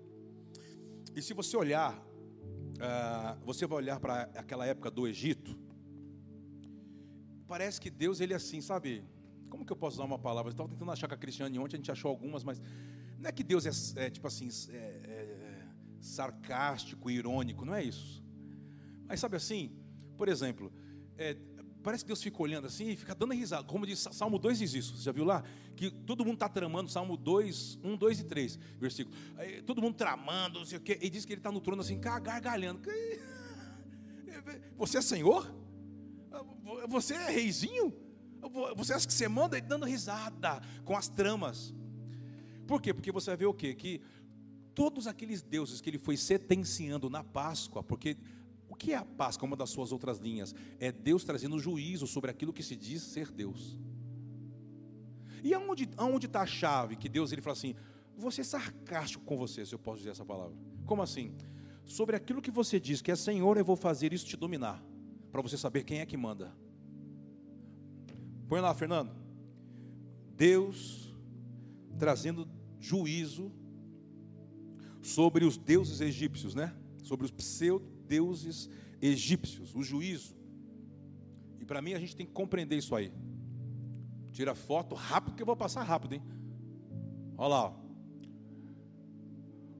E 1.15 1.21
se 1.21 1.33
você 1.33 1.55
olhar, 1.55 1.95
uh, 1.95 3.45
você 3.45 3.67
vai 3.67 3.77
olhar 3.77 3.99
para 3.99 4.23
aquela 4.35 4.65
época 4.65 4.89
do 4.89 5.07
Egito, 5.07 5.55
parece 7.47 7.79
que 7.79 7.91
Deus, 7.91 8.21
ele 8.21 8.33
é 8.33 8.37
assim, 8.37 8.61
sabe? 8.61 9.03
Como 9.49 9.65
que 9.65 9.71
eu 9.71 9.77
posso 9.77 9.97
usar 9.97 10.05
uma 10.05 10.19
palavra? 10.19 10.51
Estava 10.51 10.69
tentando 10.69 10.91
achar 10.91 11.07
com 11.07 11.13
a 11.13 11.17
Cristiane 11.17 11.57
ontem, 11.59 11.75
a 11.75 11.77
gente 11.77 11.91
achou 11.91 12.09
algumas, 12.09 12.43
mas 12.43 12.61
não 13.19 13.29
é 13.29 13.31
que 13.31 13.43
Deus 13.43 13.65
é, 13.65 14.05
é 14.05 14.09
tipo 14.09 14.27
assim, 14.27 14.49
é, 14.69 14.75
é, 14.75 15.67
sarcástico, 15.99 17.09
irônico, 17.09 17.65
não 17.65 17.73
é 17.73 17.83
isso. 17.83 18.23
Mas 19.07 19.19
sabe 19.19 19.35
assim, 19.35 19.71
por 20.17 20.27
exemplo, 20.27 20.71
é, 21.17 21.37
parece 21.83 22.03
que 22.03 22.07
Deus 22.07 22.21
fica 22.21 22.41
olhando 22.41 22.65
assim 22.67 22.89
e 22.89 22.95
fica 22.95 23.13
dando 23.13 23.33
risada. 23.33 23.63
Como 23.63 23.85
diz 23.85 24.07
Salmo 24.11 24.39
2 24.39 24.59
diz 24.59 24.73
isso, 24.73 24.97
você 24.97 25.03
já 25.03 25.11
viu 25.11 25.23
lá? 25.23 25.43
Que 25.75 25.91
todo 25.91 26.25
mundo 26.25 26.35
está 26.35 26.49
tramando, 26.49 26.89
Salmo 26.89 27.15
2, 27.15 27.79
1, 27.83 27.97
2 27.97 28.19
e 28.19 28.23
3, 28.23 28.59
versículo. 28.79 29.15
Aí, 29.37 29.61
todo 29.61 29.81
mundo 29.81 29.95
tramando, 29.95 30.59
não 30.59 30.65
sei 30.65 30.77
o 30.77 30.81
quê, 30.81 30.97
e 31.01 31.09
diz 31.09 31.25
que 31.25 31.33
ele 31.33 31.39
está 31.39 31.51
no 31.51 31.61
trono 31.61 31.81
assim, 31.81 31.99
gargalhando. 31.99 32.81
Você 34.77 34.97
é 34.97 35.01
senhor? 35.01 35.53
Você 36.87 37.13
é 37.13 37.29
reizinho? 37.29 38.04
Você 38.75 38.93
acha 38.93 39.07
que 39.07 39.13
você 39.13 39.27
manda 39.27 39.57
ele 39.57 39.65
dando 39.67 39.85
risada 39.85 40.61
com 40.83 40.95
as 40.95 41.07
tramas? 41.07 41.73
Por 42.67 42.81
quê? 42.81 42.93
Porque 42.93 43.11
você 43.11 43.31
vai 43.31 43.37
ver 43.37 43.45
o 43.45 43.53
quê? 43.53 43.73
Que 43.73 44.01
todos 44.73 45.07
aqueles 45.07 45.41
deuses 45.41 45.81
que 45.81 45.89
ele 45.89 45.97
foi 45.97 46.17
sentenciando 46.17 47.09
na 47.09 47.23
Páscoa, 47.23 47.83
porque 47.83 48.17
o 48.67 48.75
que 48.75 48.91
é 48.91 48.97
a 48.97 49.05
Páscoa, 49.05 49.47
uma 49.47 49.55
das 49.55 49.69
suas 49.69 49.91
outras 49.91 50.19
linhas? 50.19 50.53
É 50.79 50.91
Deus 50.91 51.23
trazendo 51.23 51.59
juízo 51.59 52.05
sobre 52.07 52.29
aquilo 52.31 52.51
que 52.51 52.63
se 52.63 52.75
diz 52.75 53.01
ser 53.01 53.31
Deus. 53.31 53.77
E 55.43 55.53
aonde 55.53 56.25
está 56.25 56.41
a 56.41 56.45
chave 56.45 56.95
que 56.95 57.07
Deus 57.07 57.31
ele 57.31 57.41
fala 57.41 57.53
assim, 57.53 57.75
vou 58.17 58.31
ser 58.31 58.43
sarcástico 58.43 59.23
com 59.23 59.37
você, 59.37 59.65
se 59.65 59.73
eu 59.73 59.79
posso 59.79 59.99
dizer 59.99 60.09
essa 60.09 60.25
palavra. 60.25 60.57
Como 60.85 61.01
assim? 61.01 61.33
Sobre 61.85 62.15
aquilo 62.15 62.41
que 62.41 62.49
você 62.49 62.79
diz 62.79 63.01
que 63.01 63.11
é 63.11 63.15
Senhor, 63.15 63.57
eu 63.57 63.63
vou 63.63 63.75
fazer 63.75 64.11
isso 64.11 64.25
te 64.25 64.35
dominar, 64.35 64.83
para 65.31 65.41
você 65.41 65.55
saber 65.55 65.83
quem 65.83 65.99
é 65.99 66.05
que 66.05 66.17
manda. 66.17 66.51
Põe 68.47 68.61
lá, 68.61 68.73
Fernando. 68.73 69.11
Deus 70.35 71.15
trazendo 71.97 72.47
juízo 72.79 73.51
sobre 75.01 75.45
os 75.45 75.57
deuses 75.57 76.01
egípcios, 76.01 76.53
né? 76.53 76.75
Sobre 77.03 77.25
os 77.25 77.31
pseudo 77.31 77.95
deuses 78.07 78.69
egípcios, 79.01 79.73
o 79.75 79.83
juízo. 79.83 80.35
E 81.59 81.65
para 81.65 81.81
mim 81.81 81.93
a 81.93 81.99
gente 81.99 82.15
tem 82.15 82.25
que 82.25 82.31
compreender 82.31 82.77
isso 82.77 82.95
aí. 82.95 83.11
Tira 84.31 84.53
foto 84.53 84.95
rápido 84.95 85.35
que 85.35 85.41
eu 85.41 85.45
vou 85.45 85.55
passar 85.55 85.83
rápido, 85.83 86.15
hein? 86.15 86.23
Olha 87.37 87.47
lá. 87.47 87.81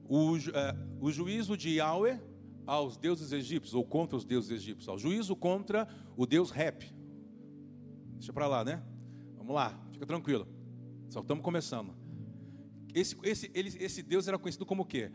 O, 0.08 0.36
é, 0.36 0.76
o 1.00 1.10
juízo 1.10 1.56
de 1.56 1.70
Yahweh 1.70 2.20
aos 2.66 2.96
deuses 2.96 3.32
egípcios, 3.32 3.74
ou 3.74 3.84
contra 3.84 4.16
os 4.16 4.24
deuses 4.24 4.50
egípcios. 4.50 4.88
O 4.88 4.98
juízo 4.98 5.36
contra 5.36 5.88
o 6.16 6.26
deus 6.26 6.50
Rep. 6.50 6.95
Deixa 8.26 8.32
para 8.32 8.48
lá, 8.48 8.64
né? 8.64 8.82
Vamos 9.36 9.54
lá, 9.54 9.80
fica 9.92 10.04
tranquilo. 10.04 10.48
Só 11.08 11.20
estamos 11.20 11.44
começando. 11.44 11.94
Esse, 12.92 13.16
esse, 13.22 13.48
ele, 13.54 13.68
esse 13.78 14.02
Deus 14.02 14.26
era 14.26 14.36
conhecido 14.36 14.66
como 14.66 14.82
o 14.82 14.84
quê? 14.84 15.12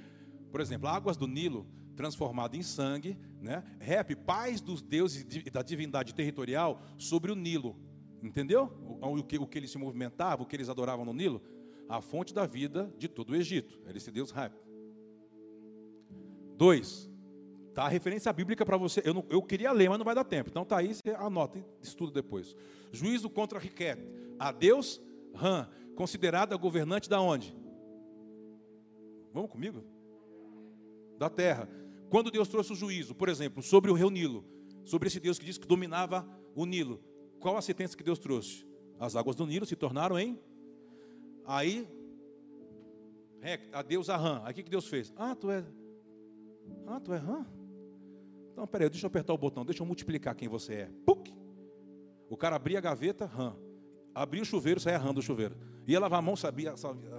Por 0.50 0.62
exemplo, 0.62 0.88
águas 0.88 1.18
do 1.18 1.28
Nilo 1.28 1.68
transformado 1.94 2.56
em 2.56 2.64
sangue, 2.64 3.18
né? 3.42 3.66
Rep, 3.82 4.16
paz 4.16 4.62
dos 4.62 4.82
deuses 4.82 5.26
da 5.52 5.62
divindade 5.62 6.16
territorial 6.16 6.82
sobre 6.98 7.34
o 7.34 7.36
Nilo. 7.36 7.76
Entendeu? 8.24 8.72
O, 9.02 9.18
o, 9.18 9.24
que, 9.26 9.38
o 9.38 9.46
que 9.46 9.58
eles 9.58 9.72
se 9.72 9.78
movimentavam, 9.78 10.46
o 10.46 10.48
que 10.48 10.56
eles 10.56 10.70
adoravam 10.70 11.04
no 11.04 11.12
Nilo? 11.12 11.42
A 11.90 12.00
fonte 12.00 12.34
da 12.34 12.46
vida 12.46 12.96
de 12.98 13.10
todo 13.10 13.32
o 13.32 13.36
Egito. 13.36 13.78
Era 13.86 13.98
esse 13.98 14.10
Deus 14.10 14.32
Rep. 14.32 14.54
Dois, 16.56 17.11
tá 17.74 17.84
a 17.84 17.88
referência 17.88 18.32
bíblica 18.32 18.66
para 18.66 18.78
você. 18.78 19.02
Eu, 19.06 19.14
não, 19.14 19.26
eu 19.30 19.42
queria 19.42 19.72
ler, 19.72 19.90
mas 19.90 19.98
não 19.98 20.06
vai 20.06 20.16
dar 20.16 20.24
tempo. 20.24 20.50
Então 20.50 20.66
tá 20.66 20.78
aí, 20.78 20.94
você 20.94 21.10
anota 21.12 21.58
e 21.58 21.64
estuda 21.82 22.12
depois. 22.12 22.56
Juízo 22.92 23.30
contra 23.30 23.60
Riquet. 23.60 23.98
A 24.38 24.52
Deus 24.52 25.02
Ram, 25.34 25.68
considerada 25.96 26.56
governante 26.58 27.10
da 27.10 27.22
onde? 27.22 27.56
Vamos 29.34 29.50
comigo? 29.50 29.84
Da 31.18 31.30
terra. 31.30 31.70
Quando 32.10 32.32
Deus 32.32 32.50
trouxe 32.50 32.74
o 32.74 32.76
juízo, 32.76 33.16
por 33.16 33.30
exemplo, 33.30 33.64
sobre 33.64 33.90
o 33.90 33.94
rio 33.94 34.10
Nilo, 34.10 34.44
sobre 34.84 35.08
esse 35.08 35.20
Deus 35.20 35.40
que 35.40 35.46
disse 35.46 35.60
que 35.60 35.68
dominava 35.68 36.28
o 36.54 36.66
Nilo, 36.66 37.00
qual 37.40 37.56
a 37.56 37.62
sentença 37.62 37.96
que 37.96 38.04
Deus 38.04 38.20
trouxe? 38.20 38.66
As 39.00 39.16
águas 39.16 39.36
do 39.36 39.46
Nilo 39.46 39.66
se 39.66 39.76
tornaram 39.76 40.20
em. 40.20 40.38
Aí, 41.46 41.88
a 43.72 43.82
Deus 43.82 44.10
Arã. 44.10 44.42
Aí 44.44 44.52
o 44.52 44.56
que 44.56 44.64
Deus 44.64 44.88
fez? 44.88 45.14
Ah, 45.16 45.34
tu 45.36 45.50
é. 45.50 45.66
Ah, 46.86 47.00
tu 47.00 47.14
é 47.14 47.18
Rã? 47.18 47.46
Então, 48.52 48.68
peraí, 48.68 48.90
deixa 48.90 49.06
eu 49.06 49.10
apertar 49.10 49.34
o 49.34 49.38
botão, 49.38 49.66
deixa 49.66 49.82
eu 49.82 49.88
multiplicar 49.88 50.36
quem 50.36 50.48
você 50.48 50.74
é. 50.74 50.90
Puc! 51.06 51.30
O 52.30 52.38
cara 52.38 52.56
abria 52.56 52.78
a 52.78 52.82
gaveta, 52.82 53.26
Rã. 53.26 53.56
Abria 54.14 54.42
o 54.42 54.46
chuveiro, 54.46 54.80
saía 54.80 54.98
Rã 54.98 55.14
do 55.14 55.22
chuveiro. 55.22 55.56
Ia 55.88 56.00
lavar 56.00 56.20
a 56.20 56.22
mão, 56.22 56.36
sabia, 56.36 56.76
sabia. 56.78 57.10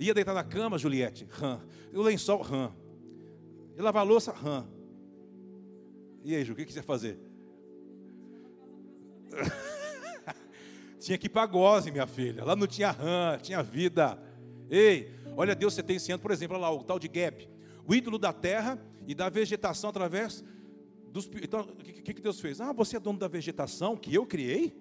Ia 0.00 0.14
deitar 0.14 0.34
na 0.34 0.44
cama, 0.44 0.78
Juliette, 0.78 1.26
Rã. 1.30 1.60
O 1.92 2.02
lençol, 2.02 2.42
Rã. 2.42 2.72
E 3.78 3.80
lavar 3.80 4.02
a 4.02 4.04
louça, 4.04 4.32
rã. 4.32 4.66
E 6.24 6.34
aí, 6.34 6.44
Ju, 6.44 6.52
o 6.52 6.56
que 6.56 6.64
quiser 6.64 6.82
fazer? 6.82 7.16
tinha 10.98 11.16
que 11.16 11.26
ir 11.26 11.30
para 11.30 11.46
Goze, 11.46 11.92
minha 11.92 12.08
filha. 12.08 12.44
Lá 12.44 12.56
não 12.56 12.66
tinha 12.66 12.90
rã, 12.90 13.38
tinha 13.40 13.62
vida. 13.62 14.20
Ei, 14.68 15.14
olha 15.36 15.54
Deus 15.54 15.74
sentenciando, 15.74 16.20
por 16.20 16.32
exemplo, 16.32 16.58
lá 16.58 16.68
o 16.72 16.82
tal 16.82 16.98
de 16.98 17.06
Gap. 17.06 17.48
O 17.86 17.94
ídolo 17.94 18.18
da 18.18 18.32
terra 18.32 18.84
e 19.08 19.14
da 19.14 19.30
vegetação 19.30 19.88
através 19.88 20.44
dos. 21.10 21.28
Então, 21.42 21.62
o 21.62 21.76
que, 21.76 22.14
que 22.14 22.20
Deus 22.20 22.38
fez? 22.38 22.60
Ah, 22.60 22.74
você 22.74 22.98
é 22.98 23.00
dono 23.00 23.18
da 23.18 23.26
vegetação 23.26 23.96
que 23.96 24.14
eu 24.14 24.26
criei? 24.26 24.76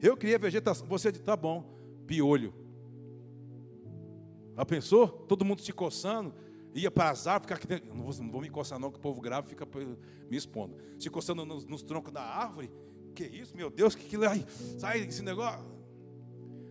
Eu 0.00 0.16
criei 0.16 0.36
a 0.36 0.38
vegetação. 0.38 0.86
Você 0.86 1.10
tá 1.10 1.36
bom, 1.36 1.64
piolho. 2.06 2.54
Já 4.56 4.64
pensou? 4.64 5.08
Todo 5.08 5.44
mundo 5.44 5.60
se 5.60 5.72
coçando 5.72 6.32
ia 6.72 6.88
para 6.88 7.10
as 7.10 7.26
árvores, 7.26 7.58
ficar 7.58 7.76
aqui, 7.76 7.88
não 7.88 8.04
vou, 8.04 8.14
não 8.22 8.30
vou 8.30 8.40
me 8.40 8.46
encostar 8.46 8.78
não, 8.78 8.92
que 8.92 8.98
o 8.98 9.00
povo 9.00 9.20
grave 9.20 9.48
fica 9.48 9.66
me 10.30 10.36
expondo. 10.36 10.76
Se 11.00 11.08
encostando 11.08 11.44
nos, 11.44 11.66
nos 11.66 11.82
troncos 11.82 12.12
da 12.12 12.22
árvore, 12.22 12.70
que 13.12 13.24
isso, 13.24 13.56
meu 13.56 13.70
Deus, 13.70 13.96
que 13.96 14.04
que 14.04 14.24
ai, 14.24 14.46
sai 14.78 15.00
esse 15.00 15.20
negócio. 15.20 15.66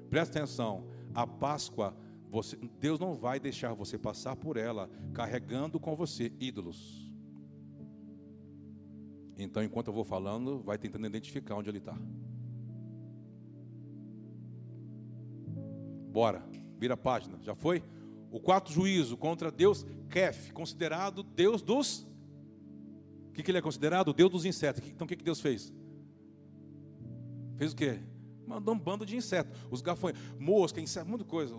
Presta 0.10 0.40
atenção, 0.40 0.88
a 1.14 1.28
Páscoa, 1.28 1.94
você, 2.30 2.56
Deus 2.80 3.00
não 3.00 3.16
vai 3.16 3.40
deixar 3.40 3.74
você 3.74 3.98
passar 3.98 4.36
por 4.36 4.56
ela 4.56 4.90
carregando 5.14 5.80
com 5.80 5.96
você 5.96 6.32
ídolos. 6.40 7.12
Então, 9.36 9.64
enquanto 9.64 9.88
eu 9.88 9.94
vou 9.94 10.04
falando, 10.04 10.62
vai 10.62 10.78
tentando 10.78 11.08
identificar 11.08 11.56
onde 11.56 11.70
ele 11.70 11.80
está. 11.80 11.98
Bora, 16.12 16.46
vira 16.78 16.94
a 16.94 16.98
página. 16.98 17.40
Já 17.42 17.56
foi? 17.56 17.84
O 18.32 18.40
quarto 18.40 18.72
juízo 18.72 19.18
contra 19.18 19.50
Deus, 19.50 19.86
Kef, 20.10 20.52
considerado 20.52 21.24
Deus 21.24 21.62
dos 21.62 22.08
O 23.30 23.32
que, 23.34 23.42
que 23.42 23.50
ele 23.50 23.58
é 23.58 23.62
considerado? 23.62 24.14
Deus 24.14 24.30
dos 24.30 24.46
insetos. 24.46 24.88
Então 24.88 25.06
o 25.06 25.08
que, 25.08 25.16
que 25.16 25.24
Deus 25.24 25.40
fez? 25.40 25.74
Fez 27.58 27.72
o 27.72 27.76
quê? 27.76 28.00
Mandou 28.50 28.74
um 28.74 28.80
bando 28.80 29.06
de 29.06 29.16
insetos. 29.16 29.56
Os 29.70 29.80
gafanhotos, 29.80 30.20
mosca, 30.40 30.82
inseto, 30.82 31.08
muita 31.08 31.24
coisa. 31.24 31.56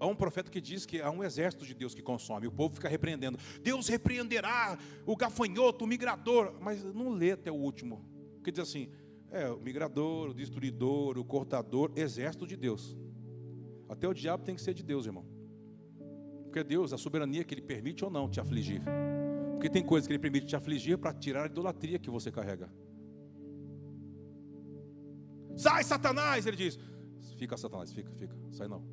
Há 0.00 0.06
um 0.06 0.16
profeta 0.16 0.50
que 0.50 0.60
diz 0.60 0.84
que 0.84 1.00
há 1.00 1.08
um 1.08 1.22
exército 1.22 1.64
de 1.64 1.72
Deus 1.72 1.94
que 1.94 2.02
consome. 2.02 2.48
O 2.48 2.52
povo 2.52 2.74
fica 2.74 2.88
repreendendo. 2.88 3.38
Deus 3.62 3.86
repreenderá 3.86 4.76
o 5.06 5.16
gafanhoto, 5.16 5.84
o 5.84 5.86
migrador. 5.86 6.52
Mas 6.60 6.82
não 6.82 7.10
lê 7.10 7.30
até 7.30 7.48
o 7.48 7.54
último. 7.54 8.04
Porque 8.34 8.50
diz 8.50 8.60
assim: 8.60 8.88
é 9.30 9.48
o 9.48 9.60
migrador, 9.60 10.30
o 10.30 10.34
destruidor, 10.34 11.16
o 11.16 11.24
cortador, 11.24 11.92
exército 11.94 12.44
de 12.44 12.56
Deus. 12.56 12.96
Até 13.88 14.08
o 14.08 14.12
diabo 14.12 14.42
tem 14.42 14.56
que 14.56 14.62
ser 14.62 14.74
de 14.74 14.82
Deus, 14.82 15.06
irmão. 15.06 15.24
Porque 16.42 16.64
Deus, 16.64 16.92
a 16.92 16.98
soberania 16.98 17.44
que 17.44 17.54
Ele 17.54 17.62
permite 17.62 18.04
ou 18.04 18.10
não 18.10 18.28
te 18.28 18.40
afligir. 18.40 18.82
Porque 19.52 19.70
tem 19.70 19.84
coisas 19.84 20.08
que 20.08 20.12
Ele 20.12 20.18
permite 20.18 20.46
te 20.46 20.56
afligir 20.56 20.98
para 20.98 21.12
tirar 21.12 21.44
a 21.44 21.46
idolatria 21.46 22.00
que 22.00 22.10
você 22.10 22.32
carrega. 22.32 22.68
Sai, 25.56 25.84
Satanás! 25.84 26.46
Ele 26.46 26.56
diz: 26.56 26.78
Fica, 27.36 27.56
Satanás, 27.56 27.92
fica, 27.92 28.10
fica, 28.12 28.34
sai 28.52 28.68
não. 28.68 28.78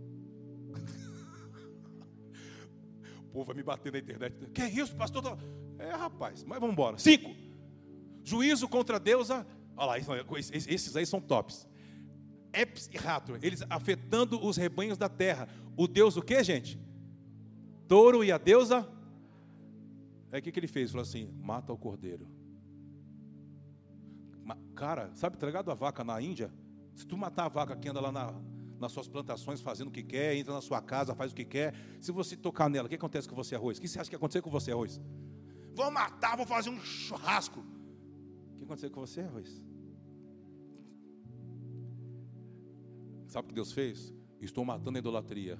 o 3.23 3.27
povo 3.31 3.45
vai 3.45 3.55
me 3.55 3.63
bater 3.63 3.91
na 3.91 3.99
internet. 3.99 4.35
Que 4.51 4.61
é 4.63 4.69
isso, 4.69 4.95
pastor? 4.95 5.37
É, 5.77 5.91
rapaz, 5.91 6.43
mas 6.43 6.59
vamos 6.59 6.73
embora. 6.73 6.97
Cinco. 6.97 7.33
Juízo 8.23 8.67
contra 8.67 8.99
Deus. 8.99 9.29
Olha 9.29 9.45
lá, 9.77 9.97
esses 9.97 10.95
aí 10.95 11.05
são 11.05 11.21
tops. 11.21 11.67
Eps 12.53 12.89
e 12.91 12.97
Rato, 12.97 13.37
eles 13.41 13.63
afetando 13.69 14.43
os 14.45 14.57
rebanhos 14.57 14.97
da 14.97 15.07
terra. 15.07 15.47
O 15.77 15.87
Deus 15.87 16.17
o 16.17 16.21
que, 16.21 16.43
gente? 16.43 16.77
Touro 17.87 18.23
e 18.23 18.31
a 18.31 18.37
deusa. 18.37 18.87
Aí 20.31 20.39
o 20.39 20.43
que, 20.43 20.51
que 20.51 20.59
ele 20.59 20.67
fez? 20.67 20.91
Falou 20.91 21.03
assim: 21.03 21.31
mata 21.41 21.71
o 21.71 21.77
cordeiro. 21.77 22.27
Cara, 24.75 25.11
sabe, 25.15 25.35
entregado 25.35 25.69
a 25.69 25.73
vaca 25.73 26.03
na 26.03 26.21
Índia? 26.21 26.51
Se 26.95 27.05
tu 27.05 27.17
matar 27.17 27.45
a 27.45 27.49
vaca 27.49 27.75
que 27.75 27.87
anda 27.87 27.99
lá 27.99 28.11
na, 28.11 28.33
nas 28.79 28.91
suas 28.91 29.07
plantações 29.07 29.61
fazendo 29.61 29.89
o 29.89 29.91
que 29.91 30.01
quer, 30.01 30.35
entra 30.35 30.53
na 30.53 30.61
sua 30.61 30.81
casa, 30.81 31.13
faz 31.13 31.31
o 31.31 31.35
que 31.35 31.45
quer, 31.45 31.73
se 31.99 32.11
você 32.11 32.35
tocar 32.35 32.69
nela, 32.69 32.87
o 32.87 32.89
que 32.89 32.95
acontece 32.95 33.29
com 33.29 33.35
você, 33.35 33.55
arroz? 33.55 33.77
O 33.77 33.81
que 33.81 33.87
você 33.87 33.99
acha 33.99 34.09
que 34.09 34.15
aconteceu 34.15 34.41
com 34.41 34.49
você, 34.49 34.71
arroz? 34.71 34.99
Vou 35.75 35.91
matar, 35.91 36.35
vou 36.35 36.45
fazer 36.45 36.69
um 36.69 36.79
churrasco. 36.81 37.59
O 37.59 38.57
que 38.57 38.63
aconteceu 38.63 38.89
com 38.89 39.01
você, 39.01 39.21
arroz? 39.21 39.61
Sabe 43.27 43.45
o 43.45 43.49
que 43.49 43.55
Deus 43.55 43.71
fez? 43.71 44.13
Estou 44.41 44.65
matando 44.65 44.97
a 44.97 44.99
idolatria. 44.99 45.59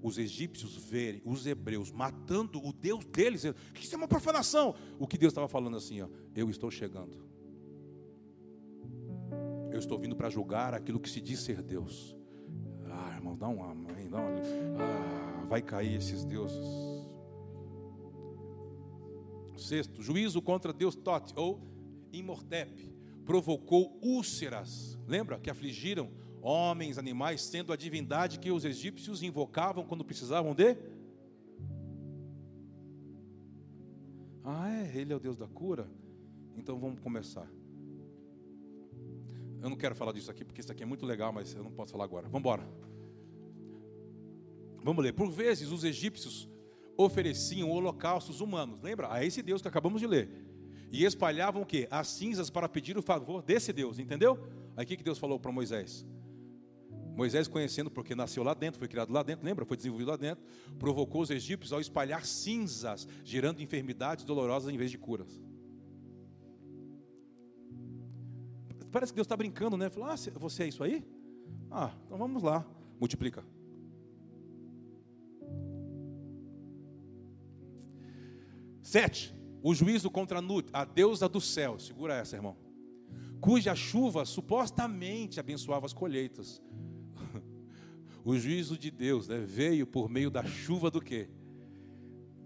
Os 0.00 0.16
egípcios 0.16 0.76
verem 0.76 1.20
os 1.24 1.44
hebreus 1.46 1.90
matando 1.90 2.64
o 2.64 2.72
Deus 2.72 3.04
deles, 3.04 3.42
que 3.74 3.84
isso 3.84 3.94
é 3.94 3.98
uma 3.98 4.06
profanação. 4.06 4.74
O 4.98 5.06
que 5.06 5.18
Deus 5.18 5.32
estava 5.32 5.48
falando 5.48 5.76
assim, 5.76 6.02
ó, 6.02 6.08
eu 6.36 6.48
estou 6.48 6.70
chegando. 6.70 7.27
Eu 9.78 9.80
estou 9.80 9.96
vindo 9.96 10.16
para 10.16 10.28
julgar 10.28 10.74
aquilo 10.74 10.98
que 10.98 11.08
se 11.08 11.20
diz 11.20 11.38
ser 11.38 11.62
Deus. 11.62 12.16
Ah, 12.90 13.14
irmão, 13.14 13.36
dá 13.36 13.46
um 13.48 13.62
amém, 13.62 14.10
dá 14.10 14.18
um... 14.18 14.34
ah, 14.76 15.46
vai 15.48 15.62
cair 15.62 15.94
esses 15.94 16.24
deuses. 16.24 16.66
Sexto, 19.56 20.02
juízo 20.02 20.42
contra 20.42 20.72
Deus 20.72 20.96
Tote 20.96 21.32
ou 21.36 21.60
Imortep 22.12 22.92
provocou 23.24 23.96
úlceras. 24.02 24.98
Lembra 25.06 25.38
que 25.38 25.48
afligiram 25.48 26.10
homens, 26.42 26.98
animais, 26.98 27.42
sendo 27.42 27.72
a 27.72 27.76
divindade 27.76 28.40
que 28.40 28.50
os 28.50 28.64
egípcios 28.64 29.22
invocavam 29.22 29.84
quando 29.84 30.04
precisavam 30.04 30.56
de? 30.56 30.76
Ah, 34.42 34.68
é, 34.68 34.98
ele 34.98 35.12
é 35.12 35.16
o 35.16 35.20
Deus 35.20 35.36
da 35.36 35.46
cura? 35.46 35.88
Então 36.56 36.80
vamos 36.80 36.98
começar. 36.98 37.48
Eu 39.62 39.68
não 39.68 39.76
quero 39.76 39.94
falar 39.94 40.12
disso 40.12 40.30
aqui, 40.30 40.44
porque 40.44 40.60
isso 40.60 40.70
aqui 40.70 40.82
é 40.82 40.86
muito 40.86 41.04
legal, 41.04 41.32
mas 41.32 41.54
eu 41.54 41.62
não 41.62 41.70
posso 41.70 41.92
falar 41.92 42.04
agora. 42.04 42.26
Vamos 42.28 42.40
embora. 42.40 42.68
Vamos 44.82 45.02
ler. 45.02 45.12
Por 45.12 45.30
vezes, 45.30 45.70
os 45.70 45.84
egípcios 45.84 46.48
ofereciam 46.96 47.70
holocaustos 47.70 48.40
humanos. 48.40 48.80
Lembra? 48.80 49.12
A 49.12 49.24
esse 49.24 49.42
Deus 49.42 49.60
que 49.60 49.68
acabamos 49.68 50.00
de 50.00 50.06
ler. 50.06 50.28
E 50.90 51.04
espalhavam 51.04 51.62
o 51.62 51.66
quê? 51.66 51.86
As 51.90 52.08
cinzas 52.08 52.50
para 52.50 52.68
pedir 52.68 52.96
o 52.96 53.02
favor 53.02 53.42
desse 53.42 53.72
Deus. 53.72 53.98
Entendeu? 53.98 54.38
Aí 54.76 54.84
o 54.84 54.86
que 54.88 54.96
Deus 54.96 55.18
falou 55.18 55.38
para 55.38 55.52
Moisés? 55.52 56.06
Moisés, 57.18 57.48
conhecendo, 57.48 57.90
porque 57.90 58.14
nasceu 58.14 58.44
lá 58.44 58.54
dentro, 58.54 58.78
foi 58.78 58.86
criado 58.86 59.12
lá 59.12 59.24
dentro, 59.24 59.44
lembra? 59.44 59.64
Foi 59.64 59.76
desenvolvido 59.76 60.08
lá 60.08 60.16
dentro, 60.16 60.44
provocou 60.78 61.20
os 61.20 61.30
egípcios 61.30 61.72
ao 61.72 61.80
espalhar 61.80 62.24
cinzas, 62.24 63.08
gerando 63.24 63.60
enfermidades 63.60 64.24
dolorosas 64.24 64.72
em 64.72 64.78
vez 64.78 64.88
de 64.88 64.98
curas. 64.98 65.42
Parece 68.90 69.12
que 69.12 69.16
Deus 69.16 69.26
está 69.26 69.36
brincando, 69.36 69.76
né? 69.76 69.90
Fala, 69.90 70.14
ah, 70.14 70.16
você 70.38 70.62
é 70.64 70.68
isso 70.68 70.82
aí? 70.82 71.04
Ah, 71.70 71.92
então 72.06 72.16
vamos 72.16 72.42
lá, 72.42 72.66
multiplica. 72.98 73.44
Sete, 78.82 79.34
o 79.62 79.74
juízo 79.74 80.10
contra 80.10 80.40
Nut, 80.40 80.70
a 80.72 80.84
deusa 80.84 81.28
do 81.28 81.40
céu, 81.40 81.78
segura 81.78 82.14
essa, 82.14 82.36
irmão, 82.36 82.56
cuja 83.40 83.74
chuva 83.74 84.24
supostamente 84.24 85.38
abençoava 85.38 85.86
as 85.86 85.92
colheitas. 85.92 86.62
O 88.24 88.36
juízo 88.36 88.76
de 88.76 88.90
Deus 88.90 89.26
né, 89.26 89.38
veio 89.38 89.86
por 89.86 90.10
meio 90.10 90.30
da 90.30 90.44
chuva 90.44 90.90
do 90.90 91.00
quê? 91.00 91.30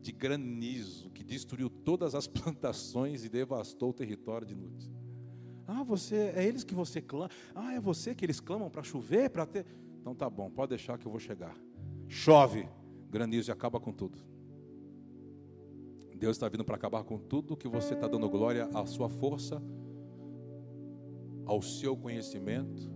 De 0.00 0.12
granizo, 0.12 1.10
que 1.10 1.24
destruiu 1.24 1.68
todas 1.68 2.14
as 2.14 2.26
plantações 2.28 3.24
e 3.24 3.28
devastou 3.28 3.90
o 3.90 3.92
território 3.92 4.46
de 4.46 4.54
Nut. 4.54 4.91
Ah, 5.74 5.82
você 5.82 6.32
é 6.36 6.44
eles 6.44 6.64
que 6.64 6.74
você 6.74 7.00
clama. 7.00 7.30
Ah, 7.54 7.72
é 7.72 7.80
você 7.80 8.14
que 8.14 8.24
eles 8.24 8.40
clamam 8.40 8.68
para 8.68 8.82
chover, 8.82 9.30
para 9.30 9.46
ter. 9.46 9.64
Então 10.00 10.14
tá 10.14 10.28
bom, 10.28 10.50
pode 10.50 10.70
deixar 10.70 10.98
que 10.98 11.06
eu 11.06 11.10
vou 11.10 11.20
chegar. 11.20 11.56
Chove, 12.08 12.68
granizo 13.10 13.50
e 13.50 13.52
acaba 13.52 13.80
com 13.80 13.90
tudo. 13.90 14.18
Deus 16.14 16.36
está 16.36 16.48
vindo 16.48 16.64
para 16.64 16.76
acabar 16.76 17.02
com 17.04 17.18
tudo 17.18 17.56
que 17.56 17.66
você 17.66 17.94
está 17.94 18.06
dando 18.06 18.28
glória 18.28 18.68
à 18.74 18.84
sua 18.86 19.08
força, 19.08 19.62
ao 21.46 21.62
seu 21.62 21.96
conhecimento, 21.96 22.92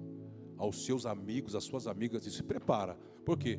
aos 0.56 0.84
seus 0.84 1.06
amigos, 1.06 1.54
às 1.54 1.64
suas 1.64 1.86
amigas, 1.86 2.26
e 2.26 2.30
se 2.30 2.42
prepara. 2.42 2.96
Porque 3.24 3.58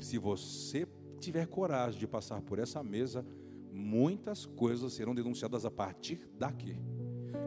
se 0.00 0.18
você 0.18 0.86
tiver 1.18 1.46
coragem 1.46 1.98
de 1.98 2.06
passar 2.06 2.42
por 2.42 2.58
essa 2.58 2.82
mesa, 2.82 3.24
muitas 3.72 4.44
coisas 4.44 4.92
serão 4.92 5.14
denunciadas 5.14 5.64
a 5.64 5.70
partir 5.70 6.28
daqui. 6.36 6.76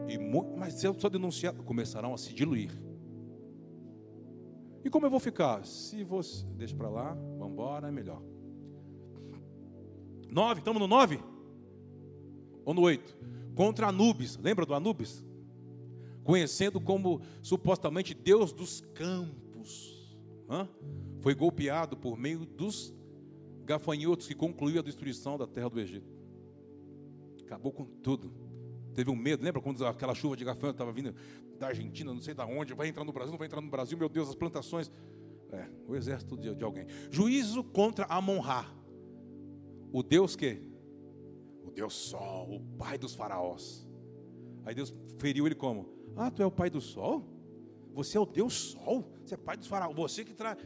E, 0.08 0.18
mas 0.56 0.74
se 0.74 0.86
eu 0.86 0.98
só 0.98 1.08
denunciar, 1.08 1.54
começarão 1.54 2.14
a 2.14 2.18
se 2.18 2.34
diluir. 2.34 2.70
E 4.84 4.90
como 4.90 5.06
eu 5.06 5.10
vou 5.10 5.20
ficar? 5.20 5.64
Se 5.64 6.02
você. 6.02 6.46
Deixa 6.56 6.74
para 6.74 6.88
lá, 6.88 7.14
vamos 7.38 7.52
embora, 7.52 7.88
é 7.88 7.90
melhor. 7.90 8.22
Nove, 10.30 10.60
estamos 10.60 10.80
no 10.80 10.86
nove? 10.86 11.20
Ou 12.64 12.72
no 12.72 12.82
oito? 12.82 13.16
Contra 13.54 13.88
Anubis, 13.88 14.36
lembra 14.36 14.64
do 14.64 14.74
Anubis? 14.74 15.24
Conhecendo 16.22 16.80
como 16.80 17.20
supostamente 17.42 18.14
Deus 18.14 18.52
dos 18.52 18.80
campos. 18.94 20.16
Hã? 20.48 20.68
Foi 21.20 21.34
golpeado 21.34 21.96
por 21.96 22.16
meio 22.16 22.46
dos 22.46 22.94
gafanhotos 23.64 24.26
que 24.26 24.34
concluiu 24.34 24.80
a 24.80 24.82
destruição 24.82 25.36
da 25.36 25.46
terra 25.46 25.68
do 25.68 25.80
Egito. 25.80 26.10
Acabou 27.44 27.72
com 27.72 27.84
tudo. 27.84 28.32
Teve 28.94 29.10
um 29.10 29.16
medo, 29.16 29.44
lembra 29.44 29.60
quando 29.60 29.86
aquela 29.86 30.14
chuva 30.14 30.36
de 30.36 30.44
gafanhoto 30.44 30.76
estava 30.76 30.92
vindo 30.92 31.14
da 31.58 31.68
Argentina, 31.68 32.12
não 32.12 32.20
sei 32.20 32.34
de 32.34 32.42
onde, 32.42 32.74
vai 32.74 32.88
entrar 32.88 33.04
no 33.04 33.12
Brasil, 33.12 33.30
não 33.30 33.38
vai 33.38 33.46
entrar 33.46 33.60
no 33.60 33.70
Brasil, 33.70 33.96
meu 33.96 34.08
Deus, 34.08 34.28
as 34.28 34.34
plantações. 34.34 34.90
É, 35.52 35.68
o 35.88 35.96
exército 35.96 36.36
de, 36.36 36.54
de 36.54 36.62
alguém. 36.62 36.86
Juízo 37.10 37.64
contra 37.64 38.06
Amon-Ra. 38.06 38.72
O 39.92 40.02
Deus 40.02 40.36
que? 40.36 40.62
O 41.64 41.70
Deus 41.72 41.92
Sol, 41.92 42.54
o 42.54 42.60
pai 42.76 42.96
dos 42.96 43.14
faraós. 43.14 43.86
Aí 44.64 44.74
Deus 44.74 44.94
feriu 45.18 45.46
ele 45.46 45.56
como? 45.56 45.88
Ah, 46.16 46.30
tu 46.30 46.42
é 46.42 46.46
o 46.46 46.50
pai 46.50 46.70
do 46.70 46.80
Sol? 46.80 47.24
Você 47.92 48.16
é 48.16 48.20
o 48.20 48.26
Deus 48.26 48.54
Sol? 48.54 49.12
Você 49.24 49.34
é 49.34 49.36
pai 49.36 49.56
dos 49.56 49.66
faraós? 49.66 49.94
Você 49.96 50.24
que 50.24 50.34
traz. 50.34 50.58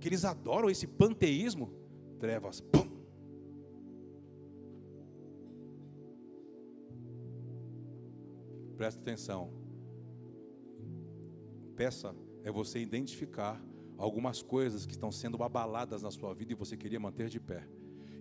Que 0.00 0.08
eles 0.08 0.24
adoram 0.24 0.68
esse 0.68 0.86
panteísmo. 0.86 1.72
Trevas, 2.18 2.60
pum, 2.60 2.83
Presta 8.84 9.00
atenção. 9.00 9.50
Peça 11.74 12.14
é 12.42 12.52
você 12.52 12.78
identificar 12.78 13.58
algumas 13.96 14.42
coisas 14.42 14.84
que 14.84 14.92
estão 14.92 15.10
sendo 15.10 15.42
abaladas 15.42 16.02
na 16.02 16.10
sua 16.10 16.34
vida 16.34 16.52
e 16.52 16.54
você 16.54 16.76
queria 16.76 17.00
manter 17.00 17.30
de 17.30 17.40
pé. 17.40 17.66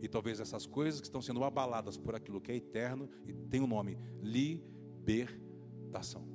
E 0.01 0.07
talvez 0.07 0.39
essas 0.39 0.65
coisas 0.65 1.01
que 1.01 1.07
estão 1.07 1.21
sendo 1.21 1.43
abaladas 1.43 1.97
por 1.97 2.15
aquilo 2.15 2.39
que 2.39 2.49
é 2.49 2.55
eterno 2.55 3.09
e 3.27 3.33
tem 3.33 3.59
o 3.59 3.65
um 3.65 3.67
nome 3.67 3.97
libertação. 4.21 6.25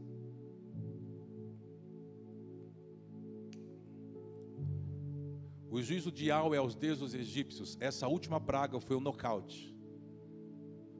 O 5.70 5.80
juízo 5.80 6.12
de 6.12 6.28
é 6.28 6.34
aos 6.34 6.74
deuses 6.74 7.14
egípcios. 7.14 7.78
Essa 7.80 8.06
última 8.06 8.38
praga 8.38 8.78
foi 8.78 8.94
o 8.94 9.00
nocaute. 9.00 9.74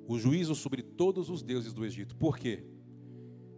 o 0.07 0.19
juízo 0.19 0.55
sobre 0.55 0.83
todos 0.83 1.29
os 1.29 1.43
deuses 1.43 1.75
do 1.75 1.85
Egito. 1.85 2.17
Por 2.17 2.39
quê? 2.39 2.78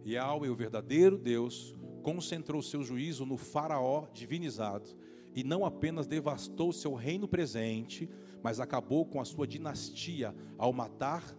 Yahweh, 0.05 0.49
o 0.49 0.55
verdadeiro 0.55 1.17
Deus, 1.17 1.75
concentrou 2.01 2.61
seu 2.61 2.83
juízo 2.83 3.25
no 3.25 3.37
faraó 3.37 4.07
divinizado 4.13 4.89
e 5.35 5.43
não 5.43 5.65
apenas 5.65 6.07
devastou 6.07 6.73
seu 6.73 6.93
reino 6.93 7.27
presente, 7.27 8.09
mas 8.43 8.59
acabou 8.59 9.05
com 9.05 9.21
a 9.21 9.25
sua 9.25 9.47
dinastia 9.47 10.35
ao 10.57 10.73
matar 10.73 11.35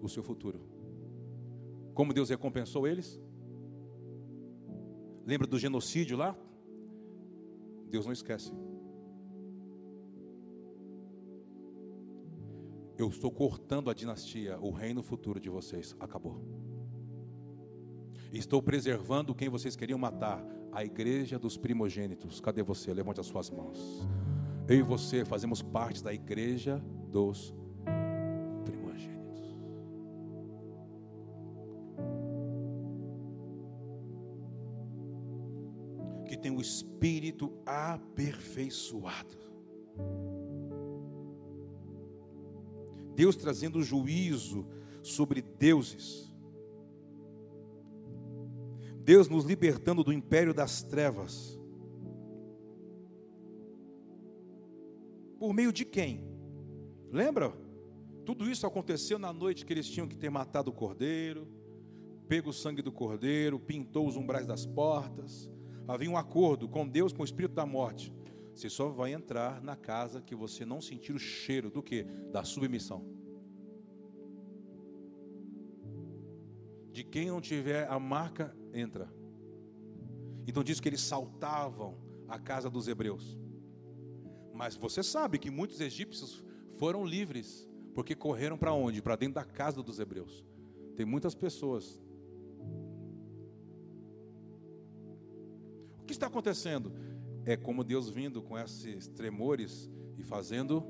o 0.00 0.08
seu 0.08 0.22
futuro. 0.22 0.60
Como 1.94 2.12
Deus 2.12 2.30
recompensou 2.30 2.86
eles? 2.86 3.20
Lembra 5.26 5.46
do 5.46 5.58
genocídio 5.58 6.16
lá? 6.16 6.36
Deus 7.90 8.06
não 8.06 8.12
esquece. 8.12 8.52
Eu 12.96 13.08
estou 13.08 13.30
cortando 13.30 13.90
a 13.90 13.94
dinastia, 13.94 14.58
o 14.60 14.70
reino 14.70 15.02
futuro 15.02 15.38
de 15.38 15.48
vocês 15.48 15.94
acabou. 16.00 16.42
Estou 18.32 18.62
preservando 18.62 19.34
quem 19.34 19.48
vocês 19.48 19.74
queriam 19.74 19.98
matar, 19.98 20.44
a 20.70 20.84
igreja 20.84 21.38
dos 21.38 21.56
primogênitos. 21.56 22.40
Cadê 22.40 22.62
você? 22.62 22.92
Levante 22.92 23.20
as 23.20 23.26
suas 23.26 23.50
mãos. 23.50 24.06
Eu 24.68 24.76
e 24.76 24.82
você 24.82 25.24
fazemos 25.24 25.62
parte 25.62 26.04
da 26.04 26.12
igreja 26.12 26.82
dos 27.10 27.54
primogênitos. 28.64 29.56
Que 36.26 36.36
tem 36.36 36.50
o 36.50 36.60
espírito 36.60 37.50
aperfeiçoado. 37.64 39.38
Deus 43.16 43.36
trazendo 43.36 43.82
juízo 43.82 44.66
sobre 45.02 45.40
deuses. 45.40 46.27
Deus 49.08 49.26
nos 49.26 49.46
libertando 49.46 50.04
do 50.04 50.12
império 50.12 50.52
das 50.52 50.82
trevas. 50.82 51.58
Por 55.38 55.54
meio 55.54 55.72
de 55.72 55.86
quem? 55.86 56.28
Lembra? 57.10 57.54
Tudo 58.26 58.50
isso 58.50 58.66
aconteceu 58.66 59.18
na 59.18 59.32
noite 59.32 59.64
que 59.64 59.72
eles 59.72 59.88
tinham 59.88 60.06
que 60.06 60.14
ter 60.14 60.28
matado 60.28 60.70
o 60.70 60.74
cordeiro, 60.74 61.48
pego 62.28 62.50
o 62.50 62.52
sangue 62.52 62.82
do 62.82 62.92
cordeiro, 62.92 63.58
pintou 63.58 64.06
os 64.06 64.14
umbrais 64.14 64.46
das 64.46 64.66
portas. 64.66 65.50
Havia 65.86 66.10
um 66.10 66.18
acordo 66.18 66.68
com 66.68 66.86
Deus, 66.86 67.10
com 67.10 67.22
o 67.22 67.24
espírito 67.24 67.54
da 67.54 67.64
morte. 67.64 68.12
Você 68.54 68.68
só 68.68 68.90
vai 68.90 69.14
entrar 69.14 69.62
na 69.62 69.74
casa 69.74 70.20
que 70.20 70.34
você 70.34 70.66
não 70.66 70.82
sentir 70.82 71.14
o 71.14 71.18
cheiro 71.18 71.70
do 71.70 71.82
que? 71.82 72.02
Da 72.30 72.44
submissão. 72.44 73.06
De 76.92 77.02
quem 77.02 77.28
não 77.28 77.40
tiver 77.40 77.88
a 77.88 77.98
marca, 77.98 78.54
entra. 78.72 79.12
Então 80.46 80.64
diz 80.64 80.80
que 80.80 80.88
eles 80.88 81.00
saltavam 81.00 81.98
a 82.26 82.38
casa 82.38 82.70
dos 82.70 82.88
hebreus. 82.88 83.38
Mas 84.52 84.76
você 84.76 85.02
sabe 85.02 85.38
que 85.38 85.50
muitos 85.50 85.80
egípcios 85.80 86.44
foram 86.74 87.04
livres, 87.04 87.68
porque 87.94 88.14
correram 88.14 88.56
para 88.56 88.72
onde? 88.72 89.02
Para 89.02 89.16
dentro 89.16 89.34
da 89.34 89.44
casa 89.44 89.82
dos 89.82 89.98
hebreus. 89.98 90.44
Tem 90.96 91.06
muitas 91.06 91.34
pessoas. 91.34 92.00
O 96.00 96.04
que 96.06 96.12
está 96.12 96.26
acontecendo? 96.26 96.92
é 97.50 97.56
como 97.56 97.82
Deus 97.82 98.10
vindo 98.10 98.42
com 98.42 98.58
esses 98.58 99.08
tremores 99.08 99.90
e 100.18 100.22
fazendo. 100.22 100.84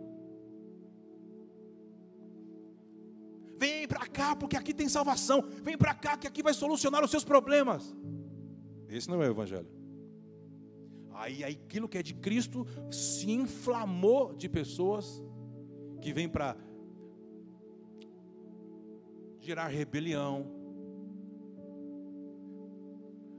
Cá, 4.19 4.35
porque 4.35 4.57
aqui 4.57 4.75
tem 4.75 4.89
salvação. 4.89 5.45
Vem 5.63 5.79
para 5.79 5.95
cá, 5.95 6.17
que 6.17 6.27
aqui 6.27 6.43
vai 6.43 6.53
solucionar 6.53 7.05
os 7.05 7.11
seus 7.11 7.25
problemas. 7.25 7.95
Esse 8.89 9.09
não 9.09 9.23
é 9.23 9.29
o 9.29 9.31
Evangelho. 9.31 9.71
Aí 11.15 11.45
aquilo 11.45 11.89
que 11.89 11.99
é 11.99 12.03
de 12.03 12.15
Cristo 12.15 12.67
se 12.91 13.31
inflamou 13.31 14.35
de 14.35 14.49
pessoas 14.49 15.23
que 16.01 16.13
vêm 16.13 16.29
para 16.29 16.57
gerar 19.41 19.69
rebelião, 19.69 20.47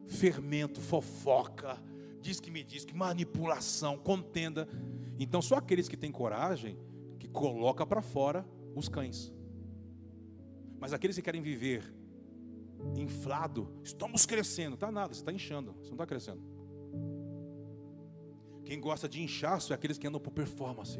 fermento, 0.07 0.79
fofoca, 0.81 1.77
diz 2.21 2.39
que 2.39 2.51
me 2.51 2.63
diz, 2.63 2.85
que 2.85 2.95
manipulação, 2.95 3.97
contenda. 3.97 4.67
Então 5.19 5.41
só 5.41 5.55
aqueles 5.55 5.89
que 5.89 5.97
têm 5.97 6.11
coragem 6.11 6.77
que 7.19 7.27
coloca 7.27 7.85
para 7.85 8.01
fora 8.01 8.45
os 8.75 8.87
cães. 8.87 9.38
Mas 10.79 10.93
aqueles 10.93 11.15
que 11.15 11.21
querem 11.21 11.41
viver 11.41 11.83
inflado, 12.95 13.69
estamos 13.83 14.25
crescendo, 14.25 14.77
tá 14.77 14.91
nada, 14.91 15.13
você 15.13 15.19
está 15.21 15.31
inchando, 15.31 15.73
você 15.73 15.87
não 15.89 15.95
está 15.95 16.05
crescendo. 16.05 16.41
Quem 18.63 18.79
gosta 18.79 19.09
de 19.09 19.21
inchaço 19.21 19.73
é 19.73 19.75
aqueles 19.75 19.97
que 19.97 20.07
andam 20.07 20.21
por 20.21 20.31
performance. 20.31 20.99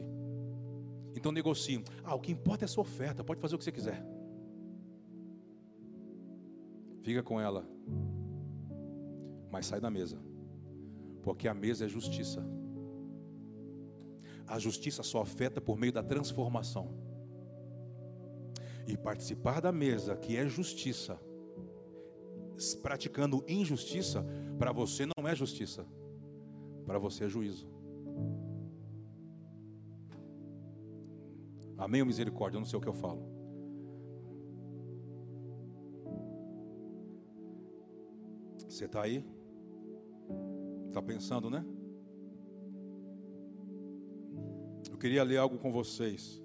Então 1.15 1.31
negociam. 1.31 1.83
Ah, 2.03 2.15
o 2.15 2.19
que 2.19 2.31
importa 2.31 2.65
é 2.65 2.67
a 2.67 2.67
sua 2.67 2.81
oferta, 2.81 3.23
pode 3.23 3.39
fazer 3.39 3.55
o 3.55 3.57
que 3.57 3.63
você 3.63 3.71
quiser. 3.71 4.03
Fica 7.01 7.23
com 7.23 7.39
ela, 7.39 7.65
mas 9.49 9.65
sai 9.65 9.79
da 9.79 9.89
mesa. 9.89 10.19
Porque 11.21 11.47
a 11.47 11.53
mesa 11.53 11.85
é 11.85 11.87
justiça. 11.87 12.45
A 14.47 14.57
justiça 14.57 15.03
só 15.03 15.21
afeta 15.21 15.61
por 15.61 15.77
meio 15.77 15.93
da 15.93 16.03
transformação. 16.03 17.08
E 18.87 18.97
participar 18.97 19.61
da 19.61 19.71
mesa, 19.71 20.15
que 20.15 20.35
é 20.35 20.47
justiça, 20.47 21.19
praticando 22.81 23.43
injustiça, 23.47 24.25
para 24.57 24.71
você 24.71 25.05
não 25.05 25.27
é 25.27 25.35
justiça, 25.35 25.85
para 26.85 26.99
você 26.99 27.25
é 27.25 27.29
juízo. 27.29 27.67
Amém 31.77 32.01
ou 32.01 32.07
misericórdia? 32.07 32.57
Eu 32.57 32.61
não 32.61 32.67
sei 32.67 32.77
o 32.77 32.81
que 32.81 32.89
eu 32.89 32.93
falo. 32.93 33.23
Você 38.67 38.85
está 38.85 39.01
aí? 39.01 39.25
Está 40.87 41.01
pensando, 41.01 41.49
né? 41.49 41.65
Eu 44.91 44.97
queria 44.97 45.23
ler 45.23 45.37
algo 45.37 45.57
com 45.57 45.71
vocês. 45.71 46.43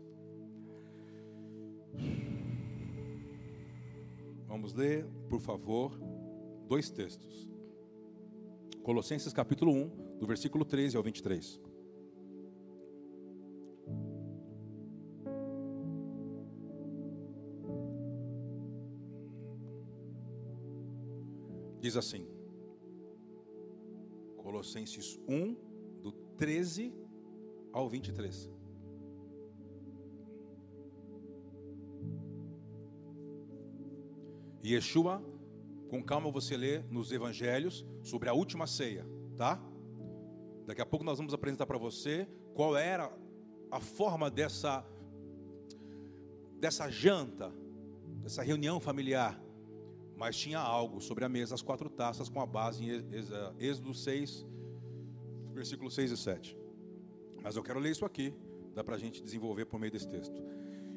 Vamos 4.47 4.73
ler, 4.73 5.07
por 5.29 5.41
favor, 5.41 5.93
dois 6.69 6.91
textos. 6.91 7.49
Colossenses 8.83 9.33
capítulo 9.33 9.73
1, 9.73 10.19
do 10.19 10.27
versículo 10.27 10.65
13 10.65 10.97
ao 10.97 11.03
23. 11.03 11.61
Diz 21.81 21.97
assim: 21.99 22.27
Colossenses 24.39 25.21
1, 25.29 25.55
do 26.03 26.13
13 26.39 26.95
ao 27.73 27.89
23. 27.89 28.51
Yeshua, 34.65 35.23
com 35.89 36.03
calma 36.03 36.31
você 36.31 36.57
lê 36.57 36.79
nos 36.91 37.13
evangelhos 37.13 37.85
sobre 38.03 38.29
a 38.29 38.33
última 38.33 38.67
ceia, 38.67 39.07
tá? 39.37 39.61
Daqui 40.67 40.81
a 40.81 40.87
pouco 40.87 41.05
nós 41.05 41.19
vamos 41.19 41.35
apresentar 41.35 41.67
para 41.67 41.77
você 41.77 42.27
qual 42.55 42.77
era 42.77 43.13
a 43.71 43.81
forma 43.81 44.31
dessa 44.31 44.85
dessa 46.59 46.89
janta, 46.89 47.53
dessa 48.23 48.43
reunião 48.43 48.81
familiar. 48.81 49.39
Mas 50.17 50.37
tinha 50.37 50.59
algo 50.59 51.01
sobre 51.01 51.25
a 51.25 51.29
mesa, 51.29 51.55
as 51.55 51.61
quatro 51.61 51.91
taças 51.91 52.29
com 52.29 52.41
a 52.41 52.47
base 52.47 52.85
em 52.85 52.89
Êxodo 53.59 53.93
6, 53.93 54.47
versículos 55.53 55.95
6 55.95 56.13
e 56.13 56.17
7. 56.17 56.59
Mas 57.43 57.57
eu 57.57 57.63
quero 57.63 57.79
ler 57.79 57.91
isso 57.91 58.05
aqui, 58.07 58.33
dá 58.75 58.83
para 58.83 58.95
a 58.95 58.99
gente 58.99 59.23
desenvolver 59.23 59.67
por 59.67 59.79
meio 59.79 59.93
desse 59.93 60.09
texto. 60.09 60.43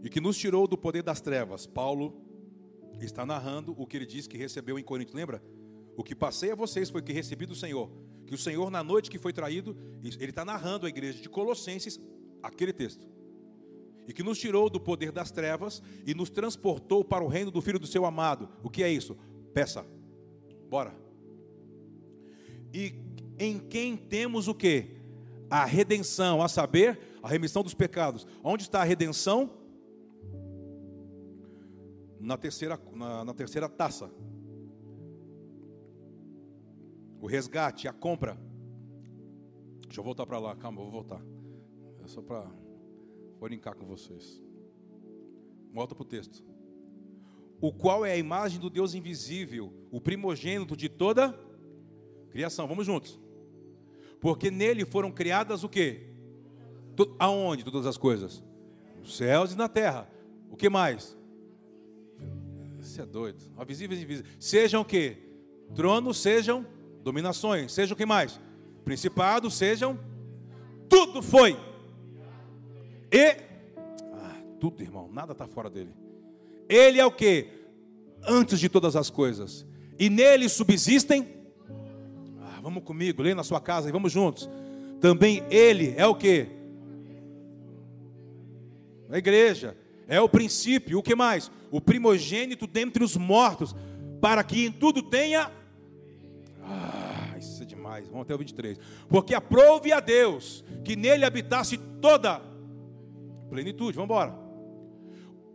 E 0.01 0.09
que 0.09 0.21
nos 0.21 0.37
tirou 0.37 0.67
do 0.67 0.77
poder 0.77 1.03
das 1.03 1.19
trevas. 1.19 1.67
Paulo 1.67 2.26
está 3.05 3.25
narrando 3.25 3.75
o 3.77 3.85
que 3.85 3.97
ele 3.97 4.05
disse 4.05 4.27
que 4.27 4.37
recebeu 4.37 4.77
em 4.77 4.83
Corinto. 4.83 5.15
Lembra? 5.15 5.41
O 5.95 6.03
que 6.03 6.15
passei 6.15 6.51
a 6.51 6.55
vocês 6.55 6.89
foi 6.89 7.01
que 7.01 7.11
recebi 7.11 7.45
do 7.45 7.55
Senhor. 7.55 7.89
Que 8.25 8.35
o 8.35 8.37
Senhor, 8.37 8.69
na 8.69 8.83
noite 8.83 9.09
que 9.09 9.17
foi 9.17 9.33
traído, 9.33 9.75
ele 10.03 10.29
está 10.29 10.45
narrando 10.45 10.85
a 10.85 10.89
igreja 10.89 11.21
de 11.21 11.29
Colossenses 11.29 11.99
aquele 12.43 12.73
texto. 12.73 13.07
E 14.07 14.13
que 14.13 14.23
nos 14.23 14.37
tirou 14.37 14.69
do 14.69 14.79
poder 14.79 15.11
das 15.11 15.31
trevas 15.31 15.81
e 16.05 16.13
nos 16.13 16.29
transportou 16.29 17.03
para 17.03 17.23
o 17.23 17.27
reino 17.27 17.51
do 17.51 17.61
Filho 17.61 17.79
do 17.79 17.87
seu 17.87 18.05
amado. 18.05 18.49
O 18.63 18.69
que 18.69 18.83
é 18.83 18.89
isso? 18.89 19.17
Peça. 19.53 19.85
Bora. 20.69 20.95
E 22.73 22.93
em 23.39 23.59
quem 23.59 23.97
temos 23.97 24.47
o 24.47 24.53
que? 24.53 24.97
A 25.49 25.65
redenção, 25.65 26.41
a 26.41 26.47
saber, 26.47 26.99
a 27.23 27.27
remissão 27.27 27.63
dos 27.63 27.73
pecados. 27.73 28.27
Onde 28.43 28.63
está 28.63 28.81
a 28.81 28.85
redenção? 28.85 29.51
Na 32.27 32.37
terceira, 32.37 32.77
na, 32.93 33.23
na 33.23 33.33
terceira 33.33 33.69
taça. 33.69 34.11
O 37.21 37.25
resgate, 37.25 37.87
a 37.87 37.93
compra. 37.93 38.37
Deixa 39.85 40.01
eu 40.01 40.03
voltar 40.03 40.25
para 40.25 40.37
lá, 40.37 40.53
calma, 40.53 40.81
vou 40.81 40.91
voltar. 40.91 41.21
É 42.03 42.07
só 42.07 42.21
para 42.21 42.45
brincar 43.39 43.75
com 43.75 43.85
vocês. 43.85 44.43
Volta 45.73 45.95
para 45.95 46.01
o 46.01 46.05
texto. 46.05 46.43
O 47.61 47.71
qual 47.71 48.05
é 48.05 48.11
a 48.11 48.17
imagem 48.17 48.59
do 48.59 48.69
Deus 48.69 48.93
invisível, 48.93 49.73
o 49.89 50.01
primogênito 50.01 50.75
de 50.75 50.89
toda 50.89 51.33
criação. 52.29 52.67
Vamos 52.67 52.85
juntos. 52.85 53.17
Porque 54.19 54.51
nele 54.51 54.83
foram 54.83 55.13
criadas 55.13 55.63
o 55.63 55.69
quê? 55.69 56.09
Aonde 57.17 57.63
todas 57.63 57.85
as 57.85 57.95
coisas? 57.95 58.43
Nos 58.97 59.15
céus 59.15 59.53
e 59.53 59.57
na 59.57 59.69
terra. 59.69 60.11
O 60.51 60.57
que 60.57 60.69
mais? 60.69 61.16
Isso 62.87 63.01
é 63.01 63.05
doido. 63.05 63.37
Visíveis 63.67 63.99
e 63.99 64.03
invisíveis. 64.03 64.35
Sejam 64.39 64.81
o 64.81 64.85
quê? 64.85 65.17
Tronos, 65.75 66.19
sejam 66.19 66.65
dominações. 67.03 67.73
Sejam 67.73 67.95
o 67.95 67.97
que 67.97 68.05
mais? 68.05 68.39
Principados, 68.85 69.55
sejam. 69.55 69.99
Tudo 70.87 71.21
foi. 71.21 71.59
E. 73.11 73.35
Ah, 74.13 74.37
tudo, 74.57 74.81
irmão. 74.81 75.09
Nada 75.11 75.33
está 75.33 75.45
fora 75.45 75.69
dele. 75.69 75.93
Ele 76.69 76.97
é 76.97 77.05
o 77.05 77.11
que? 77.11 77.49
Antes 78.25 78.57
de 78.57 78.69
todas 78.69 78.95
as 78.95 79.09
coisas. 79.09 79.65
E 79.99 80.09
nele 80.09 80.47
subsistem. 80.47 81.27
Ah, 82.41 82.59
vamos 82.61 82.83
comigo, 82.83 83.21
leia 83.21 83.35
na 83.35 83.43
sua 83.43 83.59
casa 83.59 83.89
e 83.89 83.91
vamos 83.91 84.13
juntos. 84.13 84.49
Também 85.01 85.43
ele 85.49 85.93
é 85.97 86.07
o 86.07 86.15
que? 86.15 86.47
A 89.09 89.17
igreja. 89.17 89.75
É 90.07 90.21
o 90.21 90.29
princípio. 90.29 90.99
O 90.99 91.03
que 91.03 91.15
mais? 91.15 91.51
O 91.71 91.81
primogênito 91.81 92.65
dentre 92.65 93.03
os 93.03 93.17
mortos. 93.17 93.75
Para 94.21 94.43
que 94.43 94.65
em 94.65 94.71
tudo 94.71 95.01
tenha. 95.01 95.51
Ah, 96.63 97.35
isso 97.37 97.61
é 97.61 97.65
demais. 97.65 98.07
Vamos 98.07 98.21
até 98.21 98.33
o 98.33 98.37
23. 98.37 98.79
Porque 99.09 99.35
aprove 99.35 99.91
a 99.91 99.99
Deus 99.99 100.63
que 100.83 100.95
nele 100.95 101.25
habitasse 101.25 101.77
toda 102.01 102.41
plenitude. 103.49 103.95
Vamos 103.95 104.09
embora 104.09 104.47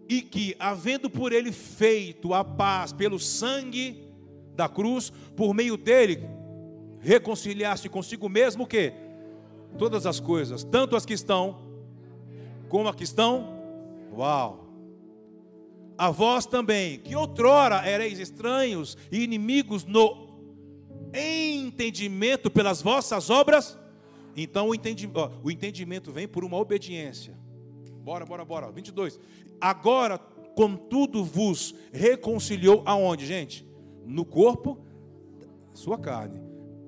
e 0.08 0.20
que, 0.20 0.54
havendo 0.58 1.08
por 1.08 1.32
ele 1.32 1.50
feito 1.50 2.34
a 2.34 2.44
paz 2.44 2.92
pelo 2.92 3.18
sangue 3.18 4.04
da 4.54 4.68
cruz, 4.68 5.10
por 5.34 5.54
meio 5.54 5.74
dele, 5.76 6.28
reconciliasse 7.00 7.88
consigo 7.88 8.28
mesmo 8.28 8.66
que 8.66 8.92
todas 9.78 10.04
as 10.04 10.20
coisas, 10.20 10.64
tanto 10.64 10.96
as 10.96 11.06
que 11.06 11.14
estão 11.14 11.58
como 12.68 12.90
as 12.90 12.94
que 12.94 13.04
estão. 13.04 13.61
Uau! 14.12 14.68
A 15.96 16.10
vós 16.10 16.46
também, 16.46 16.98
que 16.98 17.14
outrora 17.14 17.88
ereis 17.88 18.18
estranhos 18.18 18.96
e 19.10 19.22
inimigos 19.22 19.84
no 19.84 20.32
entendimento 21.14 22.50
pelas 22.50 22.82
vossas 22.82 23.30
obras, 23.30 23.78
então 24.36 24.68
o 24.68 24.74
entendimento, 24.74 25.32
o 25.42 25.50
entendimento 25.50 26.10
vem 26.10 26.26
por 26.26 26.44
uma 26.44 26.56
obediência. 26.56 27.38
Bora, 28.02 28.24
bora, 28.24 28.44
bora. 28.44 28.72
22. 28.72 29.20
Agora, 29.60 30.18
contudo, 30.18 31.22
vos 31.24 31.74
reconciliou 31.92 32.82
aonde, 32.84 33.26
gente? 33.26 33.66
No 34.04 34.24
corpo, 34.24 34.78
sua 35.72 35.98
carne, 35.98 36.40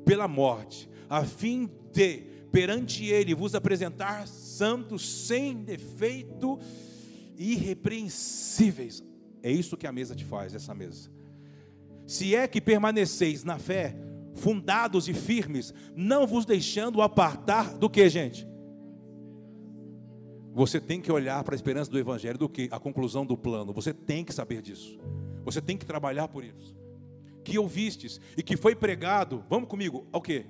pela 0.04 0.26
morte, 0.26 0.88
a 1.08 1.24
fim 1.24 1.70
de, 1.92 2.24
perante 2.50 3.06
ele, 3.06 3.34
vos 3.34 3.54
apresentar 3.54 4.26
santos, 4.26 5.26
sem 5.26 5.62
defeito, 5.62 6.58
irrepreensíveis. 7.36 9.02
É 9.42 9.50
isso 9.50 9.76
que 9.76 9.86
a 9.86 9.92
mesa 9.92 10.14
te 10.14 10.24
faz, 10.24 10.54
essa 10.54 10.74
mesa. 10.74 11.10
Se 12.06 12.34
é 12.34 12.46
que 12.46 12.60
permaneceis 12.60 13.44
na 13.44 13.58
fé, 13.58 13.96
fundados 14.34 15.08
e 15.08 15.14
firmes, 15.14 15.72
não 15.94 16.26
vos 16.26 16.44
deixando 16.44 17.00
apartar 17.00 17.76
do 17.76 17.88
que, 17.88 18.08
gente? 18.08 18.46
Você 20.52 20.80
tem 20.80 21.00
que 21.00 21.10
olhar 21.10 21.42
para 21.42 21.54
a 21.54 21.56
esperança 21.56 21.90
do 21.90 21.98
Evangelho 21.98 22.38
do 22.38 22.48
que 22.48 22.68
a 22.70 22.78
conclusão 22.78 23.26
do 23.26 23.36
plano. 23.36 23.72
Você 23.72 23.92
tem 23.92 24.24
que 24.24 24.32
saber 24.32 24.62
disso. 24.62 24.98
Você 25.44 25.60
tem 25.60 25.76
que 25.76 25.84
trabalhar 25.84 26.28
por 26.28 26.44
isso. 26.44 26.76
Que 27.42 27.58
ouvistes 27.58 28.20
e 28.36 28.42
que 28.42 28.56
foi 28.56 28.74
pregado, 28.74 29.44
vamos 29.50 29.68
comigo, 29.68 30.06
ao 30.12 30.22
quê? 30.22 30.46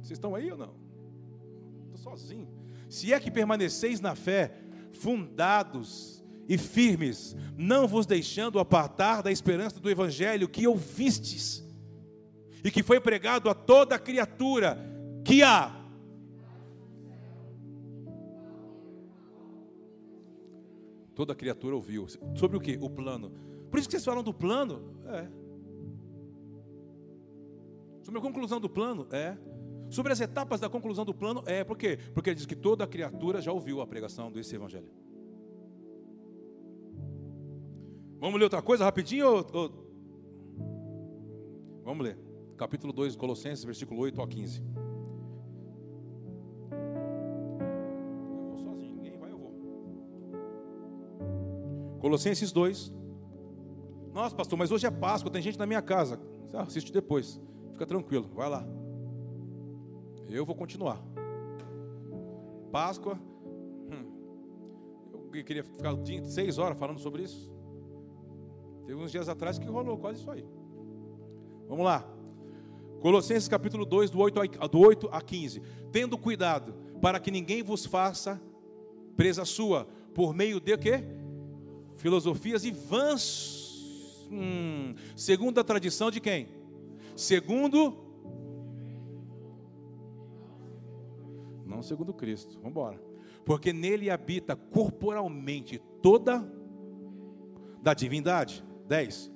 Vocês 0.00 0.16
estão 0.18 0.36
aí 0.36 0.50
ou 0.52 0.56
não? 0.56 0.74
Estou 1.86 1.98
sozinho. 1.98 2.48
Se 2.88 3.12
é 3.12 3.20
que 3.20 3.30
permaneceis 3.30 4.00
na 4.00 4.14
fé, 4.14 4.52
fundados 4.92 6.24
e 6.48 6.56
firmes, 6.56 7.36
não 7.56 7.88
vos 7.88 8.06
deixando 8.06 8.58
apartar 8.58 9.22
da 9.22 9.32
esperança 9.32 9.80
do 9.80 9.90
Evangelho 9.90 10.48
que 10.48 10.66
ouvistes 10.66 11.64
e 12.62 12.70
que 12.70 12.82
foi 12.82 13.00
pregado 13.00 13.50
a 13.50 13.54
toda 13.54 13.98
criatura, 13.98 14.78
que 15.24 15.42
há 15.42 15.86
Toda 21.16 21.34
criatura 21.34 21.74
ouviu. 21.74 22.06
Sobre 22.34 22.58
o 22.58 22.60
que? 22.60 22.76
O 22.78 22.90
plano. 22.90 23.32
Por 23.70 23.78
isso 23.78 23.88
que 23.88 23.92
vocês 23.92 24.04
falam 24.04 24.22
do 24.22 24.34
plano? 24.34 24.94
É. 25.06 25.26
Sobre 28.02 28.18
a 28.18 28.22
conclusão 28.22 28.60
do 28.60 28.68
plano? 28.68 29.08
É. 29.10 29.34
Sobre 29.88 30.12
as 30.12 30.20
etapas 30.20 30.60
da 30.60 30.68
conclusão 30.68 31.04
do 31.04 31.14
plano? 31.14 31.42
É. 31.46 31.64
Por 31.64 31.76
quê? 31.76 31.98
Porque 32.12 32.30
ele 32.30 32.36
diz 32.36 32.46
que 32.46 32.56
toda 32.56 32.86
criatura 32.86 33.40
já 33.40 33.52
ouviu 33.52 33.80
a 33.80 33.86
pregação 33.86 34.30
desse 34.30 34.54
evangelho. 34.54 34.90
Vamos 38.18 38.38
ler 38.38 38.44
outra 38.44 38.62
coisa 38.62 38.84
rapidinho? 38.84 39.26
Ou, 39.26 39.46
ou... 39.52 39.86
Vamos 41.84 42.04
ler. 42.04 42.18
Capítulo 42.56 42.92
2, 42.92 43.14
Colossenses, 43.16 43.64
versículo 43.64 44.00
8 44.00 44.20
a 44.20 44.26
15. 44.26 44.62
Colossenses 52.00 52.52
2. 52.52 52.94
Nossa, 54.14 54.34
pastor, 54.34 54.56
mas 54.56 54.70
hoje 54.70 54.86
é 54.86 54.90
Páscoa, 54.90 55.30
tem 55.30 55.42
gente 55.42 55.58
na 55.58 55.66
minha 55.66 55.82
casa. 55.82 56.20
Assiste 56.54 56.92
depois. 56.92 57.40
Fica 57.72 57.84
tranquilo, 57.84 58.30
vai 58.32 58.48
lá. 58.48 58.64
Eu 60.28 60.44
vou 60.44 60.54
continuar. 60.54 61.02
Páscoa. 62.70 63.18
Hum, 63.90 65.30
eu 65.32 65.44
queria 65.44 65.64
ficar 65.64 65.94
seis 66.24 66.58
horas 66.58 66.78
falando 66.78 66.98
sobre 66.98 67.22
isso. 67.22 67.52
Teve 68.86 69.00
uns 69.00 69.10
dias 69.10 69.28
atrás 69.28 69.58
que 69.58 69.66
rolou 69.66 69.98
quase 69.98 70.20
isso 70.20 70.30
aí. 70.30 70.44
Vamos 71.68 71.84
lá. 71.84 72.04
Colossenses 73.00 73.48
capítulo 73.48 73.84
2, 73.84 74.10
do 74.10 74.18
8 74.18 74.40
a, 74.60 74.66
do 74.66 74.78
8 74.78 75.08
a 75.12 75.20
15. 75.20 75.60
Tendo 75.92 76.16
cuidado 76.16 76.74
para 77.00 77.20
que 77.20 77.30
ninguém 77.30 77.62
vos 77.62 77.84
faça 77.84 78.40
presa 79.16 79.44
sua, 79.44 79.86
por 80.14 80.34
meio 80.34 80.60
de 80.60 80.76
quê? 80.76 81.04
filosofias 81.96 82.64
e 82.64 82.70
vãs. 82.70 84.28
Hum, 84.30 84.94
segundo 85.14 85.58
a 85.58 85.64
tradição 85.64 86.10
de 86.10 86.20
quem? 86.20 86.48
Segundo. 87.16 88.05
Não 91.76 91.82
segundo 91.82 92.14
Cristo. 92.14 92.54
Vamos 92.56 92.70
embora. 92.70 93.00
Porque 93.44 93.72
nele 93.72 94.10
habita 94.10 94.56
corporalmente 94.56 95.78
toda 96.02 96.44
da 97.82 97.94
divindade. 97.94 98.64
10. 98.88 99.32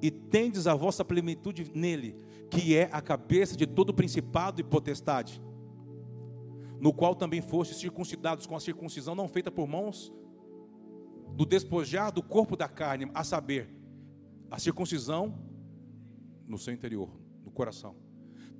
E 0.00 0.10
tendes 0.10 0.66
a 0.66 0.74
vossa 0.74 1.04
plenitude 1.04 1.70
nele, 1.74 2.16
que 2.50 2.76
é 2.76 2.88
a 2.92 3.02
cabeça 3.02 3.56
de 3.56 3.66
todo 3.66 3.92
principado 3.92 4.60
e 4.60 4.64
potestade, 4.64 5.42
no 6.80 6.92
qual 6.92 7.14
também 7.14 7.42
fostes 7.42 7.78
circuncidados 7.78 8.46
com 8.46 8.56
a 8.56 8.60
circuncisão 8.60 9.14
não 9.14 9.28
feita 9.28 9.50
por 9.50 9.66
mãos, 9.68 10.12
do 11.34 11.44
despojar 11.44 12.12
do 12.12 12.22
corpo 12.22 12.56
da 12.56 12.68
carne, 12.68 13.10
a 13.14 13.22
saber, 13.22 13.68
a 14.50 14.58
circuncisão 14.58 15.38
no 16.46 16.58
seu 16.58 16.72
interior, 16.72 17.10
no 17.44 17.50
coração. 17.50 17.94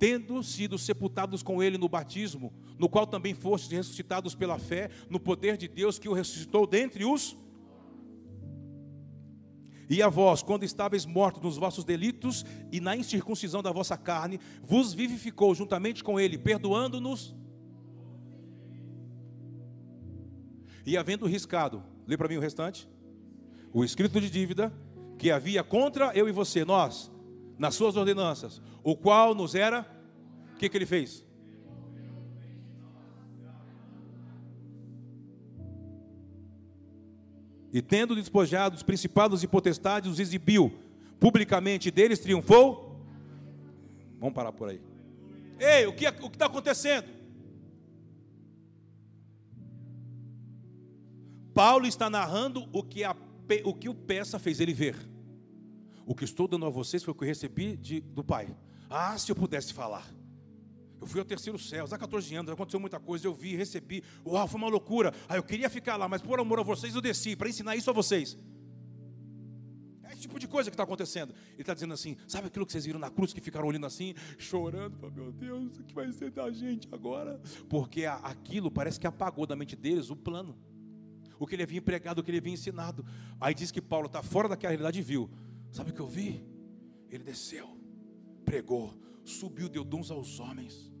Tendo 0.01 0.41
sido 0.41 0.79
sepultados 0.79 1.43
com 1.43 1.61
ele 1.61 1.77
no 1.77 1.87
batismo, 1.87 2.51
no 2.79 2.89
qual 2.89 3.05
também 3.05 3.35
fostes 3.35 3.69
ressuscitados 3.69 4.33
pela 4.33 4.57
fé, 4.57 4.89
no 5.11 5.19
poder 5.19 5.57
de 5.57 5.67
Deus 5.67 5.99
que 5.99 6.09
o 6.09 6.13
ressuscitou 6.13 6.65
dentre 6.65 7.05
os. 7.05 7.37
E 9.87 10.01
a 10.01 10.09
vós, 10.09 10.41
quando 10.41 10.63
estáveis 10.63 11.05
mortos 11.05 11.43
nos 11.43 11.57
vossos 11.57 11.83
delitos 11.83 12.43
e 12.71 12.79
na 12.79 12.95
incircuncisão 12.95 13.61
da 13.61 13.71
vossa 13.71 13.95
carne, 13.95 14.39
vos 14.63 14.91
vivificou 14.91 15.53
juntamente 15.53 16.03
com 16.03 16.19
ele, 16.19 16.39
perdoando-nos. 16.39 17.35
E 20.83 20.97
havendo 20.97 21.27
riscado 21.27 21.83
Lê 22.11 22.17
para 22.17 22.27
mim 22.27 22.35
o 22.35 22.41
restante. 22.41 22.89
O 23.71 23.85
escrito 23.85 24.19
de 24.19 24.29
dívida 24.29 24.73
que 25.17 25.31
havia 25.31 25.63
contra 25.63 26.11
eu 26.13 26.27
e 26.27 26.31
você, 26.31 26.65
nós, 26.65 27.11
nas 27.61 27.75
suas 27.75 27.95
ordenanças, 27.95 28.59
o 28.83 28.95
qual 28.95 29.35
nos 29.35 29.53
era, 29.53 29.85
o 30.55 30.57
que, 30.57 30.67
que 30.67 30.75
ele 30.75 30.87
fez? 30.87 31.23
E 37.71 37.79
tendo 37.79 38.15
despojado 38.15 38.75
os 38.75 38.81
principados 38.81 39.43
e 39.43 39.47
potestades, 39.47 40.09
os 40.09 40.19
exibiu. 40.19 40.73
Publicamente 41.19 41.91
deles 41.91 42.17
triunfou. 42.17 42.99
Vamos 44.19 44.33
parar 44.33 44.51
por 44.51 44.69
aí. 44.69 44.81
Ei, 45.59 45.85
o 45.85 45.93
que 45.93 46.07
o 46.07 46.27
está 46.33 46.47
acontecendo? 46.47 47.09
Paulo 51.53 51.85
está 51.85 52.09
narrando 52.09 52.67
o 52.73 52.81
que, 52.81 53.03
a, 53.03 53.15
o 53.63 53.73
que 53.75 53.87
o 53.87 53.93
peça 53.93 54.39
fez 54.39 54.59
ele 54.59 54.73
ver. 54.73 55.11
O 56.05 56.15
que 56.15 56.23
estou 56.23 56.47
dando 56.47 56.65
a 56.65 56.69
vocês 56.69 57.03
foi 57.03 57.11
o 57.11 57.15
que 57.15 57.23
eu 57.23 57.27
recebi 57.27 57.77
de, 57.77 58.01
do 58.01 58.23
Pai. 58.23 58.55
Ah, 58.89 59.17
se 59.17 59.31
eu 59.31 59.35
pudesse 59.35 59.73
falar. 59.73 60.05
Eu 61.01 61.07
fui 61.07 61.19
ao 61.19 61.25
terceiro 61.25 61.57
céu, 61.57 61.85
há 61.89 61.97
14 61.97 62.35
anos, 62.35 62.51
aconteceu 62.51 62.79
muita 62.79 62.99
coisa, 62.99 63.25
eu 63.25 63.33
vi, 63.33 63.55
recebi. 63.55 64.03
Uau, 64.23 64.47
foi 64.47 64.59
uma 64.59 64.69
loucura. 64.69 65.11
Aí 65.27 65.37
eu 65.39 65.43
queria 65.43 65.67
ficar 65.67 65.97
lá, 65.97 66.07
mas 66.07 66.21
por 66.21 66.39
amor 66.39 66.59
a 66.59 66.63
vocês 66.63 66.93
eu 66.93 67.01
desci, 67.01 67.35
para 67.35 67.49
ensinar 67.49 67.75
isso 67.75 67.89
a 67.89 67.93
vocês. 67.93 68.37
É 70.03 70.13
esse 70.13 70.21
tipo 70.21 70.37
de 70.37 70.47
coisa 70.47 70.69
que 70.69 70.75
está 70.75 70.83
acontecendo. 70.83 71.33
Ele 71.53 71.61
está 71.61 71.73
dizendo 71.73 71.95
assim: 71.95 72.15
sabe 72.27 72.47
aquilo 72.47 72.67
que 72.67 72.71
vocês 72.71 72.85
viram 72.85 72.99
na 72.99 73.09
cruz, 73.09 73.33
que 73.33 73.41
ficaram 73.41 73.67
olhando 73.67 73.87
assim, 73.87 74.13
chorando? 74.37 75.11
Meu 75.11 75.31
Deus, 75.31 75.79
o 75.79 75.83
que 75.83 75.93
vai 75.93 76.11
ser 76.11 76.29
da 76.29 76.51
gente 76.51 76.87
agora? 76.91 77.41
Porque 77.67 78.05
aquilo 78.05 78.69
parece 78.69 78.99
que 78.99 79.07
apagou 79.07 79.47
da 79.47 79.55
mente 79.55 79.75
deles 79.75 80.11
o 80.11 80.15
plano. 80.15 80.55
O 81.39 81.47
que 81.47 81.55
ele 81.55 81.63
havia 81.63 81.79
empregado, 81.79 82.19
o 82.19 82.23
que 82.23 82.29
ele 82.29 82.37
havia 82.37 82.53
ensinado. 82.53 83.03
Aí 83.39 83.55
diz 83.55 83.71
que 83.71 83.81
Paulo 83.81 84.05
está 84.05 84.21
fora 84.21 84.47
daquela 84.47 84.69
realidade 84.69 84.99
e 84.99 85.01
viu. 85.01 85.31
Sabe 85.71 85.91
o 85.91 85.93
que 85.93 86.01
eu 86.01 86.07
vi? 86.07 86.45
Ele 87.09 87.23
desceu, 87.23 87.67
pregou, 88.45 88.93
subiu, 89.23 89.69
deu 89.69 89.83
dons 89.83 90.11
aos 90.11 90.39
homens. 90.39 90.91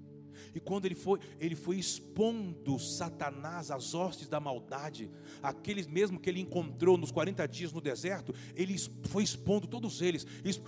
E 0.53 0.59
quando 0.59 0.85
ele 0.85 0.95
foi, 0.95 1.19
ele 1.39 1.55
foi 1.55 1.77
expondo 1.77 2.79
Satanás 2.79 3.71
às 3.71 3.93
hostes 3.93 4.27
da 4.27 4.39
maldade, 4.39 5.09
aqueles 5.41 5.87
mesmo 5.87 6.19
que 6.19 6.29
ele 6.29 6.39
encontrou 6.39 6.97
nos 6.97 7.11
40 7.11 7.47
dias 7.47 7.71
no 7.71 7.79
deserto, 7.79 8.33
ele 8.55 8.75
foi 9.07 9.23
expondo 9.23 9.67
todos 9.67 10.01
eles. 10.01 10.25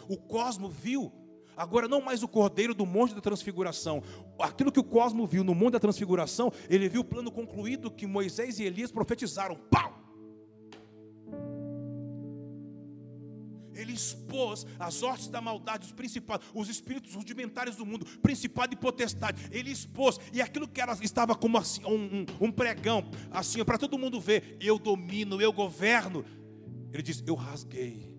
O 0.08 0.18
cosmo 0.18 0.70
viu. 0.70 1.12
Agora 1.56 1.88
não 1.88 2.02
mais 2.02 2.24
o 2.24 2.28
cordeiro 2.28 2.74
do 2.74 2.86
monte 2.86 3.14
da 3.14 3.22
transfiguração. 3.22 4.02
Aquilo 4.40 4.72
que 4.72 4.80
o 4.80 4.84
cosmo 4.84 5.28
viu 5.28 5.44
no 5.44 5.54
monte 5.54 5.74
da 5.74 5.80
transfiguração, 5.80 6.52
ele 6.70 6.90
viu 6.90 7.02
o 7.02 7.06
plano 7.06 7.32
concluído 7.32 7.92
que 7.92 8.08
Moisés 8.08 8.60
e 8.60 8.64
Elias 8.64 8.92
profetizaram. 8.92 9.56
Pau! 9.56 10.03
Ele 13.76 13.94
expôs 13.94 14.66
as 14.80 15.02
hostes 15.04 15.28
da 15.28 15.42
maldade, 15.42 15.86
os 15.86 15.92
principados, 15.92 16.48
os 16.54 16.70
espíritos 16.70 17.14
rudimentares 17.14 17.76
do 17.76 17.86
mundo, 17.86 18.06
principado 18.22 18.74
e 18.74 18.78
potestade. 18.78 19.50
Ele 19.52 19.72
expôs, 19.72 20.20
e 20.32 20.42
aquilo 20.42 20.68
que 20.68 20.82
era, 20.82 20.94
estava 21.02 21.36
como 21.36 21.58
assim, 21.58 21.84
um, 21.86 21.94
um, 22.42 22.48
um 22.48 22.52
pregão, 22.52 23.10
assim, 23.32 23.64
para 23.64 23.78
todo 23.78 23.98
mundo 23.98 24.20
ver: 24.20 24.58
eu 24.60 24.78
domino, 24.78 25.42
eu 25.42 25.52
governo. 25.52 26.26
Ele 26.92 27.02
diz: 27.02 27.24
Eu 27.26 27.36
rasguei 27.36 28.14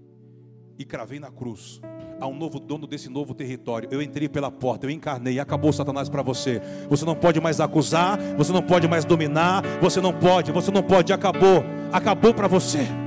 e 0.78 0.84
cravei 0.84 1.20
na 1.20 1.30
cruz. 1.30 1.80
Há 2.20 2.26
um 2.26 2.36
novo 2.36 2.58
dono 2.58 2.86
desse 2.86 3.08
novo 3.08 3.34
território. 3.34 3.88
Eu 3.92 4.00
entrei 4.00 4.28
pela 4.28 4.50
porta, 4.50 4.86
eu 4.86 4.90
encarnei, 4.90 5.38
acabou 5.38 5.72
Satanás 5.72 6.08
para 6.08 6.22
você. 6.22 6.60
Você 6.88 7.04
não 7.04 7.14
pode 7.14 7.40
mais 7.40 7.60
acusar, 7.60 8.18
você 8.36 8.52
não 8.52 8.62
pode 8.62 8.88
mais 8.88 9.04
dominar, 9.04 9.62
você 9.80 10.00
não 10.00 10.12
pode, 10.12 10.52
você 10.52 10.70
não 10.70 10.82
pode, 10.82 11.12
acabou, 11.12 11.64
acabou 11.92 12.32
para 12.32 12.48
você. 12.48 13.03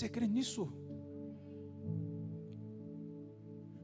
Você 0.00 0.08
crê 0.08 0.26
nisso? 0.26 0.72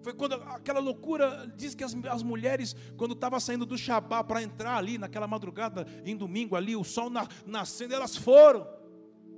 Foi 0.00 0.14
quando 0.14 0.32
aquela 0.32 0.80
loucura, 0.80 1.52
diz 1.54 1.74
que 1.74 1.84
as, 1.84 1.94
as 2.08 2.22
mulheres, 2.22 2.74
quando 2.96 3.12
estavam 3.12 3.38
saindo 3.38 3.66
do 3.66 3.76
Shabá 3.76 4.24
para 4.24 4.42
entrar 4.42 4.78
ali 4.78 4.96
naquela 4.96 5.26
madrugada, 5.26 5.86
em 6.06 6.16
domingo 6.16 6.56
ali, 6.56 6.74
o 6.74 6.82
sol 6.82 7.10
na, 7.10 7.28
nascendo, 7.44 7.92
elas 7.92 8.16
foram. 8.16 8.66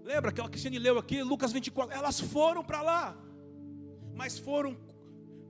Lembra 0.04 0.30
aquela 0.30 0.48
que 0.48 0.56
a 0.56 0.60
gente 0.60 0.78
leu 0.78 0.98
aqui, 0.98 1.20
Lucas 1.20 1.50
24? 1.50 1.92
Elas 1.96 2.20
foram 2.20 2.62
para 2.62 2.80
lá, 2.80 3.16
mas 4.14 4.38
foram 4.38 4.76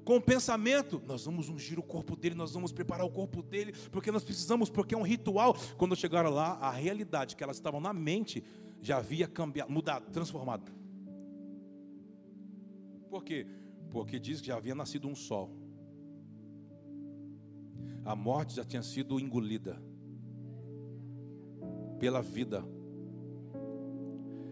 com 0.07 0.16
o 0.16 0.22
pensamento: 0.22 1.03
nós 1.07 1.26
vamos 1.26 1.51
ungir 1.51 1.79
o 1.79 1.83
corpo 1.83 2.16
dele, 2.16 2.37
nós 2.37 2.55
vamos 2.55 2.72
preparar 2.72 3.05
o 3.05 3.11
corpo 3.11 3.43
dele, 3.43 3.74
porque 3.93 4.11
nós 4.11 4.24
precisamos, 4.24 4.70
porque 4.70 4.95
é 4.95 4.99
um 4.99 5.03
ritual. 5.03 5.55
Quando 5.76 5.95
chegaram 5.95 6.31
lá, 6.31 6.55
a 6.55 6.70
realidade 6.70 7.37
que 7.37 7.45
elas 7.45 7.57
estavam 7.59 7.81
na 7.81 7.93
mente 7.93 8.43
já 8.81 8.97
havia 8.97 9.29
cambiado, 9.29 9.70
mudado, 9.70 10.11
transformado. 10.11 10.88
Por 13.09 13.25
quê? 13.25 13.47
Porque 13.91 14.19
diz 14.19 14.41
que 14.41 14.49
já 14.49 14.57
havia 14.57 14.75
nascido 14.75 15.09
um 15.09 15.15
sol. 15.15 15.51
A 18.05 18.15
morte 18.15 18.55
já 18.55 18.65
tinha 18.65 18.83
sido 18.83 19.19
engolida 19.19 19.83
pela 21.99 22.23
vida. 22.23 22.65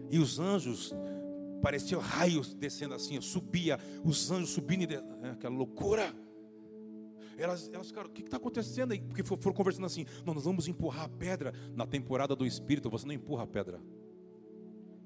E 0.09 0.19
os 0.19 0.39
anjos 0.39 0.93
pareciam 1.61 1.99
raios 1.99 2.53
descendo 2.53 2.93
assim, 2.93 3.19
subia, 3.21 3.79
os 4.03 4.31
anjos 4.31 4.49
subindo, 4.49 4.91
e 4.91 4.95
é, 4.95 5.29
aquela 5.31 5.55
loucura. 5.55 6.13
Elas, 7.37 7.69
elas 7.71 7.87
ficaram, 7.87 8.09
o 8.09 8.11
que 8.11 8.23
está 8.23 8.37
acontecendo 8.37 8.93
aí? 8.93 8.99
Porque 8.99 9.23
foram 9.23 9.53
conversando 9.53 9.85
assim, 9.85 10.05
não, 10.25 10.33
nós 10.33 10.45
vamos 10.45 10.67
empurrar 10.67 11.05
a 11.05 11.09
pedra 11.09 11.53
na 11.75 11.85
temporada 11.85 12.35
do 12.35 12.45
Espírito, 12.45 12.89
você 12.89 13.05
não 13.05 13.13
empurra 13.13 13.43
a 13.43 13.47
pedra, 13.47 13.79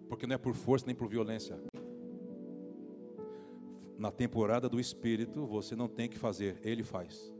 porque 0.07 0.25
não 0.25 0.35
é 0.35 0.37
por 0.37 0.53
força 0.55 0.85
nem 0.85 0.95
por 0.95 1.09
violência, 1.09 1.59
na 4.01 4.09
temporada 4.09 4.67
do 4.67 4.79
Espírito, 4.79 5.45
você 5.45 5.75
não 5.75 5.87
tem 5.87 6.09
que 6.09 6.17
fazer, 6.17 6.59
Ele 6.63 6.83
faz. 6.83 7.31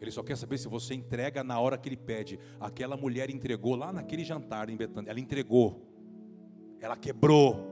Ele 0.00 0.10
só 0.10 0.24
quer 0.24 0.36
saber 0.36 0.58
se 0.58 0.66
você 0.66 0.92
entrega 0.92 1.44
na 1.44 1.58
hora 1.60 1.78
que 1.78 1.88
Ele 1.88 1.96
pede. 1.96 2.36
Aquela 2.58 2.96
mulher 2.96 3.30
entregou 3.30 3.76
lá 3.76 3.92
naquele 3.92 4.24
jantar 4.24 4.68
em 4.68 4.76
Betânia. 4.76 5.08
Ela 5.08 5.20
entregou, 5.20 5.80
ela 6.80 6.96
quebrou, 6.96 7.64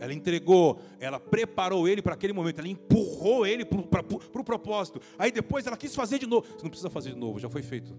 ela 0.00 0.12
entregou, 0.12 0.80
ela 0.98 1.20
preparou 1.20 1.86
ele 1.86 2.02
para 2.02 2.14
aquele 2.14 2.32
momento, 2.32 2.58
ela 2.58 2.68
empurrou 2.68 3.46
ele 3.46 3.64
para 3.64 4.00
o 4.00 4.18
pro 4.18 4.42
propósito. 4.42 5.00
Aí 5.16 5.30
depois 5.30 5.68
ela 5.68 5.76
quis 5.76 5.94
fazer 5.94 6.18
de 6.18 6.26
novo. 6.26 6.48
Você 6.48 6.64
não 6.64 6.70
precisa 6.70 6.90
fazer 6.90 7.10
de 7.10 7.16
novo, 7.16 7.38
já 7.38 7.48
foi 7.48 7.62
feito. 7.62 7.96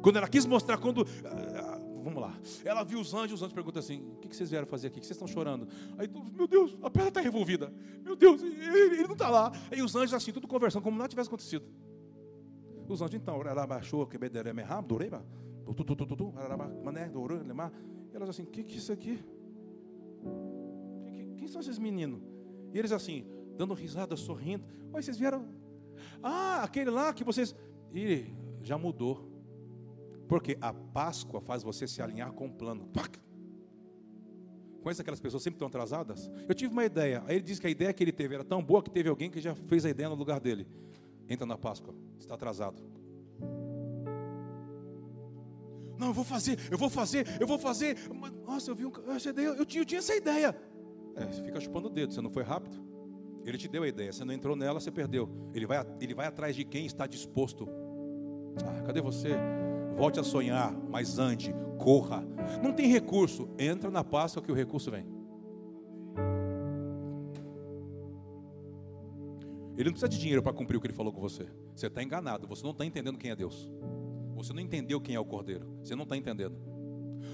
Quando 0.00 0.18
ela 0.18 0.28
quis 0.28 0.46
mostrar, 0.46 0.78
quando 0.78 1.04
vamos 2.06 2.22
lá. 2.22 2.38
Ela 2.64 2.84
viu 2.84 3.00
os 3.00 3.12
anjos, 3.12 3.32
os 3.32 3.42
anjos 3.42 3.52
perguntam 3.52 3.80
assim: 3.80 4.00
o 4.12 4.16
que 4.16 4.34
vocês 4.34 4.48
vieram 4.48 4.66
fazer 4.66 4.86
aqui? 4.86 4.98
O 4.98 5.00
que 5.00 5.06
vocês 5.06 5.16
estão 5.16 5.26
chorando? 5.26 5.66
Aí, 5.98 6.08
meu 6.08 6.46
Deus, 6.46 6.76
a 6.80 6.88
pedra 6.88 7.08
está 7.08 7.20
revolvida. 7.20 7.72
Meu 8.04 8.14
Deus, 8.14 8.40
ele, 8.42 8.54
ele 8.54 9.02
não 9.04 9.14
está 9.14 9.28
lá. 9.28 9.50
Aí 9.70 9.82
os 9.82 9.96
anjos 9.96 10.14
assim, 10.14 10.32
tudo 10.32 10.46
conversando, 10.46 10.82
como 10.82 10.96
nada 10.96 11.08
tivesse 11.08 11.28
acontecido. 11.28 11.66
Os 12.88 13.02
anjos, 13.02 13.14
então, 13.14 13.42
ela 13.42 13.66
baixou, 13.66 14.06
que 14.06 14.16
doreba, 14.18 15.24
elas 18.14 18.28
assim, 18.28 18.44
o 18.44 18.46
que, 18.46 18.62
que 18.62 18.74
é 18.74 18.78
isso 18.78 18.92
aqui? 18.92 19.18
Quem 21.36 21.48
são 21.48 21.60
esses 21.60 21.78
meninos? 21.78 22.22
E 22.72 22.78
eles 22.78 22.92
assim, 22.92 23.26
dando 23.56 23.74
risada, 23.74 24.16
sorrindo. 24.16 24.64
Oi, 24.92 25.02
vocês 25.02 25.18
vieram. 25.18 25.44
Ah, 26.22 26.62
aquele 26.62 26.90
lá 26.90 27.12
que 27.12 27.24
vocês. 27.24 27.54
E 27.92 28.26
já 28.62 28.78
mudou. 28.78 29.35
Porque 30.28 30.56
a 30.60 30.72
Páscoa 30.72 31.40
faz 31.40 31.62
você 31.62 31.86
se 31.86 32.02
alinhar 32.02 32.32
com 32.32 32.46
o 32.46 32.52
plano. 32.52 32.90
Conhece 34.82 35.00
aquelas 35.00 35.20
pessoas 35.20 35.42
sempre 35.42 35.56
estão 35.56 35.68
atrasadas? 35.68 36.30
Eu 36.48 36.54
tive 36.54 36.72
uma 36.72 36.84
ideia. 36.84 37.22
Aí 37.26 37.36
ele 37.36 37.44
disse 37.44 37.60
que 37.60 37.66
a 37.66 37.70
ideia 37.70 37.92
que 37.92 38.04
ele 38.04 38.12
teve 38.12 38.34
era 38.34 38.44
tão 38.44 38.62
boa 38.62 38.82
que 38.82 38.90
teve 38.90 39.08
alguém 39.08 39.28
que 39.28 39.40
já 39.40 39.54
fez 39.54 39.84
a 39.84 39.90
ideia 39.90 40.08
no 40.08 40.14
lugar 40.14 40.38
dele. 40.38 40.66
Entra 41.28 41.44
na 41.44 41.58
Páscoa, 41.58 41.94
está 42.18 42.34
atrasado. 42.34 42.80
Não, 45.98 46.08
eu 46.08 46.14
vou 46.14 46.24
fazer, 46.24 46.58
eu 46.70 46.78
vou 46.78 46.90
fazer, 46.90 47.26
eu 47.40 47.46
vou 47.46 47.58
fazer. 47.58 47.96
Nossa, 48.44 48.70
eu 48.70 48.74
vi 48.76 48.84
um, 48.86 48.92
essa 49.08 49.30
ideia, 49.30 49.48
eu 49.48 49.64
tinha, 49.64 49.82
eu 49.82 49.86
tinha 49.86 49.98
essa 49.98 50.14
ideia. 50.14 50.54
É, 51.16 51.24
você 51.26 51.42
fica 51.42 51.58
chupando 51.58 51.88
o 51.88 51.90
dedo, 51.90 52.12
você 52.12 52.20
não 52.20 52.30
foi 52.30 52.42
rápido. 52.42 52.76
Ele 53.44 53.56
te 53.56 53.66
deu 53.68 53.82
a 53.82 53.88
ideia, 53.88 54.12
você 54.12 54.24
não 54.24 54.34
entrou 54.34 54.54
nela, 54.54 54.78
você 54.78 54.90
perdeu. 54.90 55.28
Ele 55.54 55.66
vai, 55.66 55.84
ele 56.00 56.14
vai 56.14 56.26
atrás 56.26 56.54
de 56.54 56.64
quem 56.64 56.84
está 56.84 57.06
disposto. 57.06 57.68
Ah, 58.64 58.82
cadê 58.82 59.00
você? 59.00 59.30
Volte 59.96 60.20
a 60.20 60.22
sonhar, 60.22 60.72
mas 60.90 61.18
ande, 61.18 61.54
corra. 61.78 62.22
Não 62.62 62.72
tem 62.72 62.86
recurso, 62.86 63.48
entra 63.58 63.90
na 63.90 64.04
Páscoa 64.04 64.42
que 64.42 64.52
o 64.52 64.54
recurso 64.54 64.90
vem. 64.90 65.06
Ele 69.76 69.84
não 69.84 69.92
precisa 69.92 70.08
de 70.08 70.18
dinheiro 70.18 70.42
para 70.42 70.52
cumprir 70.52 70.76
o 70.76 70.80
que 70.80 70.86
ele 70.86 70.94
falou 70.94 71.12
com 71.12 71.20
você. 71.20 71.46
Você 71.74 71.86
está 71.86 72.02
enganado, 72.02 72.46
você 72.46 72.62
não 72.62 72.70
está 72.70 72.84
entendendo 72.84 73.18
quem 73.18 73.30
é 73.30 73.36
Deus. 73.36 73.70
Você 74.34 74.52
não 74.52 74.60
entendeu 74.60 75.00
quem 75.00 75.14
é 75.14 75.20
o 75.20 75.24
Cordeiro. 75.24 75.66
Você 75.82 75.94
não 75.94 76.04
está 76.04 76.16
entendendo. 76.16 76.56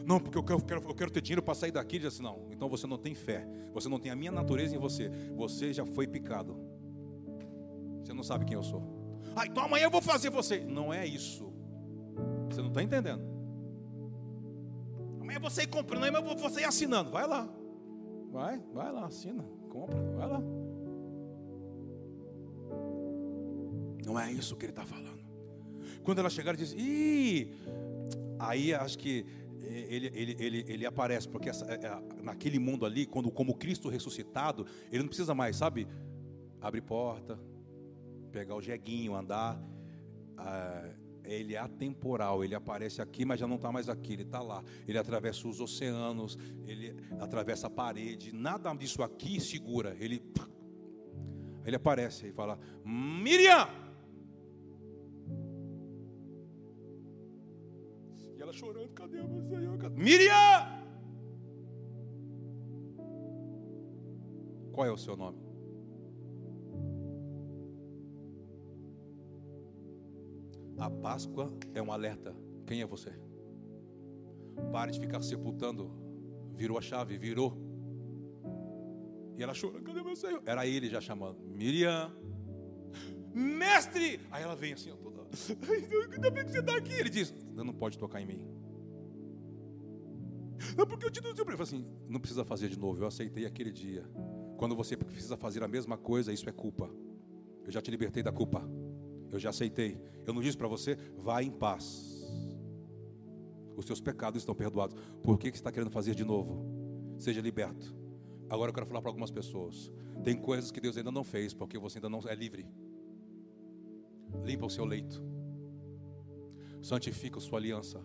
Não, 0.05 0.19
porque 0.19 0.37
eu 0.37 0.43
quero, 0.43 0.83
eu 0.83 0.95
quero, 0.95 1.11
ter 1.11 1.21
dinheiro 1.21 1.43
para 1.43 1.55
sair 1.55 1.71
daqui. 1.71 1.97
Ele 1.97 2.09
disse, 2.09 2.23
não, 2.23 2.49
então 2.51 2.69
você 2.69 2.87
não 2.87 2.99
tem 2.99 3.15
fé. 3.15 3.47
Você 3.73 3.89
não 3.89 3.99
tem 3.99 4.11
a 4.11 4.17
minha 4.17 4.33
natureza 4.33 4.75
em 4.75 4.79
você. 4.79 5.11
Você 5.37 5.73
já 5.73 5.85
foi 5.85 6.07
picado. 6.07 6.57
Você 8.03 8.13
não 8.13 8.23
sabe 8.23 8.45
quem 8.45 8.55
eu 8.55 8.63
sou. 8.63 8.83
Ah, 9.37 9.47
então 9.47 9.65
amanhã 9.65 9.85
eu 9.85 9.91
vou 9.91 10.03
fazer 10.03 10.31
você. 10.31 10.61
Não 10.61 10.93
é 10.93 11.07
isso. 11.07 11.52
Você 12.53 12.61
não 12.61 12.69
está 12.69 12.83
entendendo. 12.83 13.23
Amanhã 15.21 15.39
você 15.41 15.63
ir 15.63 15.69
comprando, 15.69 16.05
amanhã 16.05 16.35
você 16.37 16.61
ir 16.61 16.65
assinando. 16.65 17.11
Vai 17.11 17.27
lá. 17.27 17.49
Vai, 18.31 18.59
vai 18.73 18.93
lá, 18.93 19.07
assina, 19.07 19.45
compra, 19.69 20.01
vai 20.17 20.29
lá. 20.29 20.43
Não 24.05 24.19
é 24.19 24.33
isso 24.33 24.57
que 24.57 24.65
ele 24.65 24.73
está 24.73 24.85
falando. 24.85 25.23
Quando 26.03 26.19
ela 26.19 26.31
chegar, 26.31 26.57
diz: 26.57 26.73
Ih! 26.73 27.53
Aí 28.39 28.75
acho 28.75 28.99
que 28.99 29.25
ele, 29.61 30.11
ele, 30.15 30.37
ele, 30.39 30.65
ele 30.67 30.87
aparece, 30.87 31.29
porque 31.29 31.49
essa, 31.49 31.65
é, 31.67 31.75
é, 31.75 32.23
naquele 32.23 32.59
mundo 32.59 32.85
ali, 32.85 33.07
quando 33.07 33.31
como 33.31 33.55
Cristo 33.55 33.89
ressuscitado, 33.89 34.67
ele 34.91 35.03
não 35.03 35.09
precisa 35.09 35.35
mais, 35.35 35.57
sabe, 35.57 35.87
abrir 36.61 36.83
porta, 36.83 37.39
pegar 38.33 38.55
o 38.55 38.63
jeguinho, 38.63 39.15
andar. 39.15 39.63
Ah, 40.37 40.89
ele 41.25 41.55
é 41.55 41.59
atemporal, 41.59 42.45
ele 42.45 42.55
aparece 42.55 43.01
aqui, 43.01 43.25
mas 43.25 43.39
já 43.39 43.47
não 43.47 43.57
está 43.57 43.71
mais 43.71 43.89
aqui, 43.89 44.15
ele 44.15 44.23
está 44.23 44.41
lá. 44.41 44.63
Ele 44.87 44.99
atravessa 44.99 45.47
os 45.47 45.61
oceanos, 45.61 46.39
ele 46.67 46.97
atravessa 47.21 47.67
a 47.67 47.71
parede, 47.71 48.35
nada 48.35 48.73
disso 48.75 49.03
aqui 49.03 49.41
segura. 49.41 49.97
Ele, 49.99 50.23
ele 51.65 51.77
aparece 51.77 52.29
e 52.29 52.33
fala: 52.33 52.59
Miriam! 52.85 53.69
E 58.37 58.41
ela 58.41 58.53
chorando: 58.53 58.91
cadê 58.91 59.19
Senhor? 59.19 59.91
Miriam! 59.97 60.83
Qual 64.73 64.87
é 64.87 64.91
o 64.91 64.97
seu 64.97 65.17
nome? 65.17 65.52
A 70.83 70.91
Páscoa 70.91 71.57
é 71.75 71.81
um 71.81 71.93
alerta. 71.93 72.35
Quem 72.67 72.81
é 72.81 72.87
você? 72.87 73.13
Pare 74.73 74.91
de 74.91 74.99
ficar 74.99 75.23
sepultando. 75.23 75.93
Virou 76.57 76.77
a 76.77 76.81
chave, 76.83 77.17
virou. 77.17 77.57
E 79.39 79.43
ela 79.45 79.53
chora, 79.59 79.81
cadê 79.81 80.03
meu 80.03 80.17
Senhor? 80.17 80.43
Era 80.45 80.67
ele 80.67 80.89
já 80.89 81.01
chamando. 81.01 81.39
Miriam, 81.45 82.13
mestre! 83.33 84.19
Aí 84.29 84.43
ela 84.43 84.57
vem 84.57 84.73
assim, 84.73 84.91
toda. 84.97 85.23
Ainda 86.13 86.31
bem 86.33 86.45
que 86.47 86.51
você 86.51 86.59
está 86.59 86.77
aqui. 86.77 86.95
Ele 86.95 87.11
diz: 87.11 87.33
não 87.55 87.73
pode 87.73 87.97
tocar 87.97 88.21
em 88.21 88.27
mim. 88.27 88.45
Não, 90.77 90.85
porque 90.85 91.07
eu 91.07 91.13
te 91.13 91.21
dou 91.21 91.31
o 91.31 91.35
Ele 91.35 91.63
assim: 91.63 91.87
Não 92.09 92.19
precisa 92.19 92.45
fazer 92.45 92.69
de 92.69 92.77
novo. 92.77 93.05
Eu 93.05 93.07
aceitei 93.07 93.47
aquele 93.47 93.71
dia. 93.71 94.05
Quando 94.57 94.75
você 94.75 94.97
precisa 94.97 95.37
fazer 95.37 95.63
a 95.63 95.69
mesma 95.69 95.97
coisa, 95.97 96.33
isso 96.33 96.49
é 96.49 96.53
culpa. 96.53 96.91
Eu 97.65 97.71
já 97.71 97.81
te 97.81 97.89
libertei 97.89 98.21
da 98.21 98.33
culpa. 98.33 98.69
Eu 99.33 99.39
já 99.39 99.49
aceitei. 99.49 99.99
Eu 100.27 100.35
não 100.35 100.43
disse 100.43 100.57
para 100.57 100.69
você, 100.69 100.95
vá 101.17 101.43
em 101.43 101.51
paz. 101.51 102.13
Os 103.75 103.87
seus 103.87 104.01
pecados 104.01 104.43
estão 104.43 104.55
perdoados. 104.55 104.95
Por 105.23 105.39
que, 105.39 105.51
que 105.51 105.57
você 105.57 105.61
está 105.61 105.73
querendo 105.73 105.91
fazer 105.91 106.15
de 106.15 106.25
novo? 106.25 106.65
Seja 107.19 107.41
liberto. 107.41 107.97
Agora 108.49 108.71
eu 108.71 108.75
quero 108.75 108.87
falar 108.87 109.01
para 109.01 109.11
algumas 109.11 109.31
pessoas. 109.31 109.91
Tem 110.23 110.37
coisas 110.37 110.71
que 110.71 110.81
Deus 110.81 110.97
ainda 110.99 111.11
não 111.11 111.25
fez, 111.25 111.55
porque 111.55 111.79
você 111.79 111.99
ainda 111.99 112.11
não 112.11 112.21
é 112.29 112.35
livre. 112.35 112.67
Limpa 114.45 114.67
o 114.67 114.71
seu 114.71 114.85
leito. 114.85 115.25
Santifica 116.83 117.39
a 117.39 117.41
sua 117.41 117.59
aliança. 117.59 118.01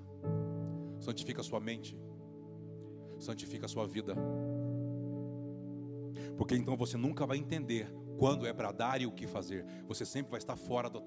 Santifica 0.99 1.41
a 1.41 1.43
sua 1.43 1.59
mente. 1.59 1.99
Santifica 3.19 3.65
a 3.65 3.69
sua 3.69 3.85
vida. 3.85 4.15
Porque 6.37 6.55
então 6.55 6.77
você 6.77 6.95
nunca 6.95 7.25
vai 7.25 7.37
entender 7.37 7.91
quando 8.17 8.45
é 8.45 8.53
para 8.53 8.71
dar 8.71 9.01
e 9.01 9.05
o 9.05 9.11
que 9.11 9.27
fazer. 9.27 9.65
Você 9.87 10.05
sempre 10.05 10.31
vai 10.31 10.39
estar 10.39 10.55
fora 10.55 10.89
do. 10.89 11.03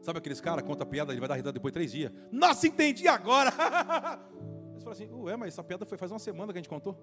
Sabe 0.00 0.18
aqueles 0.18 0.40
caras, 0.40 0.64
conta 0.64 0.82
a 0.82 0.86
piada, 0.86 1.12
ele 1.12 1.20
vai 1.20 1.28
dar 1.28 1.34
risada 1.34 1.52
depois 1.52 1.72
de 1.72 1.74
três 1.74 1.92
dias. 1.92 2.10
Nossa, 2.32 2.66
entendi 2.66 3.06
agora! 3.06 3.50
Você 4.72 4.84
fala 4.84 4.92
assim, 4.92 5.10
ué, 5.12 5.36
mas 5.36 5.48
essa 5.52 5.62
piada 5.62 5.84
foi 5.84 5.98
faz 5.98 6.10
uma 6.10 6.18
semana 6.18 6.52
que 6.52 6.58
a 6.58 6.62
gente 6.62 6.70
contou. 6.70 6.94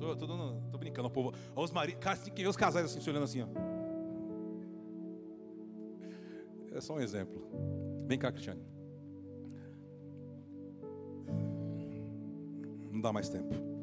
Tô, 0.00 0.14
tô, 0.14 0.26
tô 0.70 0.78
brincando, 0.78 1.08
o 1.08 1.10
povo. 1.10 1.32
Os 1.56 1.72
maridos, 1.72 2.00
que 2.32 2.46
os 2.46 2.56
casais 2.56 2.84
assim, 2.84 3.00
se 3.00 3.10
olhando 3.10 3.24
assim, 3.24 3.42
ó. 3.42 3.48
É 6.72 6.80
só 6.80 6.94
um 6.94 7.00
exemplo. 7.00 7.48
Vem 8.06 8.18
cá, 8.18 8.30
Cristiane. 8.30 8.62
Não 12.92 13.00
dá 13.00 13.12
mais 13.12 13.28
tempo. 13.28 13.75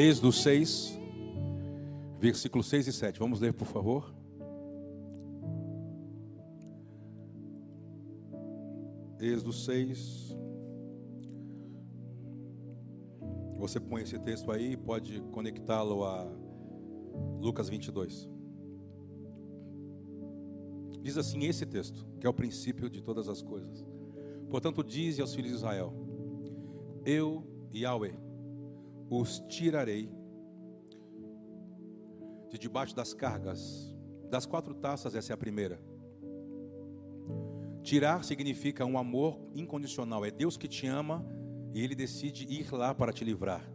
Êxodo 0.00 0.32
6, 0.32 0.98
versículos 2.18 2.68
6 2.70 2.86
e 2.86 2.92
7. 2.94 3.20
Vamos 3.20 3.38
ler, 3.38 3.52
por 3.52 3.66
favor. 3.66 4.14
Êxodo 9.20 9.52
6. 9.52 10.34
Você 13.58 13.78
põe 13.78 14.00
esse 14.00 14.18
texto 14.20 14.50
aí, 14.50 14.74
pode 14.74 15.20
conectá-lo 15.32 16.02
a 16.02 16.26
Lucas 17.38 17.68
22. 17.68 18.26
Diz 21.02 21.18
assim 21.18 21.44
esse 21.44 21.66
texto, 21.66 22.06
que 22.18 22.26
é 22.26 22.30
o 22.30 22.32
princípio 22.32 22.88
de 22.88 23.02
todas 23.02 23.28
as 23.28 23.42
coisas. 23.42 23.84
Portanto, 24.48 24.82
dize 24.82 25.20
aos 25.20 25.34
filhos 25.34 25.50
de 25.50 25.56
Israel: 25.58 25.92
Eu, 27.04 27.44
Yahweh, 27.74 28.29
os 29.10 29.40
tirarei 29.48 30.08
de 32.48 32.56
debaixo 32.56 32.94
das 32.94 33.12
cargas. 33.12 33.92
Das 34.30 34.46
quatro 34.46 34.72
taças, 34.72 35.16
essa 35.16 35.32
é 35.32 35.34
a 35.34 35.36
primeira. 35.36 35.82
Tirar 37.82 38.22
significa 38.22 38.86
um 38.86 38.96
amor 38.96 39.40
incondicional. 39.52 40.24
É 40.24 40.30
Deus 40.30 40.56
que 40.56 40.68
te 40.68 40.86
ama 40.86 41.26
e 41.74 41.82
Ele 41.82 41.96
decide 41.96 42.44
ir 42.44 42.72
lá 42.72 42.94
para 42.94 43.12
te 43.12 43.24
livrar, 43.24 43.68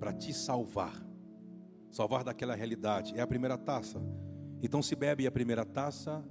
para 0.00 0.12
te 0.12 0.32
salvar, 0.32 1.00
salvar 1.88 2.24
daquela 2.24 2.56
realidade. 2.56 3.16
É 3.16 3.20
a 3.20 3.26
primeira 3.26 3.56
taça. 3.56 4.02
Então 4.60 4.82
se 4.82 4.96
bebe 4.96 5.26
a 5.26 5.30
primeira 5.30 5.64
taça 5.64 6.24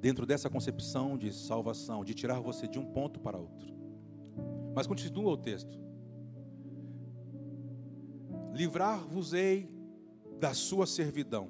dentro 0.00 0.24
dessa 0.24 0.48
concepção 0.48 1.18
de 1.18 1.32
salvação, 1.32 2.04
de 2.04 2.14
tirar 2.14 2.40
você 2.40 2.68
de 2.68 2.78
um 2.78 2.84
ponto 2.84 3.18
para 3.18 3.36
outro. 3.36 3.66
Mas 4.74 4.86
continua 4.86 5.32
o 5.32 5.36
texto 5.36 5.87
livrar-vos-ei 8.58 9.70
da 10.40 10.52
sua 10.52 10.84
servidão. 10.84 11.48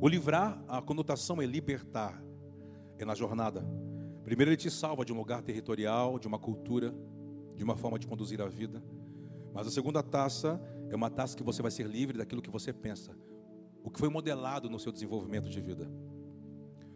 O 0.00 0.06
livrar, 0.06 0.62
a 0.68 0.80
conotação 0.80 1.42
é 1.42 1.44
libertar, 1.44 2.22
é 2.98 3.04
na 3.04 3.16
jornada. 3.16 3.68
Primeiro, 4.22 4.52
ele 4.52 4.56
te 4.56 4.70
salva 4.70 5.04
de 5.04 5.12
um 5.12 5.16
lugar 5.16 5.42
territorial, 5.42 6.16
de 6.20 6.28
uma 6.28 6.38
cultura, 6.38 6.94
de 7.56 7.64
uma 7.64 7.76
forma 7.76 7.98
de 7.98 8.06
conduzir 8.06 8.40
a 8.40 8.46
vida. 8.46 8.80
Mas 9.52 9.66
a 9.66 9.72
segunda 9.72 10.00
taça 10.00 10.60
é 10.88 10.94
uma 10.94 11.10
taça 11.10 11.36
que 11.36 11.42
você 11.42 11.60
vai 11.62 11.70
ser 11.72 11.88
livre 11.88 12.16
daquilo 12.16 12.40
que 12.40 12.50
você 12.50 12.72
pensa, 12.72 13.12
o 13.82 13.90
que 13.90 13.98
foi 13.98 14.08
modelado 14.08 14.70
no 14.70 14.78
seu 14.78 14.92
desenvolvimento 14.92 15.50
de 15.50 15.60
vida. 15.60 15.90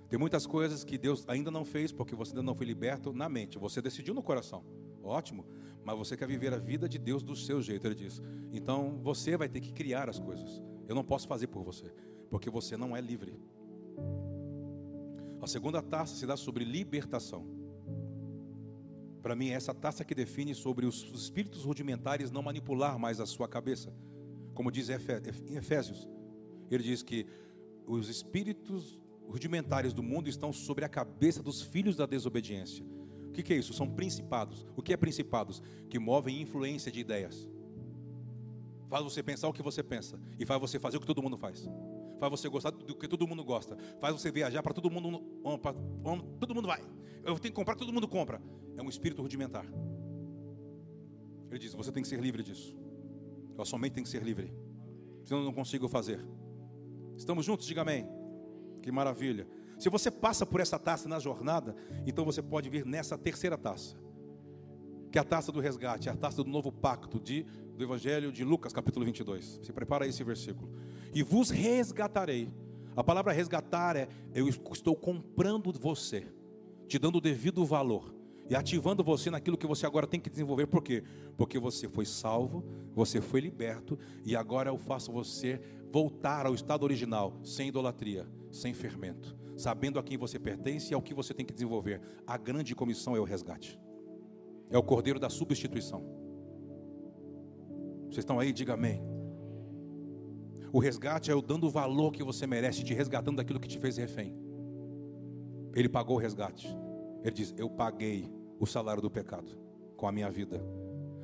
Tem 0.09 0.17
muitas 0.17 0.47
coisas 0.47 0.85
que 0.85 0.97
Deus 0.97 1.25
ainda 1.27 1.51
não 1.51 1.65
fez 1.65 1.91
porque 1.91 2.15
você 2.15 2.31
ainda 2.31 2.43
não 2.45 2.55
foi 2.55 2.67
liberto 2.67 3.13
na 3.13 3.29
mente, 3.29 3.59
você 3.59 3.83
decidiu 3.83 4.15
no 4.15 4.23
coração. 4.23 4.65
Ótimo, 5.03 5.45
mas 5.85 5.99
você 5.99 6.17
quer 6.17 6.29
viver 6.29 6.53
a 6.53 6.59
vida 6.59 6.89
de 6.89 6.99
Deus 6.99 7.23
do 7.23 7.35
seu 7.35 7.61
jeito, 7.61 7.87
ele 7.87 7.95
diz. 7.95 8.23
Então 8.53 9.01
você 9.03 9.37
vai 9.37 9.49
ter 9.49 9.61
que 9.61 9.73
criar 9.73 10.09
as 10.09 10.19
coisas. 10.19 10.63
Eu 10.89 10.95
não 10.95 11.05
posso 11.05 11.27
fazer 11.27 11.49
por 11.49 11.63
você, 11.63 11.93
porque 12.31 12.51
você 12.51 12.77
não 12.77 12.97
é 12.97 13.01
livre. 13.01 13.39
A 15.41 15.47
segunda 15.47 15.83
taça 15.83 16.15
se 16.15 16.25
dá 16.27 16.37
sobre 16.37 16.65
libertação. 16.65 17.45
Para 19.21 19.37
mim, 19.37 19.51
é 19.51 19.55
essa 19.55 19.73
taça 19.73 20.05
que 20.05 20.15
define 20.15 20.55
sobre 20.55 20.85
os 20.87 21.05
espíritos 21.15 21.65
rudimentares 21.65 22.31
não 22.31 22.43
manipular 22.43 22.99
mais 22.99 23.21
a 23.21 23.27
sua 23.27 23.49
cabeça. 23.49 23.93
Como 24.55 24.71
diz 24.71 24.89
em 24.89 25.57
Efésios, 25.57 26.09
ele 26.71 26.83
diz 26.83 27.03
que 27.03 27.27
os 27.87 28.09
espíritos 28.09 29.01
rudimentares 29.27 29.93
do 29.93 30.03
mundo 30.03 30.29
estão 30.29 30.53
sobre 30.53 30.85
a 30.85 30.89
cabeça 30.89 31.43
dos 31.43 31.63
filhos 31.63 31.97
da 31.97 32.07
desobediência. 32.07 32.85
O 33.33 33.35
que, 33.35 33.43
que 33.43 33.55
é 33.55 33.57
isso? 33.57 33.73
São 33.73 33.89
principados. 33.89 34.67
O 34.77 34.83
que 34.83 34.93
é 34.93 34.97
principados? 34.97 35.63
Que 35.89 35.99
movem 35.99 36.43
influência 36.43 36.93
de 36.93 37.01
ideias. 37.01 37.49
Faz 38.91 39.03
você 39.03 39.23
pensar 39.23 39.49
o 39.49 39.55
que 39.55 39.63
você 39.63 39.83
pensa. 39.83 40.21
E 40.39 40.45
faz 40.45 40.61
você 40.61 40.79
fazer 40.79 40.99
o 40.99 41.01
que 41.01 41.07
todo 41.07 41.23
mundo 41.23 41.39
faz. 41.39 41.67
Faz 42.21 42.31
você 42.31 42.47
gostar 42.47 42.69
do 42.69 42.95
que 42.95 43.09
todo 43.09 43.27
mundo 43.27 43.43
gosta. 43.43 43.75
Faz 43.99 44.13
você 44.13 44.31
viajar 44.31 44.63
para 44.63 44.75
todo 44.75 44.91
mundo. 44.91 45.23
Pra, 45.63 45.73
todo 46.39 46.55
mundo 46.55 46.69
vai. 46.69 46.83
Eu 47.25 47.39
tenho 47.39 47.41
que 47.41 47.53
comprar, 47.53 47.75
todo 47.75 47.91
mundo 47.91 48.07
compra. 48.07 48.39
É 48.77 48.83
um 48.83 48.91
espírito 48.91 49.23
rudimentar. 49.23 49.65
Ele 51.49 51.59
diz: 51.59 51.73
Você 51.73 51.91
tem 51.91 52.03
que 52.03 52.09
ser 52.11 52.21
livre 52.21 52.43
disso. 52.43 52.77
Eu 53.57 53.65
somente 53.65 53.95
tenho 53.95 54.05
que 54.05 54.11
ser 54.11 54.23
livre. 54.23 54.53
Senão 55.25 55.41
eu 55.41 55.47
não 55.47 55.55
consigo 55.55 55.89
fazer. 55.89 56.23
Estamos 57.17 57.47
juntos? 57.47 57.67
Diga 57.67 57.81
amém. 57.81 58.07
Que 58.83 58.93
maravilha. 58.93 59.49
Se 59.83 59.89
você 59.89 60.13
passa 60.13 60.47
por 60.47 60.61
essa 60.61 60.79
taça 60.79 61.09
na 61.09 61.19
jornada, 61.19 61.75
então 62.07 62.25
você 62.25 62.41
pode 62.41 62.71
vir 62.71 62.87
nessa 62.87 63.19
terceira 63.19 63.59
taça. 63.59 63.97
Que 65.11 65.19
é 65.19 65.21
a 65.21 65.25
taça 65.25 65.51
do 65.51 65.59
resgate, 65.59 66.09
a 66.09 66.15
taça 66.15 66.37
do 66.37 66.49
novo 66.49 66.71
pacto 66.71 67.19
de, 67.19 67.45
do 67.77 67.83
Evangelho 67.83 68.31
de 68.31 68.45
Lucas, 68.45 68.73
capítulo 68.73 69.05
22. 69.05 69.59
Se 69.61 69.73
prepara 69.73 70.07
esse 70.07 70.23
versículo. 70.23 70.71
E 71.13 71.25
vos 71.25 71.51
resgatarei. 71.51 72.49
A 72.95 73.03
palavra 73.03 73.33
resgatar 73.33 73.97
é: 73.97 74.07
eu 74.33 74.49
estou 74.49 74.95
comprando 74.95 75.73
você, 75.73 76.29
te 76.87 76.97
dando 76.97 77.19
o 77.19 77.21
devido 77.21 77.65
valor 77.65 78.15
e 78.49 78.55
ativando 78.55 79.03
você 79.03 79.31
naquilo 79.31 79.59
que 79.59 79.67
você 79.67 79.85
agora 79.85 80.07
tem 80.07 80.21
que 80.21 80.31
desenvolver. 80.31 80.69
Por 80.69 80.81
quê? 80.81 81.03
Porque 81.37 81.59
você 81.59 81.89
foi 81.89 82.07
salvo, 82.07 82.65
você 82.95 83.21
foi 83.21 83.41
liberto 83.41 83.99
e 84.25 84.37
agora 84.37 84.71
eu 84.71 84.79
faço 84.79 85.11
você 85.11 85.61
voltar 85.91 86.47
ao 86.47 86.55
estado 86.55 86.85
original, 86.85 87.37
sem 87.43 87.67
idolatria, 87.67 88.29
sem 88.49 88.73
fermento, 88.73 89.42
sabendo 89.63 89.99
a 89.99 90.03
quem 90.03 90.19
você 90.19 90.39
pertence 90.39 90.93
e 90.93 90.95
ao 90.95 91.01
que 91.01 91.15
você 91.15 91.33
tem 91.33 91.47
que 91.47 91.53
desenvolver. 91.53 92.01
A 92.27 92.37
grande 92.37 92.75
comissão 92.75 93.17
é 93.17 93.21
o 93.21 93.25
resgate. 93.25 93.81
É 94.69 94.77
o 94.77 94.83
cordeiro 94.83 95.21
da 95.21 95.31
substituição. 95.31 96.03
Vocês 98.05 98.19
estão 98.19 98.39
aí? 98.39 98.53
Diga 98.53 98.75
amém. 98.75 99.03
O 100.73 100.79
resgate 100.79 101.31
é 101.31 101.35
o 101.35 101.43
dando 101.43 101.67
o 101.67 101.71
valor 101.71 102.13
que 102.13 102.23
você 102.23 102.47
merece, 102.47 102.83
te 102.83 102.95
resgatando 102.95 103.37
daquilo 103.37 103.61
que 103.61 103.69
te 103.69 103.79
fez 103.79 103.97
refém. 103.97 104.35
Ele 105.75 105.89
pagou 105.89 106.17
o 106.17 106.19
resgate. 106.19 106.69
Ele 107.23 107.35
diz: 107.35 107.55
Eu 107.57 107.71
paguei 107.71 108.31
o 108.59 108.67
salário 108.67 109.03
do 109.03 109.11
pecado 109.11 109.53
com 109.97 110.07
a 110.07 110.13
minha 110.13 110.31
vida. 110.31 110.63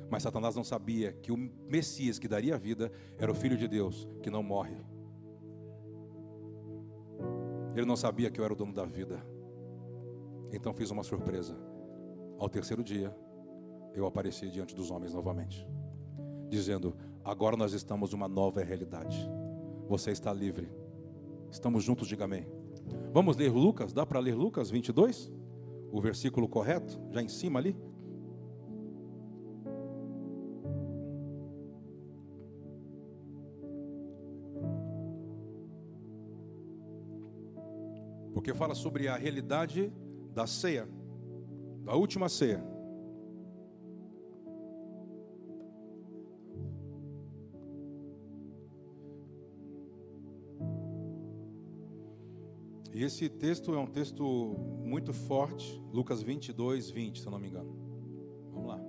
Mas 0.09 0.23
Satanás 0.23 0.55
não 0.55 0.63
sabia 0.63 1.13
que 1.13 1.31
o 1.31 1.37
Messias 1.67 2.17
que 2.17 2.27
daria 2.27 2.57
vida 2.57 2.91
era 3.17 3.31
o 3.31 3.35
Filho 3.35 3.57
de 3.57 3.67
Deus 3.67 4.07
que 4.23 4.29
não 4.29 4.41
morre. 4.41 4.75
Ele 7.79 7.87
não 7.87 7.95
sabia 7.95 8.29
que 8.29 8.39
eu 8.39 8.45
era 8.45 8.53
o 8.53 8.55
dono 8.55 8.73
da 8.73 8.85
vida. 8.85 9.25
Então 10.51 10.73
fiz 10.73 10.91
uma 10.91 11.03
surpresa. 11.03 11.57
Ao 12.37 12.49
terceiro 12.49 12.83
dia, 12.83 13.15
eu 13.93 14.05
apareci 14.05 14.49
diante 14.49 14.75
dos 14.75 14.91
homens 14.91 15.13
novamente, 15.13 15.67
dizendo: 16.49 16.95
Agora 17.23 17.57
nós 17.57 17.73
estamos 17.73 18.11
numa 18.11 18.27
nova 18.27 18.63
realidade. 18.63 19.17
Você 19.87 20.11
está 20.11 20.31
livre. 20.31 20.69
Estamos 21.49 21.83
juntos, 21.83 22.07
diga 22.07 22.25
amém. 22.25 22.47
Vamos 23.11 23.35
ler 23.35 23.51
Lucas? 23.51 23.91
Dá 23.91 24.05
para 24.05 24.19
ler 24.19 24.35
Lucas 24.35 24.69
22? 24.69 25.31
o 25.91 25.99
versículo 25.99 26.47
correto, 26.47 26.99
já 27.11 27.21
em 27.21 27.27
cima 27.27 27.59
ali. 27.59 27.75
Porque 38.49 38.57
fala 38.57 38.73
sobre 38.73 39.07
a 39.07 39.15
realidade 39.15 39.93
da 40.33 40.47
ceia, 40.47 40.89
da 41.85 41.93
última 41.93 42.27
ceia. 42.27 42.63
E 52.91 53.03
esse 53.03 53.29
texto 53.29 53.75
é 53.75 53.77
um 53.77 53.85
texto 53.85 54.25
muito 54.83 55.13
forte, 55.13 55.79
Lucas 55.93 56.23
22, 56.23 56.89
20, 56.89 57.19
se 57.19 57.27
eu 57.27 57.31
não 57.31 57.37
me 57.37 57.49
engano. 57.49 57.71
Vamos 58.51 58.67
lá. 58.67 58.81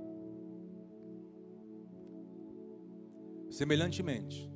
Semelhantemente, 3.51 4.51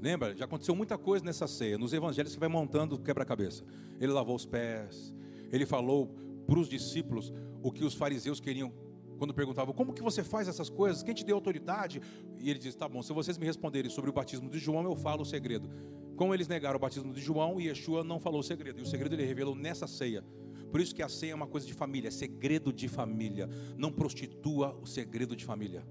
lembra, 0.00 0.36
já 0.36 0.44
aconteceu 0.44 0.74
muita 0.74 0.96
coisa 0.98 1.24
nessa 1.24 1.46
ceia. 1.46 1.78
Nos 1.78 1.92
evangelhos 1.92 2.32
você 2.32 2.38
vai 2.38 2.48
montando 2.48 2.98
quebra-cabeça. 2.98 3.64
Ele 4.00 4.12
lavou 4.12 4.34
os 4.34 4.46
pés, 4.46 5.14
ele 5.52 5.66
falou 5.66 6.14
para 6.46 6.58
os 6.58 6.68
discípulos 6.68 7.32
o 7.62 7.70
que 7.70 7.84
os 7.84 7.94
fariseus 7.94 8.40
queriam 8.40 8.72
quando 9.20 9.34
perguntavam 9.34 9.74
como 9.74 9.92
que 9.92 10.02
você 10.02 10.24
faz 10.24 10.48
essas 10.48 10.70
coisas, 10.70 11.02
quem 11.02 11.12
te 11.12 11.26
deu 11.26 11.36
autoridade? 11.36 12.00
E 12.38 12.48
ele 12.48 12.58
diz: 12.58 12.74
tá 12.74 12.88
bom, 12.88 13.02
se 13.02 13.12
vocês 13.12 13.36
me 13.36 13.44
responderem 13.44 13.90
sobre 13.90 14.08
o 14.08 14.12
batismo 14.14 14.48
de 14.48 14.58
João, 14.58 14.82
eu 14.84 14.96
falo 14.96 15.20
o 15.20 15.26
segredo. 15.26 15.68
Como 16.16 16.32
eles 16.32 16.48
negaram 16.48 16.76
o 16.76 16.80
batismo 16.80 17.12
de 17.12 17.20
João, 17.20 17.60
Yeshua 17.60 18.02
não 18.02 18.18
falou 18.18 18.40
o 18.40 18.42
segredo. 18.42 18.80
E 18.80 18.82
o 18.82 18.86
segredo 18.86 19.14
ele 19.14 19.26
revelou 19.26 19.54
nessa 19.54 19.86
ceia. 19.86 20.24
Por 20.70 20.80
isso 20.80 20.94
que 20.94 21.02
a 21.02 21.08
ceia 21.08 21.32
é 21.32 21.34
uma 21.34 21.46
coisa 21.46 21.66
de 21.66 21.74
família, 21.74 22.08
é 22.08 22.10
segredo 22.10 22.72
de 22.72 22.88
família. 22.88 23.46
Não 23.76 23.92
prostitua 23.92 24.74
o 24.80 24.86
segredo 24.86 25.36
de 25.36 25.44
família. 25.44 25.86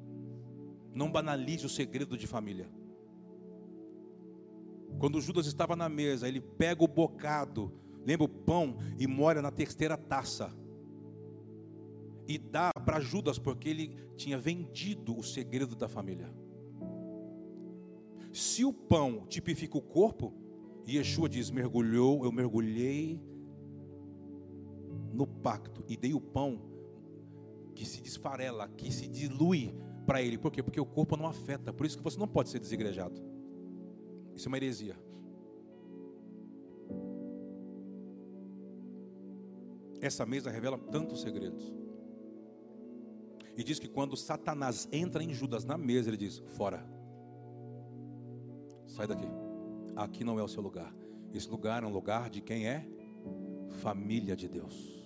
Não 0.91 1.11
banalize 1.11 1.63
o 1.65 1.69
segredo 1.69 2.17
de 2.17 2.25
família. 2.25 2.67
Quando 4.97 5.21
Judas 5.21 5.45
estava 5.45 5.75
na 5.75 5.87
mesa, 5.87 6.27
ele 6.27 6.41
pega 6.41 6.83
o 6.83 6.87
bocado, 6.87 7.71
lembra 8.05 8.25
o 8.25 8.29
pão 8.29 8.77
e 8.97 9.05
molha 9.07 9.41
na 9.41 9.51
terceira 9.51 9.97
taça. 9.97 10.51
E 12.27 12.37
dá 12.37 12.71
para 12.73 12.99
Judas, 12.99 13.39
porque 13.39 13.69
ele 13.69 13.95
tinha 14.15 14.37
vendido 14.37 15.17
o 15.17 15.23
segredo 15.23 15.75
da 15.75 15.87
família. 15.87 16.33
Se 18.31 18.63
o 18.63 18.71
pão 18.71 19.25
tipifica 19.27 19.77
o 19.77 19.81
corpo, 19.81 20.33
Yeshua 20.87 21.27
diz: 21.27 21.49
mergulhou, 21.49 22.23
eu 22.23 22.31
mergulhei 22.31 23.19
no 25.13 25.25
pacto 25.25 25.83
e 25.87 25.97
dei 25.97 26.13
o 26.13 26.21
pão 26.21 26.61
que 27.73 27.85
se 27.85 28.01
desfarela, 28.01 28.67
que 28.67 28.91
se 28.91 29.07
dilui 29.07 29.73
para 30.05 30.21
ele. 30.21 30.37
Por 30.37 30.51
quê? 30.51 30.61
Porque 30.61 30.79
o 30.79 30.85
corpo 30.85 31.15
não 31.15 31.27
afeta. 31.27 31.71
Por 31.71 31.85
isso 31.85 31.97
que 31.97 32.03
você 32.03 32.19
não 32.19 32.27
pode 32.27 32.49
ser 32.49 32.59
desigrejado. 32.59 33.28
Isso 34.35 34.47
é 34.47 34.49
uma 34.49 34.57
heresia. 34.57 34.95
Essa 40.01 40.25
mesa 40.25 40.49
revela 40.49 40.77
tantos 40.77 41.21
segredos. 41.21 41.73
E 43.57 43.63
diz 43.63 43.77
que 43.77 43.89
quando 43.89 44.15
Satanás 44.15 44.87
entra 44.91 45.21
em 45.21 45.33
Judas 45.33 45.65
na 45.65 45.77
mesa, 45.77 46.09
ele 46.09 46.17
diz: 46.17 46.37
Fora. 46.55 46.85
Sai 48.87 49.05
daqui. 49.05 49.27
Aqui 49.95 50.23
não 50.23 50.39
é 50.39 50.43
o 50.43 50.47
seu 50.47 50.63
lugar. 50.63 50.95
Esse 51.33 51.49
lugar 51.49 51.83
é 51.83 51.85
um 51.85 51.91
lugar 51.91 52.29
de 52.29 52.41
quem 52.41 52.67
é 52.67 52.87
família 53.81 54.35
de 54.35 54.47
Deus. 54.47 54.97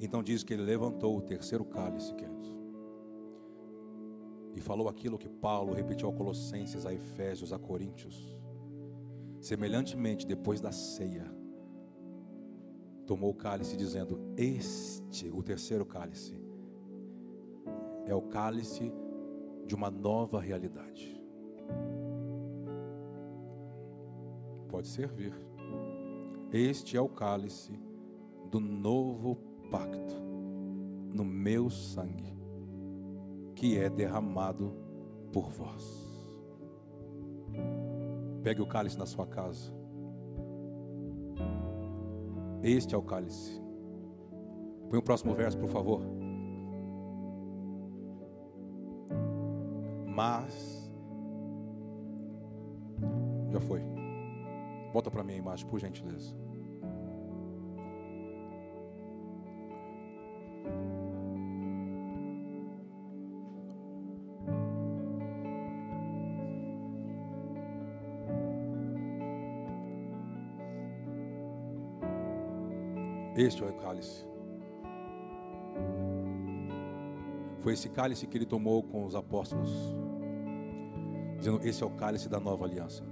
Então 0.00 0.22
diz 0.22 0.42
que 0.42 0.54
ele 0.54 0.62
levantou 0.62 1.16
o 1.16 1.20
terceiro 1.20 1.64
cálice, 1.64 2.14
queridos. 2.14 2.56
E 4.54 4.60
falou 4.60 4.88
aquilo 4.88 5.18
que 5.18 5.28
Paulo 5.28 5.72
repetiu 5.72 6.08
a 6.08 6.12
Colossenses, 6.12 6.86
a 6.86 6.94
Efésios, 6.94 7.52
a 7.52 7.58
Coríntios. 7.58 8.37
Semelhantemente, 9.40 10.26
depois 10.26 10.60
da 10.60 10.72
ceia, 10.72 11.30
tomou 13.06 13.30
o 13.30 13.34
cálice, 13.34 13.76
dizendo: 13.76 14.32
Este, 14.36 15.30
o 15.30 15.42
terceiro 15.42 15.86
cálice, 15.86 16.40
é 18.06 18.14
o 18.14 18.22
cálice 18.22 18.92
de 19.66 19.74
uma 19.74 19.90
nova 19.90 20.40
realidade. 20.40 21.18
pode 24.78 24.86
servir. 24.86 25.34
Este 26.52 26.96
é 26.96 27.00
o 27.00 27.08
cálice 27.08 27.72
do 28.48 28.60
novo 28.60 29.36
pacto, 29.70 30.14
no 31.12 31.24
meu 31.24 31.68
sangue, 31.68 32.38
que 33.56 33.76
é 33.76 33.90
derramado 33.90 34.72
por 35.32 35.50
vós. 35.50 36.07
Pegue 38.42 38.62
o 38.62 38.66
cálice 38.66 38.98
na 38.98 39.06
sua 39.06 39.26
casa. 39.26 39.72
Este 42.62 42.94
é 42.94 42.98
o 42.98 43.02
cálice. 43.02 43.62
Põe 44.90 44.98
o 44.98 45.02
próximo 45.02 45.34
verso, 45.34 45.58
por 45.58 45.68
favor. 45.68 46.02
Mas 50.06 50.90
já 53.50 53.60
foi. 53.60 53.82
Volta 54.92 55.10
para 55.10 55.22
mim 55.22 55.34
a 55.34 55.36
imagem, 55.36 55.66
por 55.66 55.78
gentileza. 55.78 56.34
Este 73.48 73.64
é 73.64 73.66
o 73.66 73.72
cálice. 73.72 74.26
Foi 77.60 77.72
esse 77.72 77.88
cálice 77.88 78.26
que 78.26 78.36
ele 78.36 78.44
tomou 78.44 78.82
com 78.82 79.06
os 79.06 79.14
apóstolos, 79.14 79.70
dizendo: 81.38 81.58
Esse 81.66 81.82
é 81.82 81.86
o 81.86 81.90
cálice 81.90 82.28
da 82.28 82.38
nova 82.38 82.66
aliança. 82.66 83.02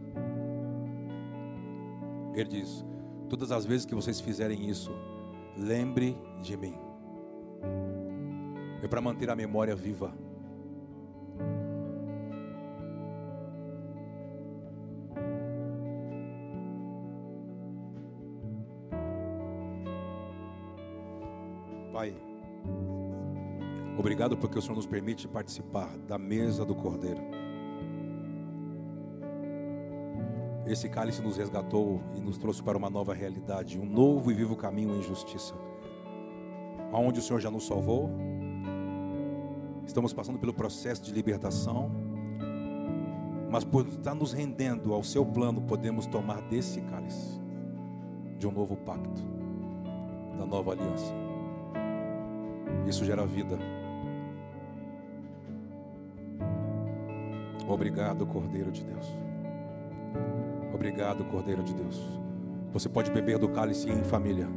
Ele 2.35 2.51
diz: 2.51 2.85
Todas 3.31 3.51
as 3.51 3.65
vezes 3.65 3.87
que 3.87 3.95
vocês 3.95 4.21
fizerem 4.21 4.69
isso, 4.69 4.93
lembre 5.57 6.15
de 6.43 6.55
mim. 6.55 6.75
É 8.83 8.87
para 8.87 9.01
manter 9.01 9.31
a 9.31 9.35
memória 9.35 9.75
viva. 9.75 10.13
Obrigado 24.27 24.37
porque 24.37 24.59
o 24.59 24.63
Senhor 24.63 24.75
nos 24.75 24.87
permite 24.87 25.29
participar 25.29 25.97
da 25.99 26.19
mesa 26.19 26.65
do 26.65 26.75
Cordeiro. 26.75 27.21
Esse 30.67 30.89
cálice 30.89 31.23
nos 31.23 31.37
resgatou 31.37 32.01
e 32.17 32.21
nos 32.21 32.37
trouxe 32.37 32.61
para 32.61 32.77
uma 32.77 32.91
nova 32.91 33.15
realidade, 33.15 33.79
um 33.79 33.87
novo 33.87 34.33
e 34.33 34.35
vivo 34.35 34.57
caminho 34.57 34.97
em 34.97 35.03
justiça. 35.03 35.55
Aonde 36.93 37.21
o 37.21 37.23
Senhor 37.23 37.39
já 37.39 37.51
nos 37.51 37.67
salvou, 37.67 38.11
estamos 39.87 40.13
passando 40.13 40.41
pelo 40.41 40.53
processo 40.53 41.05
de 41.05 41.13
libertação, 41.13 41.89
mas 43.49 43.63
por 43.63 43.87
estar 43.87 44.15
nos 44.15 44.33
rendendo 44.33 44.93
ao 44.93 45.05
seu 45.05 45.25
plano, 45.25 45.63
podemos 45.63 46.07
tomar 46.07 46.43
desse 46.43 46.81
cálice, 46.81 47.41
de 48.39 48.47
um 48.47 48.51
novo 48.51 48.77
pacto, 48.77 49.23
da 50.37 50.45
nova 50.45 50.73
aliança. 50.73 51.15
Isso 52.89 53.05
gera 53.05 53.25
vida. 53.25 53.76
Obrigado, 57.67 58.27
Cordeiro 58.27 58.71
de 58.71 58.85
Deus. 58.85 59.07
Obrigado, 60.73 61.25
Cordeiro 61.25 61.63
de 61.63 61.75
Deus. 61.75 62.01
Você 62.73 62.89
pode 62.89 63.11
beber 63.11 63.39
do 63.39 63.49
cálice 63.49 63.91
em 63.91 64.05
família. 64.05 64.49